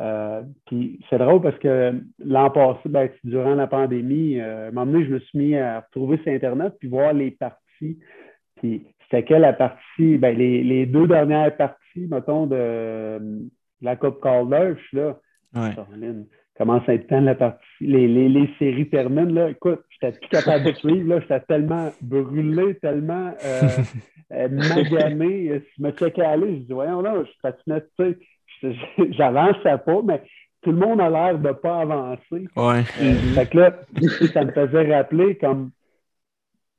Euh, 0.00 0.42
puis 0.66 0.98
c'est 1.08 1.18
drôle 1.18 1.42
parce 1.42 1.58
que 1.58 1.92
l'an 2.24 2.50
passé, 2.50 2.80
ben, 2.86 3.08
durant 3.24 3.54
la 3.54 3.66
pandémie, 3.66 4.40
euh, 4.40 4.66
à 4.66 4.68
un 4.68 4.70
moment 4.72 4.90
donné, 4.90 5.04
je 5.04 5.10
me 5.14 5.18
suis 5.20 5.38
mis 5.38 5.56
à 5.56 5.80
retrouver 5.80 6.18
sur 6.18 6.32
Internet 6.32 6.74
puis 6.80 6.88
voir 6.88 7.12
les 7.12 7.30
parties. 7.30 7.98
Puis 8.62 8.86
c'était 9.02 9.24
que 9.24 9.34
la 9.34 9.52
partie, 9.52 10.16
ben, 10.16 10.36
les, 10.36 10.86
deux 10.86 11.06
dernières 11.06 11.54
parties, 11.56 12.06
mettons, 12.08 12.46
de, 12.46 13.20
la 13.82 13.96
Coupe 13.96 14.22
Calder, 14.22 14.74
je 14.76 14.86
suis 14.86 14.96
là. 14.96 15.18
Ouais. 15.54 15.74
commence 16.56 16.88
à 16.88 16.94
être 16.94 17.10
la 17.10 17.34
partie. 17.34 17.60
Les, 17.80 18.08
les, 18.08 18.50
séries 18.58 18.88
terminent. 18.88 19.34
Là. 19.34 19.50
Écoute, 19.50 19.82
j'étais 19.90 20.18
plus 20.18 20.28
capable 20.28 20.64
de 20.64 20.72
suivre. 20.72 21.20
J'étais 21.20 21.40
tellement 21.40 21.90
brûlé, 22.00 22.76
tellement 22.76 23.34
euh, 24.32 24.48
magané. 24.48 25.60
Je 25.76 25.82
me 25.82 25.92
suis 25.92 26.12
calé. 26.12 26.46
Je 26.46 26.60
dis, 26.60 26.72
voyons 26.72 27.02
là, 27.02 27.22
je 27.22 27.30
patinais, 27.42 27.82
tu 27.98 28.04
sais 28.04 28.18
j'avançais 29.10 29.78
pas, 29.84 30.02
mais 30.04 30.22
tout 30.62 30.72
le 30.72 30.78
monde 30.78 31.00
a 31.00 31.10
l'air 31.10 31.38
de 31.38 31.48
ne 31.48 31.52
pas 31.52 31.80
avancer. 31.80 32.46
Ouais. 32.56 32.82
fait 32.82 33.50
que 33.50 33.58
là, 33.58 33.72
ça 34.32 34.44
me 34.44 34.52
faisait 34.52 34.94
rappeler 34.94 35.36
comme, 35.36 35.70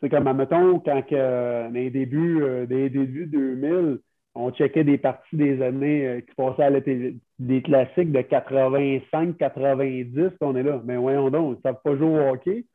c'est 0.03 0.09
comme, 0.09 0.27
admettons, 0.27 0.79
quand 0.79 1.01
que, 1.03 1.15
dans 1.63 1.73
les 1.73 1.89
débuts, 1.89 2.43
euh, 2.43 2.65
des 2.65 2.89
débuts 2.89 3.25
2000, 3.25 3.99
on 4.35 4.51
checkait 4.51 4.83
des 4.83 4.97
parties 4.97 5.37
des 5.37 5.61
années 5.61 6.05
euh, 6.05 6.19
qui 6.19 6.35
passaient 6.35 6.63
à 6.63 6.69
la 6.69 6.81
télé, 6.81 7.15
des 7.39 7.61
classiques 7.61 8.11
de 8.11 8.19
85, 8.19 9.37
90, 9.37 10.31
on 10.41 10.57
est 10.57 10.63
là. 10.63 10.81
Mais 10.83 10.97
voyons 10.97 11.29
donc, 11.29 11.53
ils 11.53 11.57
ne 11.57 11.61
savent 11.61 11.81
pas 11.81 11.95
jouer 11.95 12.19
au 12.19 12.33
hockey. 12.33 12.65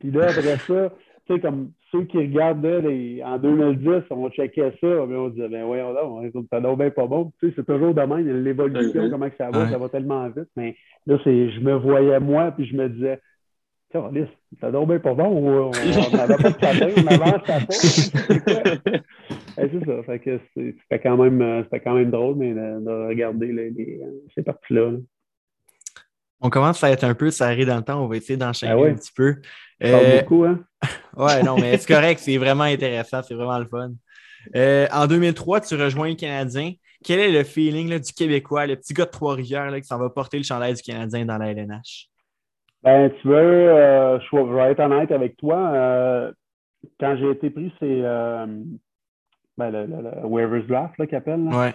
Puis 0.00 0.10
là, 0.10 0.24
après 0.24 0.56
ça, 0.66 0.92
tu 1.26 1.34
sais, 1.34 1.40
comme 1.40 1.70
ceux 1.90 2.02
qui 2.04 2.18
regardent 2.18 2.66
les, 2.66 3.22
en 3.24 3.38
2010, 3.38 4.02
on 4.10 4.28
checkait 4.28 4.74
ça, 4.78 5.06
mais 5.08 5.16
on 5.16 5.30
disait, 5.30 5.48
ben 5.48 5.64
ouais, 5.64 5.82
ça 6.50 6.60
doit 6.60 6.76
bien 6.76 6.90
pas 6.90 7.06
bon. 7.06 7.32
Tu 7.40 7.48
sais, 7.48 7.54
c'est 7.56 7.66
toujours 7.66 7.94
de 7.94 8.02
même, 8.02 8.44
l'évolution, 8.44 9.08
comment 9.08 9.30
que 9.30 9.36
ça 9.38 9.50
va, 9.50 9.70
ça 9.70 9.78
va 9.78 9.88
tellement 9.88 10.28
vite. 10.28 10.50
Mais 10.56 10.76
là, 11.06 11.16
je 11.24 11.60
me 11.60 11.72
voyais 11.72 12.20
moi, 12.20 12.50
puis 12.50 12.66
je 12.66 12.76
me 12.76 12.90
disais, 12.90 13.18
ça 14.60 14.70
doit 14.70 14.86
bien 14.86 14.98
pas 14.98 15.14
bon, 15.14 15.68
on 15.68 15.70
n'avait 15.70 16.36
pas 16.36 16.50
de 16.50 16.56
patin, 16.56 16.88
on 16.96 17.06
avance 17.06 17.48
à 17.48 17.60
c'est 19.68 19.84
ça, 19.84 20.02
fait 20.04 20.18
que 20.18 20.40
c'était 20.54 21.00
quand, 21.00 21.16
même, 21.16 21.64
quand 21.84 21.94
même 21.94 22.10
drôle, 22.10 22.36
mais 22.36 22.52
de, 22.52 23.08
regarder 23.08 23.52
les, 23.52 24.00
ces 24.34 24.42
parties-là. 24.42 24.92
On 26.40 26.50
commence 26.50 26.84
à 26.84 26.90
être 26.90 27.04
un 27.04 27.14
peu 27.14 27.30
serré 27.30 27.64
dans 27.64 27.76
le 27.76 27.82
temps, 27.82 28.02
on 28.04 28.08
va 28.08 28.16
essayer 28.16 28.36
d'enchaîner 28.36 28.72
ah 28.72 28.90
un 28.90 28.94
petit 28.94 29.12
peu. 29.12 29.36
Euh, 29.82 30.20
beaucoup, 30.20 30.44
hein? 30.44 30.60
ouais, 31.16 31.42
non, 31.42 31.56
mais 31.56 31.76
c'est 31.78 31.92
correct, 31.92 32.20
c'est 32.22 32.36
vraiment 32.36 32.64
intéressant, 32.64 33.22
c'est 33.22 33.34
vraiment 33.34 33.58
le 33.58 33.66
fun. 33.66 33.92
Euh, 34.54 34.86
en 34.92 35.06
2003, 35.06 35.62
tu 35.62 35.74
rejoins 35.74 36.08
le 36.08 36.14
Canadien. 36.14 36.72
Quel 37.04 37.20
est 37.20 37.32
le 37.32 37.44
feeling 37.44 37.88
là, 37.88 37.98
du 37.98 38.12
Québécois, 38.12 38.66
le 38.66 38.76
petit 38.76 38.94
gars 38.94 39.04
de 39.04 39.10
Trois-Rivières 39.10 39.74
qui 39.76 39.84
s'en 39.84 39.98
va 39.98 40.10
porter 40.10 40.38
le 40.38 40.44
chandail 40.44 40.74
du 40.74 40.82
Canadien 40.82 41.24
dans 41.24 41.38
la 41.38 41.50
LNH? 41.52 42.08
Ben, 42.82 43.10
tu 43.20 43.28
veux, 43.28 43.34
euh, 43.36 44.20
je 44.20 44.54
vais 44.54 44.70
être 44.72 44.80
honnête 44.80 45.10
avec 45.10 45.36
toi. 45.36 46.32
quand 47.00 47.16
j'ai 47.16 47.30
été 47.30 47.50
pris, 47.50 47.72
c'est 47.80 48.02
ben, 49.58 49.70
le, 49.70 49.86
le, 49.86 50.26
Waivers 50.26 50.66
Draft 50.66 51.06
qu'ils 51.06 51.16
appellent. 51.16 51.48
Ouais. 51.48 51.74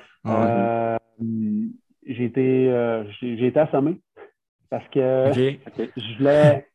j'ai 2.06 2.26
été, 2.26 3.06
j'ai 3.22 3.48
été 3.48 3.60
assommé 3.60 4.00
parce 4.70 4.88
que 4.90 5.32
je 5.34 6.18
voulais 6.18 6.66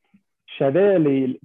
je 0.58 0.64
savais, 0.64 0.98
les, 0.98 1.40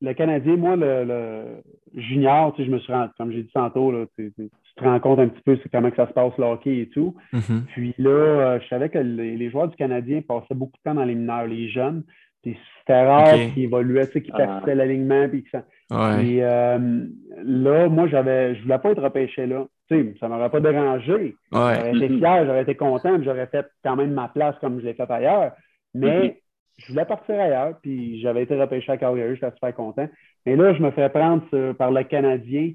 le 0.00 0.12
Canadien, 0.14 0.56
moi, 0.56 0.76
le, 0.76 1.62
junior, 1.94 2.54
je 2.58 2.64
me 2.64 2.78
suis 2.78 2.92
rendu, 2.92 3.12
comme 3.16 3.32
j'ai 3.32 3.42
dit 3.42 3.52
tantôt, 3.52 3.90
là, 3.92 4.06
tu, 4.16 4.32
te 4.76 4.84
rends 4.84 5.00
compte 5.00 5.18
un 5.18 5.28
petit 5.28 5.42
peu 5.42 5.58
comment 5.72 5.90
que 5.90 5.96
ça 5.96 6.06
se 6.06 6.12
passe, 6.12 6.32
le 6.38 6.44
hockey 6.44 6.78
et 6.80 6.88
tout. 6.88 7.14
Mm-hmm. 7.32 7.60
Puis 7.72 7.94
là, 7.98 8.10
euh, 8.10 8.60
je 8.60 8.68
savais 8.68 8.88
que 8.88 8.98
les, 8.98 9.50
joueurs 9.50 9.68
du 9.68 9.76
Canadien 9.76 10.22
passaient 10.22 10.54
beaucoup 10.54 10.76
de 10.76 10.82
temps 10.90 10.94
dans 10.94 11.04
les 11.04 11.14
mineurs, 11.14 11.46
les 11.46 11.68
jeunes. 11.68 12.04
Puis 12.42 12.56
c'était 12.78 13.04
rare 13.04 13.34
qu'ils 13.54 13.64
évoluaient, 13.64 14.08
qu'ils 14.08 14.30
ah. 14.34 14.36
perçaient 14.36 14.74
l'alignement. 14.74 15.28
Puis, 15.28 15.44
ça... 15.50 15.64
Euh, 15.92 17.06
là, 17.44 17.88
moi, 17.88 18.08
j'avais, 18.08 18.54
je 18.54 18.58
ne 18.60 18.62
voulais 18.64 18.78
pas 18.78 18.90
être 18.90 19.02
repêché 19.02 19.46
là. 19.46 19.66
sais, 19.88 20.14
ça 20.20 20.28
ne 20.28 20.34
m'aurait 20.34 20.50
pas 20.50 20.60
dérangé. 20.60 21.36
J'aurais 21.52 21.90
été 21.90 22.08
fier, 22.18 22.46
j'aurais 22.46 22.62
été 22.62 22.74
content, 22.74 23.22
j'aurais 23.22 23.46
fait 23.46 23.66
quand 23.84 23.96
même 23.96 24.12
ma 24.12 24.28
place 24.28 24.54
comme 24.60 24.80
je 24.80 24.86
l'ai 24.86 24.94
fait 24.94 25.10
ailleurs. 25.10 25.52
Mais 25.94 26.28
mm-hmm 26.28 26.34
je 26.78 26.92
voulais 26.92 27.04
partir 27.04 27.40
ailleurs, 27.40 27.78
puis 27.80 28.20
j'avais 28.20 28.42
été 28.42 28.58
repêché 28.60 28.92
à 28.92 28.96
Calgary, 28.96 29.34
j'étais 29.34 29.52
super 29.52 29.74
content. 29.74 30.08
Mais 30.44 30.56
là, 30.56 30.74
je 30.74 30.82
me 30.82 30.90
fais 30.90 31.08
prendre 31.08 31.72
par 31.72 31.90
le 31.90 32.02
Canadien. 32.04 32.72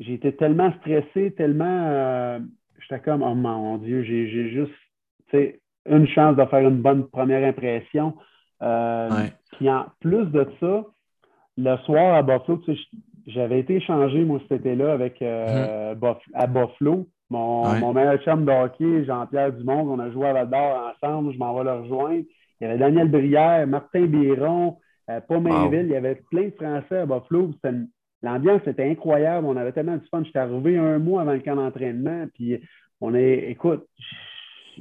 J'ai 0.00 0.14
été 0.14 0.34
tellement 0.36 0.72
stressé, 0.80 1.32
tellement. 1.32 1.84
Euh, 1.86 2.38
j'étais 2.80 3.00
comme, 3.00 3.22
oh 3.22 3.34
mon 3.34 3.78
Dieu, 3.78 4.02
j'ai 4.02 4.50
juste 4.50 4.72
une 5.88 6.08
chance 6.08 6.36
de 6.36 6.44
faire 6.46 6.68
une 6.68 6.82
bonne 6.82 7.06
première 7.08 7.46
impression. 7.46 8.14
Euh, 8.62 9.08
puis 9.52 9.70
en 9.70 9.86
plus 10.00 10.26
de 10.26 10.46
ça, 10.60 10.84
le 11.56 11.76
soir 11.78 12.14
à 12.14 12.22
Buffalo, 12.22 12.60
j'avais 13.26 13.60
été 13.60 13.76
échangé, 13.76 14.24
moi, 14.24 14.38
cet 14.48 14.60
été-là, 14.60 14.92
avec, 14.92 15.20
euh, 15.22 15.94
mm-hmm. 15.94 16.16
à 16.34 16.46
Buffalo. 16.46 17.06
Mon, 17.28 17.92
meilleur 17.92 18.22
chum 18.22 18.44
de 18.44 18.52
hockey, 18.52 19.04
Jean-Pierre 19.04 19.52
Dumont, 19.52 19.88
on 19.90 19.98
a 19.98 20.10
joué 20.12 20.28
à 20.28 20.32
Val 20.32 20.48
d'Or 20.48 20.92
ensemble, 20.94 21.32
je 21.32 21.38
m'en 21.38 21.56
vais 21.56 21.64
le 21.64 21.80
rejoindre. 21.80 22.24
Il 22.60 22.66
y 22.66 22.70
avait 22.70 22.78
Daniel 22.78 23.10
Brière, 23.10 23.66
Martin 23.66 24.06
Biron, 24.06 24.78
euh, 25.10 25.20
Paul 25.26 25.40
Mainville. 25.40 25.86
Il 25.86 25.92
y 25.92 25.96
avait 25.96 26.22
plein 26.30 26.46
de 26.46 26.54
Français 26.54 26.98
à 26.98 27.06
Buffalo. 27.06 27.50
L'ambiance 28.22 28.66
était 28.66 28.88
incroyable. 28.88 29.46
On 29.46 29.56
avait 29.56 29.72
tellement 29.72 29.96
de 29.96 30.04
fun. 30.10 30.22
J'étais 30.24 30.38
arrivé 30.38 30.78
un 30.78 30.98
mois 30.98 31.22
avant 31.22 31.32
le 31.32 31.40
camp 31.40 31.56
d'entraînement. 31.56 32.26
Puis 32.34 32.60
on 33.00 33.14
est, 33.14 33.50
écoute, 33.50 33.86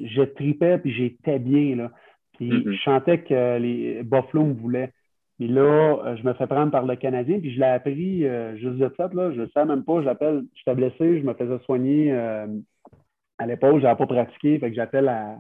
je 0.02 0.22
tripais 0.22 0.78
puis 0.78 0.94
j'étais 0.94 1.40
bien. 1.40 1.76
Là. 1.76 1.92
Puis 2.38 2.50
mm-hmm. 2.50 2.72
je 2.72 2.78
chantais 2.78 3.20
que 3.20 3.58
les 3.58 4.04
Buffalo 4.04 4.46
me 4.46 4.54
voulaient. 4.54 4.92
Puis 5.38 5.50
là, 5.50 6.00
euh, 6.06 6.16
je 6.16 6.24
me 6.24 6.34
fais 6.34 6.48
prendre 6.48 6.72
par 6.72 6.86
le 6.86 6.96
Canadien, 6.96 7.40
puis 7.40 7.54
je 7.54 7.60
l'ai 7.60 7.66
appris 7.66 8.26
euh, 8.26 8.56
juste 8.56 8.78
de 8.78 8.90
ça, 8.96 9.10
là, 9.14 9.34
je 9.34 9.42
ne 9.42 9.48
sais 9.48 9.66
même 9.66 9.84
pas, 9.84 10.02
j'appelle, 10.02 10.46
j'étais 10.56 10.76
blessé, 10.76 11.20
je 11.20 11.26
me 11.26 11.34
faisais 11.34 11.60
soigner 11.66 12.14
à 12.14 13.46
l'épaule, 13.46 13.82
je 13.82 13.84
n'avais 13.84 13.98
pas 13.98 14.08
pratiqué, 14.08 14.58
fait 14.60 14.70
que 14.70 14.76
j'appelle 14.78 15.10
à, 15.10 15.36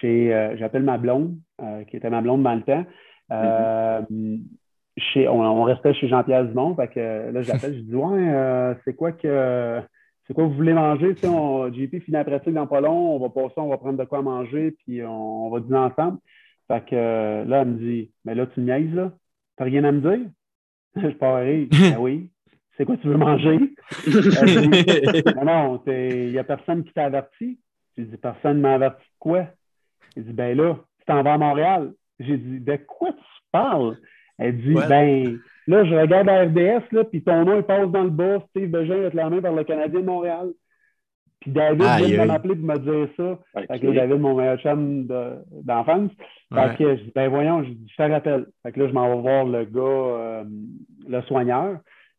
chez, 0.00 0.32
euh, 0.32 0.56
j'appelle 0.56 0.82
ma 0.82 0.98
blonde, 0.98 1.36
euh, 1.62 1.84
qui 1.84 1.96
était 1.96 2.10
ma 2.10 2.20
blonde 2.20 2.42
dans 2.42 2.54
le 2.54 2.62
temps. 2.62 2.84
Euh, 3.30 4.00
chez, 4.98 5.28
on, 5.28 5.62
restait 5.64 5.94
chez 5.94 6.08
Jean-Pierre 6.08 6.44
Dumont. 6.44 6.74
Fait 6.74 6.88
que 6.88 7.30
là, 7.30 7.42
j'appelle, 7.42 7.74
je 7.74 7.80
dis 7.80 7.94
Ouais, 7.94 8.74
c'est 8.84 8.94
quoi 8.94 9.12
que 9.12 9.80
c'est 10.26 10.34
quoi 10.34 10.44
vous 10.44 10.54
voulez 10.54 10.74
manger? 10.74 11.14
On, 11.24 11.72
JP 11.72 12.00
finit 12.00 12.12
la 12.12 12.24
pratique 12.24 12.52
dans 12.52 12.66
pas 12.66 12.80
long, 12.80 13.16
on 13.16 13.18
va 13.18 13.30
passer, 13.30 13.54
on 13.56 13.68
va 13.68 13.78
prendre 13.78 13.98
de 13.98 14.04
quoi 14.04 14.20
manger, 14.22 14.72
puis 14.72 15.02
on, 15.02 15.48
va 15.50 15.60
dîner 15.60 15.78
ensemble. 15.78 16.18
Fait 16.68 16.84
que 16.84 16.94
là, 16.94 17.62
elle 17.62 17.68
me 17.68 17.78
dit 17.78 18.10
Mais 18.24 18.34
là, 18.34 18.46
tu 18.46 18.60
niaises, 18.60 18.94
là? 18.94 19.12
T'as 19.56 19.64
rien 19.64 19.84
à 19.84 19.92
me 19.92 20.00
dire? 20.00 20.26
je 20.96 21.08
parie. 21.16 21.68
Ben 21.72 21.96
oui. 21.98 22.30
C'est 22.76 22.84
quoi 22.84 22.96
tu 22.96 23.08
veux 23.08 23.16
manger? 23.16 23.58
non, 25.36 25.44
non, 25.44 25.82
il 25.86 26.30
n'y 26.30 26.38
a 26.38 26.44
personne 26.44 26.84
qui 26.84 26.92
t'a 26.92 27.06
averti. 27.06 27.58
J'ai 27.96 28.04
dit 28.04 28.16
Personne 28.16 28.58
ne 28.58 28.62
m'a 28.62 28.74
averti 28.74 29.02
de 29.02 29.18
quoi? 29.18 29.46
Il 30.16 30.24
dit, 30.24 30.32
ben 30.32 30.56
là, 30.56 30.76
tu 30.98 31.04
t'en 31.06 31.22
vas 31.22 31.34
à 31.34 31.38
Montréal. 31.38 31.92
J'ai 32.18 32.36
dit, 32.36 32.60
de 32.60 32.76
quoi 32.76 33.12
tu 33.12 33.42
parles? 33.52 33.96
Elle 34.38 34.56
dit, 34.58 34.74
ben 34.74 35.38
là, 35.66 35.84
je 35.84 35.94
regarde 35.94 36.26
la 36.26 36.44
RDS, 36.44 36.84
là, 36.92 37.04
puis 37.04 37.22
ton 37.22 37.44
nom, 37.44 37.56
il 37.56 37.62
passe 37.62 37.88
dans 37.90 38.04
le 38.04 38.10
bas. 38.10 38.38
Steve 38.50 38.70
Bégin 38.70 38.94
est 38.94 39.14
main 39.14 39.40
par 39.40 39.52
le 39.52 39.64
Canadien 39.64 40.00
de 40.00 40.06
Montréal. 40.06 40.50
Puis 41.40 41.52
David 41.52 41.82
vient 41.82 42.22
de 42.24 42.28
m'appeler 42.28 42.56
pour 42.56 42.66
me 42.66 42.78
dire 42.78 43.08
ça. 43.16 43.38
Fait 43.66 43.78
que 43.78 43.94
David, 43.94 44.18
mon 44.18 44.36
meilleur 44.36 44.58
chum 44.58 45.06
d'enfance. 45.62 46.10
fait 46.52 46.76
que 46.76 46.96
je 46.96 47.02
dis, 47.02 47.12
ben 47.14 47.28
voyons, 47.28 47.62
je, 47.62 47.70
je 47.70 47.96
te 47.96 48.10
rappelle. 48.10 48.46
Fait 48.62 48.72
que 48.72 48.80
là, 48.80 48.88
je 48.88 48.92
m'en 48.92 49.08
vais 49.08 49.22
voir 49.22 49.44
le 49.44 49.64
gars, 49.64 49.80
euh, 49.80 50.44
le 51.08 51.22
soigneur. 51.22 51.78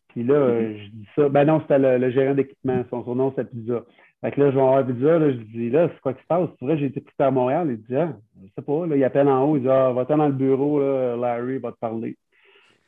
Puis 0.09 0.23
là, 0.23 0.35
mm-hmm. 0.35 0.77
je 0.77 0.89
dis 0.91 1.07
ça. 1.15 1.29
Ben 1.29 1.45
non, 1.45 1.61
c'était 1.61 1.79
le, 1.79 2.09
gérant 2.11 2.33
d'équipement. 2.33 2.83
Son 2.89 3.03
surnom, 3.03 3.33
c'était 3.35 3.49
Pizza. 3.49 3.83
Fait 4.21 4.31
que 4.31 4.41
là, 4.41 4.51
je 4.51 4.55
vais 4.55 4.61
avoir 4.61 4.85
Pizza, 4.85 5.17
là, 5.19 5.31
je 5.31 5.37
dis, 5.37 5.69
là, 5.69 5.89
c'est 5.93 6.01
quoi 6.01 6.13
qui 6.13 6.21
se 6.21 6.27
passe? 6.27 6.49
C'est 6.59 6.65
vrai, 6.65 6.77
j'ai 6.77 6.87
été 6.87 6.99
pris 7.01 7.13
à 7.19 7.31
Montréal. 7.31 7.67
Il 7.71 7.81
dit, 7.83 7.95
ah, 7.95 8.13
je 8.41 8.47
sais 8.55 8.61
pas, 8.61 8.85
là, 8.85 8.95
il 8.97 9.03
appelle 9.03 9.29
en 9.29 9.45
haut, 9.45 9.55
il 9.57 9.61
dit, 9.63 9.69
ah, 9.69 9.91
va-t'en 9.93 10.17
dans 10.17 10.27
le 10.27 10.33
bureau, 10.33 10.79
là, 10.81 11.15
Larry 11.15 11.57
va 11.59 11.71
te 11.71 11.77
parler. 11.79 12.17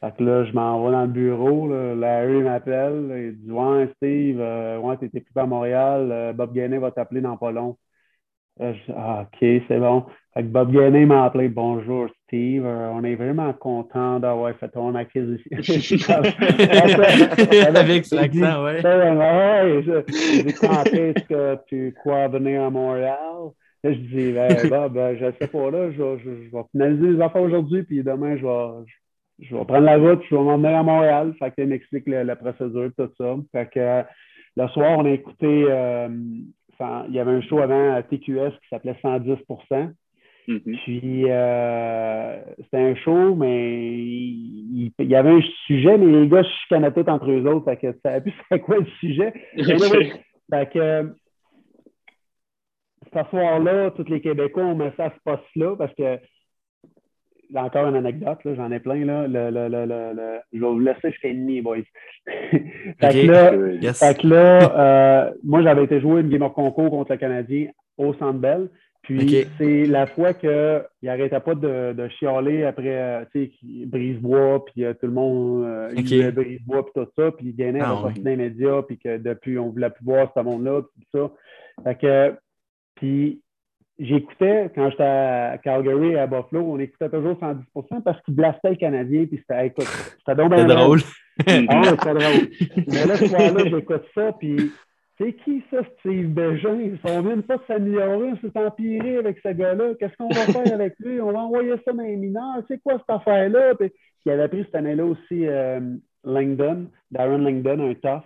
Fait 0.01 0.15
que 0.17 0.23
là, 0.23 0.45
je 0.45 0.53
m'en 0.53 0.84
vais 0.86 0.91
dans 0.91 1.03
le 1.03 1.07
bureau, 1.09 1.67
là, 1.69 1.95
Larry 1.95 2.41
m'appelle, 2.43 3.34
il 3.36 3.43
dit, 3.45 3.51
ouais, 3.51 3.89
Steve, 3.97 4.39
euh, 4.41 4.79
ouais, 4.79 4.97
t'étais 4.97 5.21
pris 5.21 5.34
à 5.36 5.45
Montréal, 5.45 6.11
euh, 6.11 6.34
Bob 6.34 6.53
Gainé 6.53 6.77
va 6.79 6.91
t'appeler 6.91 7.21
dans 7.21 7.38
pas 7.38 7.51
long. 7.51 7.77
je 8.59 8.71
dis, 8.73 8.93
ah, 8.95 9.23
OK, 9.23 9.38
c'est 9.67 9.79
bon. 9.79 10.05
Fait 10.34 10.43
que 10.43 10.47
Bob 10.47 10.71
Gainé 10.71 11.05
m'a 11.05 11.25
appelé 11.25 11.49
Bonjour 11.49 12.07
Steve, 12.23 12.65
euh, 12.65 12.89
on 12.93 13.03
est 13.03 13.15
vraiment 13.15 13.51
content 13.51 14.19
d'avoir 14.19 14.55
fait 14.55 14.69
ton 14.69 14.95
acquisition. 14.95 15.49
Avec 17.75 18.09
l'accent, 18.11 18.63
oui. 18.63 18.73
Ouais, 18.82 19.84
je, 19.84 20.43
dis 20.43 20.53
quand 20.53 20.86
est-ce 20.86 21.23
que 21.25 21.57
tu 21.67 21.93
crois 21.99 22.29
venir 22.29 22.63
à 22.63 22.69
Montréal? 22.69 23.17
Là, 23.84 23.91
je 23.91 23.97
dis, 23.97 24.32
ben, 24.32 24.55
Bob, 24.69 24.93
ben, 24.93 25.17
je 25.17 25.25
sais 25.39 25.47
pas, 25.47 25.69
là, 25.69 25.91
je, 25.91 26.17
je, 26.23 26.29
vais 26.29 26.63
finaliser 26.71 27.07
les 27.11 27.21
affaires 27.21 27.41
aujourd'hui, 27.41 27.84
puis 27.84 28.01
demain, 28.01 28.38
je 28.38 28.45
vais, 28.45 28.86
je, 29.39 29.53
vais 29.53 29.65
prendre 29.65 29.86
la 29.86 29.97
route, 29.97 30.21
je 30.29 30.36
vais 30.36 30.41
m'emmener 30.41 30.75
à 30.75 30.84
Montréal. 30.84 31.34
Fait 31.39 31.51
que 31.51 31.61
m'explique 31.63 32.07
la, 32.07 32.23
la, 32.23 32.38
procédure, 32.38 32.89
tout 32.97 33.09
ça. 33.17 33.36
Fait 33.51 33.69
que 33.69 34.03
le 34.55 34.67
soir, 34.69 34.97
on 34.97 35.05
a 35.05 35.09
écouté 35.09 35.65
euh, 35.67 36.07
il 37.07 37.13
y 37.13 37.19
avait 37.19 37.32
un 37.32 37.41
show 37.41 37.59
avant 37.59 37.93
à 37.93 38.03
TQS 38.03 38.51
qui 38.61 38.67
s'appelait 38.69 38.97
110 39.01 39.38
Mm-hmm. 40.47 40.77
Puis, 40.83 41.23
euh, 41.27 42.37
c'était 42.57 42.77
un 42.77 42.95
show, 42.95 43.35
mais 43.35 43.83
il, 43.93 44.91
y 44.99 45.15
avait 45.15 45.29
un 45.29 45.41
sujet, 45.67 45.97
mais 45.97 46.21
les 46.21 46.27
gars 46.27 46.43
chicanaient 46.43 46.91
tout 46.91 47.07
entre 47.07 47.29
eux 47.29 47.45
autres. 47.47 47.65
Fait 47.65 47.77
que 47.77 47.97
ça 48.03 48.13
a 48.13 48.21
pu 48.21 48.33
c'était 48.49 48.61
quoi 48.61 48.77
le 48.77 48.87
sujet? 48.99 49.33
fait 49.55 50.69
que, 50.71 51.15
ce 53.13 53.29
soir-là, 53.29 53.91
tous 53.91 54.09
les 54.09 54.21
Québécois 54.21 54.63
ont 54.63 54.75
mis 54.75 54.89
ça 54.97 55.05
à 55.05 55.09
ce 55.11 55.19
poste-là 55.23 55.75
parce 55.75 55.93
que, 55.95 56.17
là, 57.51 57.65
encore 57.65 57.87
une 57.87 57.95
anecdote, 57.95 58.39
j'en 58.45 58.71
ai 58.71 58.79
plein. 58.79 59.05
Là, 59.05 59.27
le, 59.27 59.49
le, 59.51 59.67
le, 59.67 60.39
je 60.51 60.59
vais 60.59 60.67
vous 60.67 60.79
laisser 60.79 61.11
jusqu'à 61.11 61.29
demi, 61.29 61.61
boys. 61.61 61.77
fait, 62.25 62.57
que 62.99 63.27
là, 63.27 63.93
fait 63.93 64.21
que 64.21 64.27
là 64.27 64.79
euh, 64.79 65.31
moi, 65.43 65.61
j'avais 65.61 65.83
été 65.83 65.99
jouer 66.01 66.21
une 66.21 66.29
game 66.29 66.41
of 66.41 66.53
concours 66.53 66.89
contre 66.89 67.11
le 67.11 67.17
Canadien 67.17 67.67
au 67.97 68.13
Centre 68.15 68.39
Bell. 68.39 68.69
Puis 69.01 69.47
c'est 69.57 69.85
la 69.85 70.05
fois 70.05 70.33
qu'il 70.33 70.83
n'arrêtait 71.01 71.39
pas 71.39 71.55
de, 71.55 71.93
de, 71.93 72.07
chialer 72.09 72.65
après, 72.65 73.01
euh, 73.01 73.25
tu 73.33 73.45
sais, 73.45 73.85
brise-bois, 73.87 74.63
puis 74.65 74.85
euh, 74.85 74.93
tout 74.93 75.07
le 75.07 75.13
monde 75.13 75.63
euh, 75.65 76.31
brise-bois, 76.31 76.85
puis 76.85 76.93
tout 76.95 77.09
ça, 77.17 77.31
puis 77.31 77.47
il 77.47 77.55
gagnait 77.55 77.81
ah, 77.81 77.95
dans 78.03 78.13
les 78.23 78.35
médias, 78.35 78.83
puis 78.83 78.99
que 78.99 79.17
depuis, 79.17 79.57
on 79.57 79.67
ne 79.67 79.71
voulait 79.71 79.89
plus 79.89 80.05
voir 80.05 80.31
ce 80.35 80.41
monde-là, 80.41 80.81
puis 80.83 81.07
tout 81.11 81.17
ça. 81.17 81.31
Fait 81.83 81.95
que, 81.95 82.35
puis 82.93 83.41
j'écoutais, 83.97 84.71
quand 84.75 84.91
j'étais 84.91 85.03
à 85.03 85.57
Calgary, 85.63 86.15
à 86.17 86.27
Buffalo, 86.27 86.61
on 86.61 86.79
écoutait 86.79 87.09
toujours 87.09 87.37
110 87.39 87.63
parce 88.05 88.21
qu'il 88.21 88.35
blastait 88.35 88.69
le 88.69 88.75
Canadien, 88.75 89.25
puis 89.25 89.39
c'était, 89.39 89.65
écoute, 89.65 89.87
c'était 90.19 90.35
donc 90.35 90.53
bien 90.53 90.65
drôle. 90.65 90.99
ah, 91.47 91.83
c'était 91.85 92.13
drôle. 92.13 92.49
Mais 92.87 93.05
là, 93.07 93.15
ce 93.17 93.25
soir-là, 93.25 93.63
j'écoute 93.65 94.03
ça, 94.13 94.31
puis 94.39 94.71
c'est 95.22 95.34
qui 95.34 95.63
ça, 95.69 95.78
Steve 95.99 96.30
Bégin? 96.30 96.80
Ils 96.82 96.99
sont 97.05 97.22
même 97.22 97.43
pas 97.43 97.57
s'améliorer, 97.67 98.32
c'est 98.41 98.57
empiré 98.57 99.17
avec 99.17 99.38
ce 99.43 99.49
gars-là. 99.49 99.93
Qu'est-ce 99.99 100.15
qu'on 100.17 100.30
va 100.30 100.45
faire 100.45 100.74
avec 100.74 100.95
lui? 100.99 101.22
On 101.22 101.32
va 101.32 101.39
envoyer 101.39 101.76
ça 101.86 101.93
dans 101.93 102.03
les 102.03 102.15
mineurs. 102.15 102.63
C'est 102.67 102.82
quoi 102.82 102.93
cette 102.93 103.09
affaire-là? 103.09 103.76
Puis, 103.76 103.91
il 104.26 104.32
avait 104.32 104.47
pris 104.47 104.63
cette 104.63 104.76
année-là 104.76 105.05
aussi 105.05 105.47
euh, 105.47 105.80
Langdon, 106.24 106.88
Darren 107.11 107.38
Langdon, 107.38 107.89
un 107.89 107.93
tough. 107.93 108.24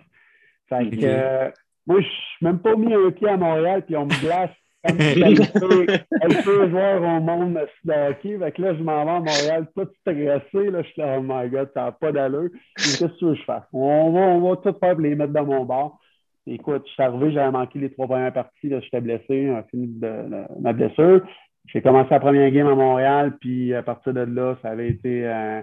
Fait 0.68 0.90
que 0.90 1.04
euh, 1.04 1.50
moi, 1.86 2.00
je 2.00 2.06
suis 2.06 2.46
même 2.46 2.58
pas 2.58 2.74
mis 2.76 2.92
un 2.92 3.10
pied 3.10 3.28
à 3.28 3.36
Montréal, 3.36 3.82
puis 3.84 3.96
on 3.96 4.06
me 4.06 4.20
glace 4.20 4.50
comme 4.86 5.00
elle 5.00 6.42
peut 6.44 6.68
joueur 6.70 7.02
au 7.02 7.20
monde 7.20 7.58
de 7.84 8.10
hockey. 8.10 8.38
Fait 8.38 8.52
que 8.52 8.62
là, 8.62 8.74
je 8.74 8.82
m'en 8.82 9.04
vais 9.04 9.10
à 9.10 9.20
Montréal 9.20 9.66
tout 9.76 9.88
stressé. 10.00 10.70
Là, 10.70 10.82
je 10.82 10.88
suis 10.88 11.02
là, 11.02 11.16
oh 11.18 11.22
my 11.22 11.48
god, 11.48 11.70
ça 11.74 11.84
n'a 11.84 11.92
pas 11.92 12.12
d'allure. 12.12 12.50
Qu'est-ce 12.76 13.04
que 13.04 13.18
tu 13.18 13.24
veux 13.26 13.32
que 13.32 13.38
je 13.38 13.44
fasse? 13.44 13.64
On 13.72 14.12
va, 14.12 14.20
on 14.20 14.48
va 14.48 14.56
tout 14.56 14.78
faire 14.78 14.92
pour 14.92 15.00
les 15.00 15.14
mettre 15.14 15.32
dans 15.32 15.44
mon 15.44 15.64
bar. 15.64 15.98
Écoute, 16.46 16.84
je 16.86 16.92
suis 16.92 17.02
arrivé, 17.02 17.32
j'avais 17.32 17.50
manqué 17.50 17.78
les 17.78 17.90
trois 17.90 18.06
premières 18.06 18.32
parties, 18.32 18.70
j'étais 18.70 19.00
blessé, 19.00 19.24
j'ai 19.28 19.62
fini 19.70 19.88
de, 19.88 20.44
ma 20.60 20.72
blessure. 20.72 21.22
J'ai 21.66 21.82
commencé 21.82 22.10
la 22.10 22.20
première 22.20 22.50
game 22.52 22.68
à 22.68 22.76
Montréal, 22.76 23.36
puis 23.40 23.74
à 23.74 23.82
partir 23.82 24.14
de 24.14 24.20
là, 24.20 24.56
ça 24.62 24.70
avait 24.70 24.88
été 24.88 25.26
euh, 25.26 25.60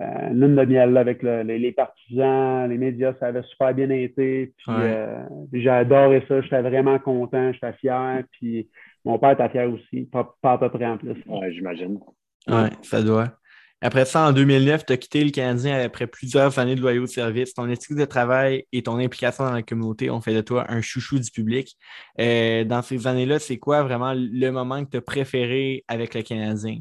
euh, 0.00 0.30
une 0.30 0.40
lune 0.40 0.56
de 0.56 0.64
miel 0.66 0.96
avec 0.98 1.22
les, 1.22 1.72
partisans, 1.72 2.68
les 2.68 2.76
médias, 2.76 3.14
ça 3.18 3.28
avait 3.28 3.42
super 3.44 3.72
bien 3.72 3.88
été. 3.88 4.52
Puis, 4.58 4.66
euh, 4.68 5.24
j'ai 5.54 5.70
adoré 5.70 6.22
ça, 6.28 6.42
j'étais 6.42 6.60
vraiment 6.60 6.98
content, 6.98 7.52
j'étais 7.54 7.72
fier. 7.74 8.22
Puis 8.32 8.68
mon 9.06 9.18
père 9.18 9.30
était 9.30 9.48
fier 9.48 9.72
aussi, 9.72 10.02
pas, 10.12 10.34
pas 10.42 10.52
à 10.52 10.58
peu 10.58 10.68
près 10.68 10.86
en 10.86 10.98
plus. 10.98 11.16
Oui, 11.26 11.54
j'imagine. 11.54 11.98
Oui, 12.48 12.68
ça 12.82 13.02
doit. 13.02 13.28
Après 13.82 14.06
ça, 14.06 14.28
en 14.28 14.32
2009, 14.32 14.86
tu 14.86 14.92
as 14.94 14.96
quitté 14.96 15.22
le 15.22 15.30
Canadien 15.30 15.78
après 15.84 16.06
plusieurs 16.06 16.58
années 16.58 16.74
de 16.74 16.80
loyaux 16.80 17.06
service. 17.06 17.52
Ton 17.52 17.68
éthique 17.68 17.96
de 17.96 18.06
travail 18.06 18.64
et 18.72 18.82
ton 18.82 18.96
implication 18.98 19.44
dans 19.44 19.52
la 19.52 19.62
communauté 19.62 20.10
ont 20.10 20.22
fait 20.22 20.34
de 20.34 20.40
toi 20.40 20.64
un 20.68 20.80
chouchou 20.80 21.18
du 21.18 21.30
public. 21.30 21.76
Euh, 22.18 22.64
dans 22.64 22.80
ces 22.80 23.06
années-là, 23.06 23.38
c'est 23.38 23.58
quoi 23.58 23.82
vraiment 23.82 24.14
le 24.16 24.50
moment 24.50 24.82
que 24.82 24.90
tu 24.90 24.96
as 24.96 25.02
préféré 25.02 25.84
avec 25.88 26.14
le 26.14 26.22
Canadien? 26.22 26.78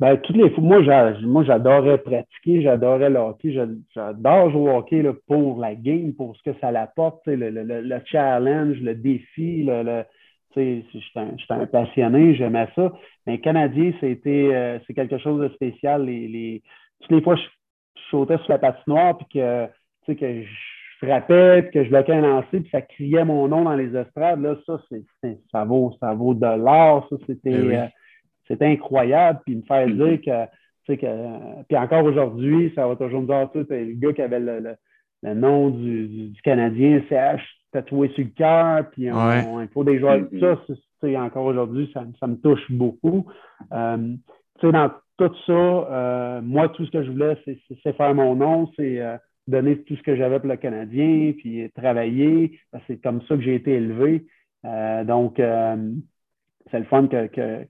Ben, 0.00 0.16
toutes 0.16 0.34
les 0.34 0.50
fois, 0.50 0.64
moi, 0.64 1.44
j'adorais 1.44 1.98
pratiquer, 1.98 2.62
j'adorais 2.62 3.08
le 3.08 3.20
hockey, 3.20 3.56
j'adore 3.94 4.50
jouer 4.50 4.72
au 4.72 4.76
hockey 4.78 5.04
pour 5.28 5.60
la 5.60 5.76
game, 5.76 6.12
pour 6.14 6.36
ce 6.36 6.50
que 6.50 6.58
ça 6.60 6.72
l'apporte, 6.72 7.24
le, 7.28 7.50
le, 7.50 8.00
challenge, 8.06 8.78
le 8.80 8.96
défi, 8.96 9.62
le, 9.62 10.02
J'étais 10.54 10.84
un, 11.16 11.60
un, 11.60 11.66
passionné, 11.66 12.34
j'aimais 12.34 12.68
ça. 12.74 12.92
Mais 13.26 13.40
Canadien, 13.40 13.92
c'était 14.00 14.50
euh, 14.52 14.78
c'est 14.86 14.94
quelque 14.94 15.18
chose 15.18 15.40
de 15.40 15.48
spécial. 15.54 16.04
Les, 16.04 16.28
les, 16.28 16.62
toutes 17.00 17.12
les 17.12 17.22
fois, 17.22 17.36
je, 17.36 17.42
je 17.96 18.02
sautais 18.10 18.38
sur 18.38 18.50
la 18.50 18.58
patinoire, 18.58 19.18
puis 19.18 19.26
que, 19.34 19.66
que 20.14 20.42
je 20.42 21.04
frappais, 21.04 21.62
puis 21.62 21.72
que 21.72 21.84
je 21.84 21.90
bloquais 21.90 22.12
un 22.12 22.20
lancer, 22.20 22.60
puis 22.60 22.70
ça 22.70 22.82
criait 22.82 23.24
mon 23.24 23.48
nom 23.48 23.64
dans 23.64 23.74
les 23.74 23.94
estrades. 23.96 24.40
Là, 24.40 24.56
ça, 24.66 24.80
ça, 25.50 25.64
vaut, 25.64 25.94
ça 26.00 26.14
vaut 26.14 26.34
de 26.34 26.46
l'or. 26.46 27.06
Ça, 27.10 27.16
c'était, 27.26 27.50
eh 27.50 27.76
euh, 27.76 27.86
incroyable. 28.60 29.40
Puis 29.44 29.56
me 29.56 29.62
faire 29.62 29.86
dire 29.86 30.20
que, 30.20 30.94
que, 30.94 31.64
puis 31.64 31.76
encore 31.76 32.04
aujourd'hui, 32.04 32.72
ça 32.74 32.86
va 32.86 32.96
toujours 32.96 33.22
me 33.22 33.26
dire, 33.26 33.48
tu 33.52 33.58
le 33.60 33.98
gars 33.98 34.12
qui 34.12 34.22
avait 34.22 34.40
le, 34.40 34.76
le, 35.22 35.34
nom 35.34 35.70
du, 35.70 36.28
du, 36.28 36.42
Canadien, 36.42 37.02
CH 37.08 37.42
tatoué 37.72 38.08
sur 38.10 38.24
le 38.24 38.30
cœur, 38.30 38.90
puis 38.90 39.10
on, 39.10 39.60
il 39.60 39.68
faut 39.68 39.84
des 39.84 39.98
joueurs. 39.98 40.18
Mm-hmm. 40.18 40.66
Ça, 41.00 41.20
encore 41.20 41.46
aujourd'hui, 41.46 41.90
ça, 41.92 42.04
ça, 42.20 42.26
me 42.26 42.36
touche 42.36 42.70
beaucoup. 42.70 43.26
Euh, 43.72 44.14
dans 44.62 44.90
tout 45.18 45.34
ça, 45.46 45.52
euh, 45.52 46.40
moi, 46.42 46.68
tout 46.68 46.86
ce 46.86 46.90
que 46.90 47.02
je 47.02 47.10
voulais, 47.10 47.36
c'est 47.44 47.96
faire 47.96 48.14
mon 48.14 48.36
nom, 48.36 48.70
c'est 48.76 49.00
euh, 49.00 49.16
donner 49.48 49.82
tout 49.82 49.96
ce 49.96 50.02
que 50.02 50.14
j'avais 50.14 50.38
pour 50.38 50.48
le 50.48 50.56
Canadien, 50.56 51.32
puis 51.36 51.68
travailler. 51.74 52.60
C'est 52.86 53.02
comme 53.02 53.22
ça 53.22 53.36
que 53.36 53.42
j'ai 53.42 53.56
été 53.56 53.72
élevé. 53.72 54.26
Euh, 54.64 55.02
donc, 55.04 55.34
c'est 55.38 56.78
le 56.78 56.84
fun 56.84 57.08
que, 57.08 57.26
que 57.26 57.66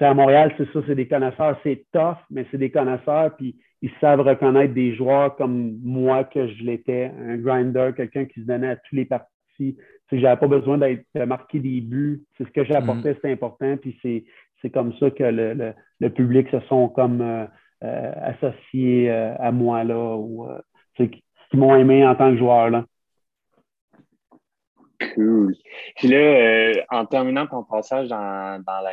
à 0.00 0.14
Montréal, 0.14 0.52
c'est 0.58 0.70
ça, 0.72 0.80
c'est 0.86 0.96
des 0.96 1.06
connaisseurs, 1.06 1.56
c'est 1.62 1.86
tough, 1.92 2.16
mais 2.28 2.44
c'est 2.50 2.58
des 2.58 2.72
connaisseurs, 2.72 3.36
puis 3.36 3.56
ils 3.82 3.92
savent 4.00 4.20
reconnaître 4.20 4.74
des 4.74 4.96
joueurs 4.96 5.36
comme 5.36 5.78
moi 5.82 6.24
que 6.24 6.48
je 6.48 6.64
l'étais, 6.64 7.12
un 7.20 7.36
grinder, 7.36 7.90
quelqu'un 7.96 8.24
qui 8.24 8.40
se 8.40 8.46
donnait 8.46 8.70
à 8.70 8.76
tous 8.76 8.96
les 8.96 9.04
parties 9.04 9.31
si, 9.56 9.76
si 10.08 10.20
j'avais 10.20 10.38
pas 10.38 10.46
besoin 10.46 10.78
d'être 10.78 11.06
marqué 11.26 11.58
des 11.58 11.80
buts, 11.80 12.22
c'est 12.36 12.44
ce 12.44 12.50
que 12.50 12.64
j'ai 12.64 12.74
apporté, 12.74 13.12
mm. 13.12 13.16
c'est 13.20 13.32
important. 13.32 13.76
Puis 13.76 13.98
c'est 14.60 14.70
comme 14.70 14.92
ça 14.98 15.10
que 15.10 15.24
le, 15.24 15.74
le, 16.00 16.10
public 16.10 16.48
se 16.50 16.60
sont 16.68 16.88
comme 16.88 17.20
euh, 17.20 17.46
euh, 17.82 18.12
associés 18.22 19.10
euh, 19.10 19.34
à 19.38 19.50
moi 19.52 19.84
là, 19.84 20.16
ou 20.16 20.46
qui, 20.96 21.22
m'ont 21.54 21.76
aimé 21.76 22.06
en 22.06 22.14
tant 22.14 22.30
que 22.30 22.38
joueur 22.38 22.70
là. 22.70 22.84
Cool. 25.14 25.54
Puis 25.96 26.08
là, 26.08 26.84
en 26.90 27.04
terminant 27.06 27.46
ton 27.46 27.64
passage 27.64 28.08
dans, 28.08 28.62
dans 28.64 28.80
la, 28.80 28.92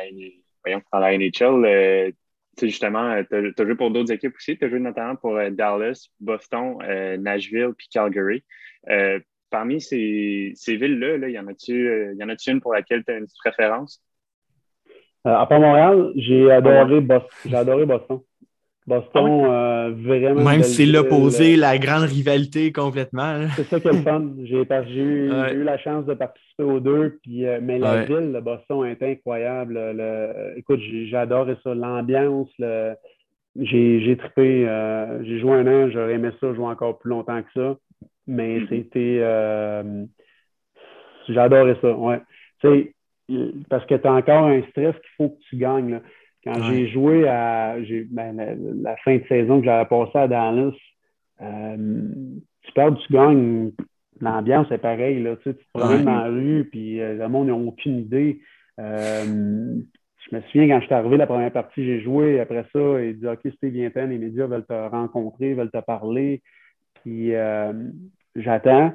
voyons, 0.64 0.82
dans 0.92 0.98
la 0.98 1.16
NHL, 1.16 2.12
justement, 2.60 3.22
tu 3.30 3.54
as, 3.56 3.64
joué 3.64 3.76
pour 3.76 3.92
d'autres 3.92 4.12
équipes 4.12 4.34
aussi. 4.34 4.58
Tu 4.58 4.64
as 4.64 4.68
joué 4.68 4.80
notamment 4.80 5.14
pour 5.14 5.38
Dallas, 5.52 6.08
Boston, 6.18 6.78
Nashville 7.20 7.74
puis 7.78 7.86
Calgary 7.92 8.42
parmi 9.50 9.80
ces, 9.80 10.54
villes-là, 10.66 11.18
là, 11.18 11.28
y 11.28 11.38
en 11.38 11.46
a-tu 11.48 11.88
euh, 11.88 12.14
une 12.46 12.60
pour 12.60 12.72
laquelle 12.72 13.04
tu 13.04 13.12
as 13.12 13.18
une 13.18 13.26
préférence? 13.44 14.02
Euh, 15.26 15.34
à 15.34 15.46
part 15.46 15.60
Montréal, 15.60 16.12
j'ai 16.16 16.50
adoré, 16.50 17.00
Boston. 17.00 17.28
J'ai 17.44 17.56
adoré 17.56 17.84
Boston. 17.84 18.20
Boston, 18.86 19.42
ah 19.44 19.50
euh, 19.50 19.94
vraiment. 19.94 20.42
Même 20.42 20.62
si 20.62 20.74
c'est 20.74 20.86
l'opposé, 20.86 21.54
la 21.56 21.78
grande 21.78 22.04
rivalité 22.04 22.72
complètement. 22.72 23.46
C'est 23.54 23.64
ça 23.64 23.78
qui 23.78 23.88
est 23.88 23.92
le 23.92 23.98
fun. 23.98 24.30
J'ai 24.42 24.56
eu, 24.96 25.62
la 25.62 25.78
chance 25.78 26.06
de 26.06 26.14
participer 26.14 26.62
aux 26.62 26.80
deux, 26.80 27.18
puis, 27.22 27.44
mais 27.60 27.78
la 27.78 28.04
ville 28.04 28.32
de 28.32 28.40
Boston 28.40 28.86
est 28.86 29.02
incroyable. 29.02 29.78
écoute, 30.56 30.80
j'ai 30.80 31.16
adoré 31.16 31.56
ça. 31.62 31.74
L'ambiance, 31.74 32.48
j'ai 33.56 34.16
trippé. 34.18 34.66
j'ai 35.24 35.38
joué 35.40 35.52
un 35.52 35.66
an, 35.66 35.90
j'aurais 35.90 36.14
aimé 36.14 36.30
ça 36.40 36.52
jouer 36.54 36.66
encore 36.66 36.98
plus 36.98 37.10
longtemps 37.10 37.42
que 37.42 37.52
ça. 37.54 37.76
Mais 38.26 38.60
mm-hmm. 38.60 38.68
c'était. 38.68 39.18
Euh, 39.20 40.04
j'adorais 41.28 41.76
ça, 41.80 41.92
ouais. 41.92 42.20
Tu 42.60 42.68
sais, 42.68 42.94
parce 43.68 43.84
que 43.86 43.94
tu 43.94 44.06
as 44.06 44.12
encore 44.12 44.46
un 44.46 44.62
stress 44.70 44.94
qu'il 44.96 45.10
faut 45.16 45.30
que 45.30 45.40
tu 45.48 45.56
gagnes. 45.56 46.00
Quand 46.44 46.62
j'ai 46.62 46.88
joué 46.88 47.28
à 47.28 47.76
ben, 48.10 48.58
la, 48.82 48.96
fin 48.98 49.16
de 49.16 49.24
saison 49.28 49.60
que 49.60 49.66
j'avais 49.66 49.88
passé 49.88 50.18
à 50.18 50.26
Dallas, 50.26 50.72
euh, 51.42 52.08
tu 52.62 52.72
perds, 52.72 52.96
tu 52.96 53.12
gagnes. 53.12 53.72
L'ambiance 54.22 54.70
est 54.70 54.78
pareille. 54.78 55.22
Là, 55.22 55.36
tu, 55.36 55.44
sais, 55.44 55.56
tu 55.56 55.64
te 55.64 55.78
promènes 55.78 56.04
dans 56.04 56.16
la 56.16 56.28
rue, 56.28 56.68
puis 56.70 57.00
euh, 57.00 57.16
le 57.16 57.28
monde 57.28 57.48
n'a 57.48 57.54
aucune 57.54 57.98
idée. 57.98 58.40
je 58.78 59.24
me 60.32 60.40
souviens 60.42 60.68
quand 60.68 60.80
je 60.80 60.86
suis 60.86 60.94
arrivé 60.94 61.16
la 61.16 61.26
première 61.26 61.52
partie, 61.52 61.84
j'ai 61.84 62.00
joué. 62.00 62.40
Après 62.40 62.64
ça, 62.72 63.02
il 63.02 63.18
dit 63.18 63.26
OK, 63.26 63.40
Steve, 63.56 63.72
viens 63.72 64.06
les 64.06 64.18
médias 64.18 64.46
veulent 64.46 64.66
te 64.66 64.88
rencontrer, 64.88 65.54
veulent 65.54 65.70
te 65.70 65.80
parler. 65.80 66.42
Puis 67.02 67.32
j'attends. 68.36 68.92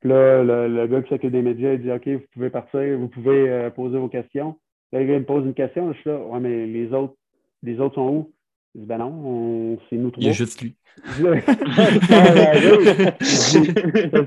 Puis 0.00 0.10
là, 0.10 0.42
le, 0.44 0.86
gars 0.86 1.02
qui 1.02 1.08
s'occupe 1.08 1.32
des 1.32 1.42
médias, 1.42 1.72
il 1.72 1.82
dit 1.82 1.90
OK, 1.90 2.06
vous 2.06 2.26
pouvez 2.32 2.50
partir, 2.50 2.98
vous 2.98 3.08
pouvez 3.08 3.50
euh, 3.50 3.70
poser 3.70 3.98
vos 3.98 4.08
questions. 4.08 4.56
Là, 4.92 5.04
gars 5.04 5.18
me 5.18 5.24
pose 5.24 5.44
une 5.44 5.54
question, 5.54 5.92
je 5.92 5.98
suis 5.98 6.08
là, 6.10 6.18
ouais, 6.18 6.40
mais 6.40 6.66
les 6.66 6.92
autres, 6.92 7.14
les 7.62 7.80
autres 7.80 7.96
sont 7.96 8.08
où? 8.08 8.32
Je 8.74 8.80
dis, 8.80 8.86
ben 8.86 8.98
non, 8.98 9.78
c'est 9.88 9.96
nous 9.96 10.10
trois. 10.10 10.22
Il 10.22 10.26
y 10.26 10.30
a 10.30 10.32
juste 10.32 10.60
lui. 10.62 10.76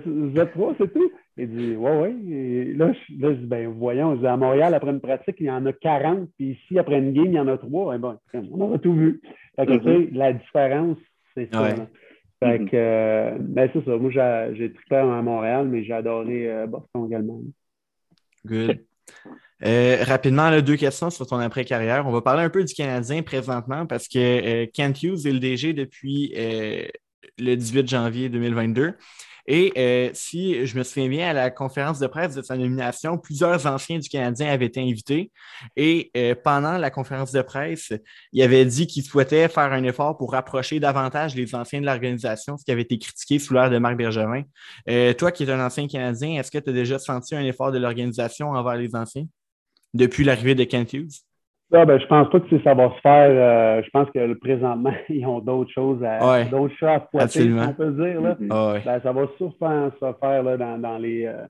Vous 0.05 0.39
êtes 0.39 0.51
trois, 0.51 0.73
c'est 0.77 0.93
tout? 0.93 1.11
Il 1.37 1.49
dit, 1.49 1.75
ouais, 1.75 1.99
ouais. 1.99 2.15
Et 2.29 2.73
là, 2.73 2.91
je, 2.93 3.21
là, 3.21 3.33
je 3.33 3.39
dis, 3.39 3.45
ben 3.45 3.67
voyons, 3.69 4.15
je 4.15 4.21
dis, 4.21 4.27
à 4.27 4.35
Montréal, 4.35 4.73
après 4.73 4.91
une 4.91 4.99
pratique, 4.99 5.37
il 5.39 5.45
y 5.45 5.51
en 5.51 5.65
a 5.65 5.73
40, 5.73 6.29
puis 6.37 6.51
ici, 6.51 6.77
après 6.77 6.99
une 6.99 7.13
game, 7.13 7.27
il 7.27 7.33
y 7.33 7.39
en 7.39 7.47
a 7.47 7.57
trois. 7.57 7.95
Eh 7.95 7.97
ben, 7.97 8.19
on 8.33 8.59
aura 8.61 8.77
tout 8.77 8.93
vu. 8.93 9.21
Fait 9.55 9.65
que, 9.65 9.77
tu 9.77 9.83
sais, 9.83 10.09
la 10.11 10.33
différence, 10.33 10.97
c'est 11.33 11.49
ça. 11.53 11.61
Ouais. 11.61 11.75
Fait 12.43 12.65
que, 12.65 12.69
euh, 12.73 13.37
ben, 13.39 13.69
c'est 13.71 13.85
ça. 13.85 13.97
Moi, 13.97 14.09
j'ai 14.53 14.73
trippé 14.73 14.95
à 14.95 15.21
Montréal, 15.21 15.67
mais 15.67 15.83
j'ai 15.83 15.93
adoré 15.93 16.51
euh, 16.51 16.65
Boston 16.65 17.05
également. 17.05 17.41
Good. 18.45 18.83
Euh, 19.63 20.03
rapidement, 20.03 20.49
là, 20.49 20.61
deux 20.61 20.75
questions 20.75 21.11
sur 21.11 21.27
ton 21.27 21.37
après-carrière. 21.37 22.07
On 22.07 22.11
va 22.11 22.21
parler 22.21 22.41
un 22.41 22.49
peu 22.49 22.63
du 22.63 22.73
Canadien 22.73 23.21
présentement 23.21 23.85
parce 23.85 24.07
que 24.07 24.17
euh, 24.17 24.65
Kent 24.73 25.03
Hughes 25.03 25.27
est 25.27 25.31
le 25.31 25.39
DG 25.39 25.73
depuis 25.73 26.33
le 26.35 27.55
18 27.55 27.87
janvier 27.87 28.29
2022. 28.29 28.95
Et 29.53 29.73
euh, 29.77 30.09
si 30.13 30.65
je 30.65 30.77
me 30.77 30.83
souviens 30.83 31.09
bien, 31.09 31.29
à 31.31 31.33
la 31.33 31.51
conférence 31.51 31.99
de 31.99 32.07
presse 32.07 32.33
de 32.33 32.41
sa 32.41 32.55
nomination, 32.55 33.17
plusieurs 33.17 33.65
anciens 33.65 33.99
du 33.99 34.07
Canadien 34.07 34.49
avaient 34.49 34.67
été 34.67 34.79
invités. 34.79 35.29
Et 35.75 36.09
euh, 36.15 36.35
pendant 36.41 36.77
la 36.77 36.89
conférence 36.89 37.33
de 37.33 37.41
presse, 37.41 37.91
il 38.31 38.41
avait 38.43 38.63
dit 38.63 38.87
qu'il 38.87 39.03
souhaitait 39.03 39.49
faire 39.49 39.73
un 39.73 39.83
effort 39.83 40.17
pour 40.17 40.31
rapprocher 40.31 40.79
davantage 40.79 41.35
les 41.35 41.53
anciens 41.53 41.81
de 41.81 41.85
l'organisation, 41.85 42.57
ce 42.57 42.63
qui 42.63 42.71
avait 42.71 42.83
été 42.83 42.97
critiqué 42.97 43.39
sous 43.39 43.53
l'ère 43.53 43.69
de 43.69 43.77
Marc 43.77 43.97
Bergevin. 43.97 44.43
Euh, 44.89 45.11
toi, 45.13 45.33
qui 45.33 45.43
es 45.43 45.49
un 45.51 45.59
ancien 45.59 45.85
Canadien, 45.85 46.39
est-ce 46.39 46.49
que 46.49 46.57
tu 46.57 46.69
as 46.69 46.73
déjà 46.73 46.97
senti 46.97 47.35
un 47.35 47.43
effort 47.43 47.73
de 47.73 47.77
l'organisation 47.77 48.51
envers 48.51 48.77
les 48.77 48.95
anciens 48.95 49.25
depuis 49.93 50.23
l'arrivée 50.23 50.55
de 50.55 50.63
Kent 50.63 50.93
Hughes? 50.93 51.25
Ah, 51.73 51.85
ben, 51.85 51.99
je 51.99 52.05
pense 52.07 52.29
pas 52.29 52.39
que 52.41 52.61
ça 52.63 52.73
va 52.73 52.89
se 52.89 52.99
faire. 53.01 53.29
euh, 53.29 53.81
je 53.83 53.89
pense 53.91 54.09
que 54.11 54.33
présentement, 54.33 54.91
ils 55.09 55.25
ont 55.25 55.39
d'autres 55.39 55.71
choses 55.71 56.03
à 56.03 56.29
Ouais. 56.29 56.45
d'autres 56.45 56.75
chats 56.75 56.95
à 56.95 56.99
fouetter, 56.99 57.43
si 57.43 57.53
on 57.57 57.73
peut 57.73 57.91
dire. 57.91 58.21
Là. 58.21 58.35
Ah 58.49 58.73
ouais. 58.73 58.81
Ben, 58.85 58.99
ça 59.01 59.11
va 59.13 59.21
sûrement 59.37 59.89
se 59.91 60.13
faire 60.19 60.43
là, 60.43 60.57
dans, 60.57 60.77
dans 60.77 60.97
les, 60.97 61.25
euh, 61.25 61.45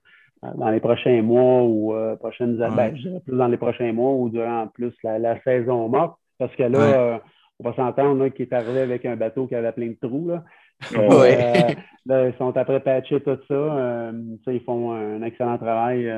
dans 0.55 0.69
les 0.69 0.79
prochains 0.79 1.21
mois 1.23 1.63
ou 1.63 1.95
euh, 1.95 2.15
prochaines. 2.17 2.61
Ouais. 2.61 2.69
Ben, 2.75 2.95
je 2.95 3.01
dirais 3.01 3.19
plus 3.25 3.35
dans 3.37 3.47
les 3.47 3.57
prochains 3.57 3.91
mois 3.93 4.11
ou 4.13 4.29
durant 4.29 4.67
plus 4.67 4.93
la, 5.03 5.17
la 5.17 5.41
saison 5.41 5.87
morte. 5.89 6.15
Parce 6.37 6.55
que 6.55 6.63
là, 6.63 7.19
on 7.59 7.69
va 7.69 7.75
s'entendre 7.75 8.27
qu'il 8.29 8.47
est 8.47 8.53
arrivé 8.53 8.79
avec 8.81 9.05
un 9.05 9.15
bateau 9.15 9.45
qui 9.47 9.53
avait 9.55 9.71
plein 9.71 9.87
de 9.89 9.97
trous. 10.01 10.27
Là. 10.27 10.43
Euh, 12.09 12.31
ils 12.33 12.37
sont 12.39 12.57
après 12.57 12.79
patcher 12.79 13.21
tout 13.21 13.37
ça. 13.47 14.11
Ils 14.47 14.61
font 14.65 14.91
un 14.91 15.21
excellent 15.21 15.59
travail. 15.59 16.11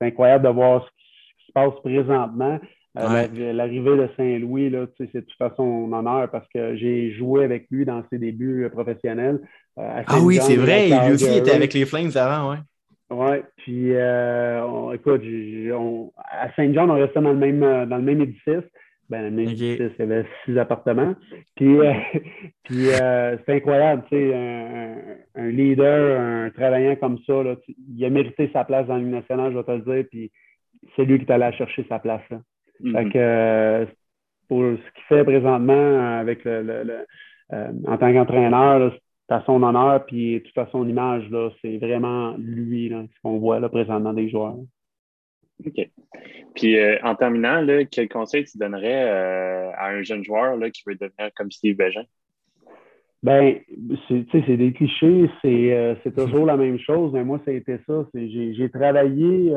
C'est 0.00 0.08
incroyable 0.08 0.44
de 0.44 0.50
voir 0.50 0.82
ce 0.84 0.88
qui 0.88 1.46
se 1.46 1.52
passe 1.52 1.74
présentement. 1.84 2.58
Euh, 2.96 3.06
Ouais. 3.08 3.52
L'arrivée 3.52 3.96
de 3.96 4.08
Saint-Louis, 4.16 4.72
c'est 4.96 5.12
de 5.14 5.20
toute 5.20 5.36
façon 5.36 5.64
mon 5.64 5.96
honneur 5.98 6.30
parce 6.30 6.46
que 6.54 6.74
j'ai 6.76 7.12
joué 7.12 7.44
avec 7.44 7.66
lui 7.70 7.84
dans 7.84 8.02
ses 8.10 8.18
débuts 8.18 8.64
euh, 8.64 8.70
professionnels. 8.70 9.40
euh, 9.78 10.02
Ah 10.06 10.16
oui, 10.22 10.36
c'est 10.36 10.56
vrai. 10.56 10.88
Lui 11.06 11.14
aussi, 11.14 11.26
il 11.30 11.38
était 11.38 11.52
avec 11.52 11.74
les 11.74 11.84
Flames 11.84 12.10
avant, 12.16 12.50
ouais. 12.52 12.58
Oui, 13.10 13.36
puis 13.58 13.92
euh, 13.94 14.62
on- 14.66 14.92
écoute, 14.92 15.22
on- 15.74 16.12
à 16.16 16.52
Saint-Jean, 16.56 16.88
on 16.90 16.94
restait 16.94 17.20
dans 17.20 17.32
le 17.32 17.38
même 17.38 17.60
dans 17.60 17.96
le 17.96 18.02
même 18.02 18.20
édifice. 18.22 18.64
Ben, 19.08 19.22
le 19.22 19.30
même 19.30 19.48
édifice, 19.48 19.92
il 19.98 20.00
y 20.00 20.02
avait 20.02 20.26
six 20.44 20.58
appartements. 20.58 21.14
Puis, 21.56 21.78
euh, 21.78 21.92
puis 22.64 22.88
euh, 23.00 23.36
c'est 23.46 23.54
incroyable, 23.54 24.02
tu 24.10 24.16
sais, 24.18 24.34
un, 24.34 25.48
leader, 25.48 26.20
un 26.20 26.50
travaillant 26.50 26.96
comme 26.96 27.18
ça, 27.26 27.42
là, 27.42 27.56
tu- 27.64 27.74
il 27.96 28.04
a 28.04 28.10
mérité 28.10 28.50
sa 28.52 28.64
place 28.64 28.86
dans 28.86 28.96
Ligue 28.96 29.08
nationale, 29.08 29.52
je 29.52 29.58
vais 29.58 29.64
te 29.64 29.70
le 29.70 29.80
dire, 29.80 30.04
puis 30.10 30.30
c'est 30.94 31.04
lui 31.06 31.18
qui 31.18 31.24
est 31.24 31.32
allé 31.32 31.56
chercher 31.56 31.86
sa 31.88 31.98
place. 31.98 32.20
Là. 32.30 32.40
Mhm. 32.80 32.92
Fait 32.92 33.10
que 33.10 33.86
pour 34.48 34.62
ce 34.62 34.92
qu'il 34.94 35.04
fait 35.08 35.24
présentement 35.24 35.72
euh, 35.72 36.20
avec 36.20 36.44
le, 36.44 36.62
le- 36.62 36.82
le- 36.84 37.06
euh, 37.52 37.72
en 37.86 37.96
tant 37.98 38.12
qu'entraîneur, 38.12 38.92
c'est 39.28 39.34
à 39.34 39.42
son 39.46 39.62
honneur, 39.62 40.04
puis 40.06 40.42
tout 40.42 40.60
à 40.60 40.66
son 40.72 40.88
image, 40.88 41.28
là, 41.30 41.50
c'est 41.62 41.78
vraiment 41.78 42.34
lui, 42.38 42.88
là, 42.88 43.04
ce 43.14 43.20
qu'on 43.22 43.38
voit 43.38 43.60
là, 43.60 43.68
présentement 43.68 44.12
des 44.12 44.28
joueurs. 44.30 44.56
OK. 45.66 45.90
Puis 46.54 46.78
euh, 46.78 46.98
en 47.02 47.14
terminant, 47.14 47.60
là, 47.60 47.84
quel 47.84 48.08
conseil 48.08 48.44
tu 48.44 48.58
donnerais 48.58 49.10
euh, 49.10 49.70
à 49.76 49.88
un 49.88 50.02
jeune 50.02 50.24
joueur 50.24 50.56
là, 50.56 50.70
qui 50.70 50.82
veut 50.86 50.94
devenir 50.94 51.30
comme 51.36 51.50
Steve 51.50 51.76
Bégin? 51.76 52.04
Ben, 53.22 53.56
c'est 54.06 54.24
tu 54.26 54.30
sais, 54.30 54.44
c'est 54.46 54.56
des 54.56 54.72
clichés, 54.72 55.28
c'est 55.42 55.98
c'est 56.04 56.14
toujours 56.14 56.46
la 56.46 56.56
même 56.56 56.78
chose, 56.78 57.12
mais 57.12 57.24
moi, 57.24 57.40
ça 57.44 57.50
a 57.50 57.54
été 57.54 57.78
ça. 57.86 58.06
c'est- 58.14 58.28
J'ai 58.30 58.54
j'ai 58.54 58.70
travaillé 58.70 59.52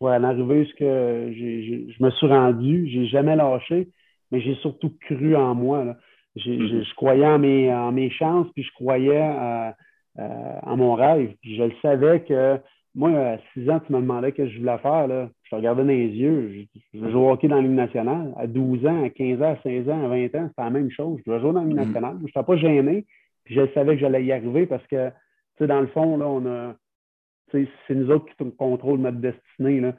pour 0.00 0.08
en 0.08 0.24
arriver 0.24 0.64
ce 0.64 0.74
que 0.74 1.30
je 1.32 2.02
me 2.02 2.10
suis 2.10 2.26
rendu. 2.26 2.88
J'ai 2.88 3.06
jamais 3.06 3.36
lâché, 3.36 3.88
mais 4.32 4.40
j'ai 4.40 4.54
surtout 4.56 4.92
cru 5.02 5.36
en 5.36 5.54
moi. 5.54 5.84
là. 5.84 5.92
Mhm. 6.36 6.42
j'ai- 6.68 6.84
Je 6.84 6.94
croyais 6.94 7.26
en 7.26 7.38
mes, 7.38 7.72
en 7.72 7.92
mes 7.92 8.08
chances, 8.10 8.46
puis 8.54 8.62
je 8.62 8.72
croyais 8.72 9.20
euh, 9.20 9.70
euh, 10.18 10.58
en 10.62 10.76
mon 10.76 10.94
rêve. 10.94 11.34
Puis 11.42 11.56
je 11.56 11.64
le 11.64 11.72
savais 11.82 12.20
que 12.22 12.56
moi, 12.94 13.10
à 13.10 13.38
6 13.52 13.68
ans, 13.70 13.80
tu 13.86 13.92
me 13.92 14.00
demandais 14.00 14.30
ce 14.30 14.36
que 14.36 14.48
je 14.48 14.58
voulais 14.58 14.78
faire. 14.78 15.06
Là. 15.06 15.28
Je 15.44 15.50
te 15.50 15.54
regardais 15.56 15.82
dans 15.82 15.88
les 15.88 16.08
yeux. 16.08 16.66
Je, 16.94 16.98
je 16.98 17.10
jouer 17.10 17.20
au 17.20 17.30
hockey 17.30 17.48
dans 17.48 17.56
la 17.56 17.62
Ligue 17.62 17.70
nationale. 17.72 18.32
À 18.38 18.46
12 18.46 18.86
ans, 18.86 19.04
à 19.04 19.10
15 19.10 19.42
ans, 19.42 19.52
à 19.52 19.56
16 19.62 19.88
ans, 19.90 20.04
à 20.04 20.08
20 20.08 20.34
ans, 20.36 20.46
c'était 20.48 20.62
la 20.62 20.70
même 20.70 20.90
chose. 20.90 21.20
Je 21.26 21.38
jouer 21.38 21.52
dans 21.52 21.60
la 21.60 21.66
Ligue 21.66 21.76
Mhm. 21.78 21.84
nationale. 21.86 22.16
Je 22.20 22.24
n'étais 22.26 22.42
pas 22.42 22.56
gêné. 22.56 23.04
Puis 23.44 23.54
je 23.54 23.66
savais 23.74 23.94
que 23.96 24.00
j'allais 24.00 24.24
y 24.24 24.32
arriver 24.32 24.66
parce 24.66 24.86
que, 24.86 25.08
tu 25.08 25.14
sais, 25.58 25.66
dans 25.66 25.80
le 25.80 25.88
fond, 25.88 26.16
là, 26.16 26.26
on 26.26 26.46
a. 26.46 26.74
C'est 27.52 27.94
nous 27.94 28.10
autres 28.10 28.26
qui 28.26 28.50
contrôlent 28.56 29.00
notre 29.00 29.18
destinée. 29.18 29.80
Là. 29.80 29.94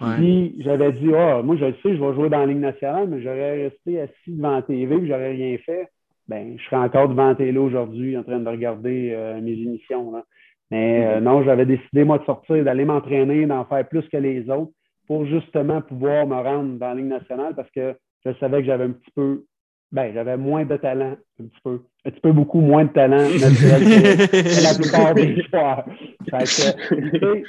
Ouais. 0.00 0.16
Si 0.18 0.62
j'avais 0.62 0.92
dit, 0.92 1.14
ah, 1.14 1.42
moi, 1.42 1.56
je 1.56 1.66
le 1.66 1.74
sais, 1.82 1.96
je 1.96 2.02
vais 2.02 2.14
jouer 2.14 2.28
dans 2.28 2.38
la 2.38 2.46
Ligue 2.46 2.58
nationale, 2.58 3.08
mais 3.08 3.22
j'aurais 3.22 3.64
resté 3.64 4.00
assis 4.00 4.12
devant 4.28 4.52
la 4.52 4.62
TV 4.62 4.96
et 4.96 5.06
j'aurais 5.06 5.32
rien 5.32 5.58
fait, 5.58 5.88
ben, 6.28 6.56
je 6.58 6.64
serais 6.64 6.76
encore 6.76 7.08
devant 7.08 7.28
la 7.28 7.34
télé 7.34 7.58
aujourd'hui 7.58 8.16
en 8.16 8.22
train 8.22 8.40
de 8.40 8.48
regarder 8.48 9.12
euh, 9.12 9.40
mes 9.40 9.52
émissions. 9.52 10.12
Là. 10.12 10.24
Mais 10.70 11.06
euh, 11.06 11.20
non, 11.20 11.44
j'avais 11.44 11.66
décidé, 11.66 12.04
moi, 12.04 12.18
de 12.18 12.24
sortir, 12.24 12.64
d'aller 12.64 12.84
m'entraîner, 12.84 13.44
d'en 13.46 13.64
faire 13.66 13.86
plus 13.86 14.08
que 14.08 14.16
les 14.16 14.48
autres 14.48 14.72
pour 15.06 15.26
justement 15.26 15.82
pouvoir 15.82 16.26
me 16.26 16.36
rendre 16.36 16.78
dans 16.78 16.88
la 16.88 16.94
Ligue 16.94 17.06
nationale 17.06 17.54
parce 17.54 17.70
que 17.72 17.94
je 18.24 18.32
savais 18.40 18.60
que 18.60 18.66
j'avais 18.66 18.84
un 18.84 18.92
petit 18.92 19.10
peu, 19.14 19.44
ben, 19.92 20.12
j'avais 20.14 20.36
moins 20.36 20.64
de 20.64 20.76
talent, 20.76 21.16
un 21.40 21.44
petit 21.44 21.60
peu, 21.62 21.82
un 22.04 22.10
petit 22.10 22.20
peu 22.20 22.32
beaucoup 22.32 22.60
moins 22.60 22.84
de 22.84 22.92
talent 22.92 23.28
naturel 23.28 23.82
que, 23.84 24.64
la 24.64 24.74
plupart 24.82 25.14
des 25.14 25.42
joueurs. 25.42 25.84
Fait 26.30 26.38
que, 26.38 27.10
tu 27.10 27.18
sais, 27.20 27.42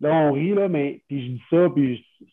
là, 0.00 0.14
on 0.14 0.32
rit, 0.32 0.54
là, 0.54 0.68
mais 0.68 1.00
puis 1.08 1.22
je 1.22 1.32
dis 1.32 1.42
ça, 1.48 1.68
puis 1.74 1.96
je- 1.96 2.24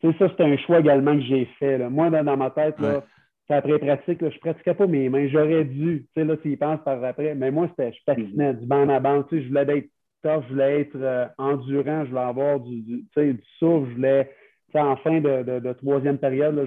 tu 0.00 0.12
sais, 0.12 0.18
ça, 0.18 0.32
c'est 0.36 0.44
un 0.44 0.56
choix 0.58 0.80
également 0.80 1.16
que 1.16 1.22
j'ai 1.24 1.46
fait. 1.58 1.78
Là. 1.78 1.88
Moi, 1.88 2.10
dans, 2.10 2.22
dans 2.24 2.36
ma 2.36 2.50
tête, 2.50 2.78
là, 2.78 2.96
Ouais. 2.96 3.00
c'est 3.48 3.54
après 3.54 3.78
pratique, 3.78 4.20
là, 4.20 4.28
je 4.30 4.38
pratiquais 4.38 4.74
pas 4.74 4.86
mes 4.86 5.08
mains. 5.08 5.28
J'aurais 5.28 5.64
dû. 5.64 6.06
Tu 6.14 6.20
sais, 6.20 6.24
là, 6.26 6.36
tu 6.36 6.52
y 6.52 6.56
penses 6.58 6.80
par 6.84 7.02
après. 7.02 7.34
Mais 7.34 7.50
moi, 7.50 7.68
c'était, 7.70 7.92
je 7.92 7.98
patinais 8.04 8.52
du 8.54 8.66
banc 8.66 8.86
à 8.90 9.00
banc. 9.00 9.22
Tu 9.22 9.38
sais, 9.38 9.42
je 9.44 9.48
voulais 9.48 9.78
être 9.78 9.88
tough, 10.22 10.42
je 10.46 10.52
voulais 10.52 10.80
être 10.82 10.96
euh, 10.96 11.26
endurant, 11.38 12.04
je 12.04 12.10
voulais 12.10 12.20
avoir 12.20 12.60
du, 12.60 12.82
du, 12.82 12.98
tu 12.98 13.08
sais, 13.14 13.32
du 13.32 13.42
souffle, 13.58 13.88
je 13.90 13.94
voulais. 13.94 14.30
En 14.76 14.96
fin 14.96 15.20
de, 15.20 15.42
de, 15.42 15.58
de 15.60 15.72
troisième 15.74 16.18
période, 16.18 16.58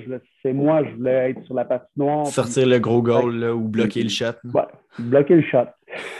c'est 0.42 0.54
moi, 0.54 0.84
je 0.86 0.96
voulais 0.96 1.32
être 1.32 1.44
sur 1.46 1.54
la 1.54 1.66
patinoire. 1.66 2.24
puis- 2.24 2.32
Sortir 2.34 2.66
le 2.68 2.80
gros 2.80 3.02
goal 3.02 3.36
là, 3.36 3.54
ou 3.54 3.68
bloquer 3.68 4.02
le 4.04 4.10
shot. 4.10 4.26
Ouais, 4.54 4.64
bloquer 5.00 5.36
le 5.36 5.42
shot. 5.42 5.66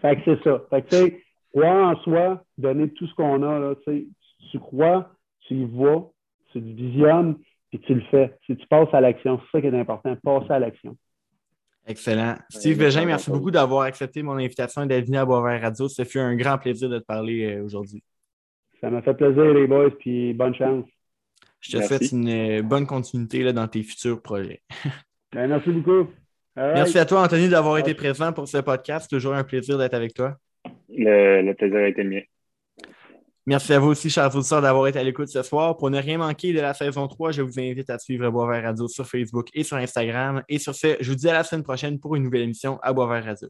fait 0.00 0.16
que 0.16 0.20
c'est 0.24 0.42
ça. 0.44 0.62
Fait 0.70 0.82
que, 0.82 0.88
tu 0.88 0.96
sais, 0.96 1.22
croire 1.52 1.90
en 1.90 1.96
soi, 2.02 2.44
donner 2.58 2.88
tout 2.90 3.06
ce 3.06 3.14
qu'on 3.14 3.42
a, 3.42 3.58
là, 3.58 3.74
tu 3.86 3.92
sais, 3.92 4.06
tu 4.50 4.58
crois, 4.58 5.10
tu 5.46 5.54
y 5.54 5.64
vas, 5.64 6.04
tu 6.52 6.60
visionnes, 6.60 7.36
puis 7.70 7.80
tu 7.80 7.94
le 7.94 8.02
fais. 8.10 8.36
Si 8.46 8.56
tu 8.56 8.66
passes 8.66 8.92
à 8.92 9.00
l'action, 9.00 9.40
c'est 9.40 9.58
ça 9.58 9.60
qui 9.60 9.66
est 9.74 9.78
important, 9.80 10.16
passer 10.22 10.52
à 10.52 10.58
l'action. 10.58 10.96
Excellent. 11.86 12.36
Steve 12.48 12.78
Ouais, 12.78 12.84
Bégin, 12.86 13.04
merci 13.04 13.30
beaucoup 13.30 13.50
d'avoir 13.50 13.82
accepté 13.82 14.22
mon 14.22 14.38
invitation 14.38 14.82
et 14.82 14.86
d'être 14.86 15.04
venu 15.06 15.18
à 15.18 15.26
Boisvert 15.26 15.60
Radio. 15.60 15.86
Ça 15.88 16.04
fut 16.06 16.18
un 16.18 16.34
grand 16.34 16.56
plaisir 16.56 16.88
de 16.88 16.98
te 16.98 17.04
parler 17.04 17.44
euh, 17.56 17.64
aujourd'hui. 17.64 18.02
Ça 18.84 18.90
m'a 18.90 19.00
fait 19.00 19.14
plaisir, 19.14 19.54
les 19.54 19.66
boys, 19.66 19.90
puis 19.98 20.34
bonne 20.34 20.54
chance. 20.54 20.84
Je 21.60 21.70
te 21.70 21.76
Merci. 21.78 21.88
souhaite 21.88 22.12
une 22.12 22.28
euh, 22.28 22.62
bonne 22.62 22.86
continuité 22.86 23.42
là, 23.42 23.54
dans 23.54 23.66
tes 23.66 23.82
futurs 23.82 24.20
projets. 24.20 24.60
Ben, 25.32 25.48
merci 25.48 25.70
beaucoup. 25.70 26.08
Right. 26.54 26.74
Merci 26.76 26.96
à 26.96 27.04
toi, 27.04 27.24
Anthony, 27.24 27.48
d'avoir 27.48 27.76
été 27.78 27.92
présent 27.94 28.32
pour 28.32 28.46
ce 28.46 28.58
podcast. 28.58 29.10
Toujours 29.10 29.34
un 29.34 29.42
plaisir 29.42 29.76
d'être 29.76 29.94
avec 29.94 30.14
toi. 30.14 30.36
Le, 30.88 31.42
le 31.42 31.54
plaisir 31.54 31.78
a 31.78 31.88
été 31.88 32.04
le 32.04 32.10
mien. 32.10 32.20
Merci 33.44 33.72
à 33.72 33.80
vous 33.80 33.88
aussi, 33.88 34.10
chers 34.10 34.32
auditeurs, 34.32 34.62
d'avoir 34.62 34.86
été 34.86 35.00
à 35.00 35.02
l'écoute 35.02 35.26
ce 35.26 35.42
soir. 35.42 35.76
Pour 35.76 35.90
ne 35.90 35.98
rien 35.98 36.18
manquer 36.18 36.52
de 36.52 36.60
la 36.60 36.72
saison 36.72 37.08
3, 37.08 37.32
je 37.32 37.42
vous 37.42 37.58
invite 37.58 37.90
à 37.90 37.98
suivre 37.98 38.30
Boisvert 38.30 38.62
Radio 38.62 38.86
sur 38.86 39.08
Facebook 39.08 39.48
et 39.54 39.64
sur 39.64 39.76
Instagram. 39.76 40.44
Et 40.48 40.60
sur 40.60 40.72
ce, 40.72 40.96
je 41.00 41.10
vous 41.10 41.16
dis 41.16 41.28
à 41.28 41.32
la 41.32 41.42
semaine 41.42 41.64
prochaine 41.64 41.98
pour 41.98 42.14
une 42.14 42.22
nouvelle 42.22 42.42
émission 42.42 42.78
à 42.80 42.92
Boisvert 42.92 43.24
Radio. 43.24 43.48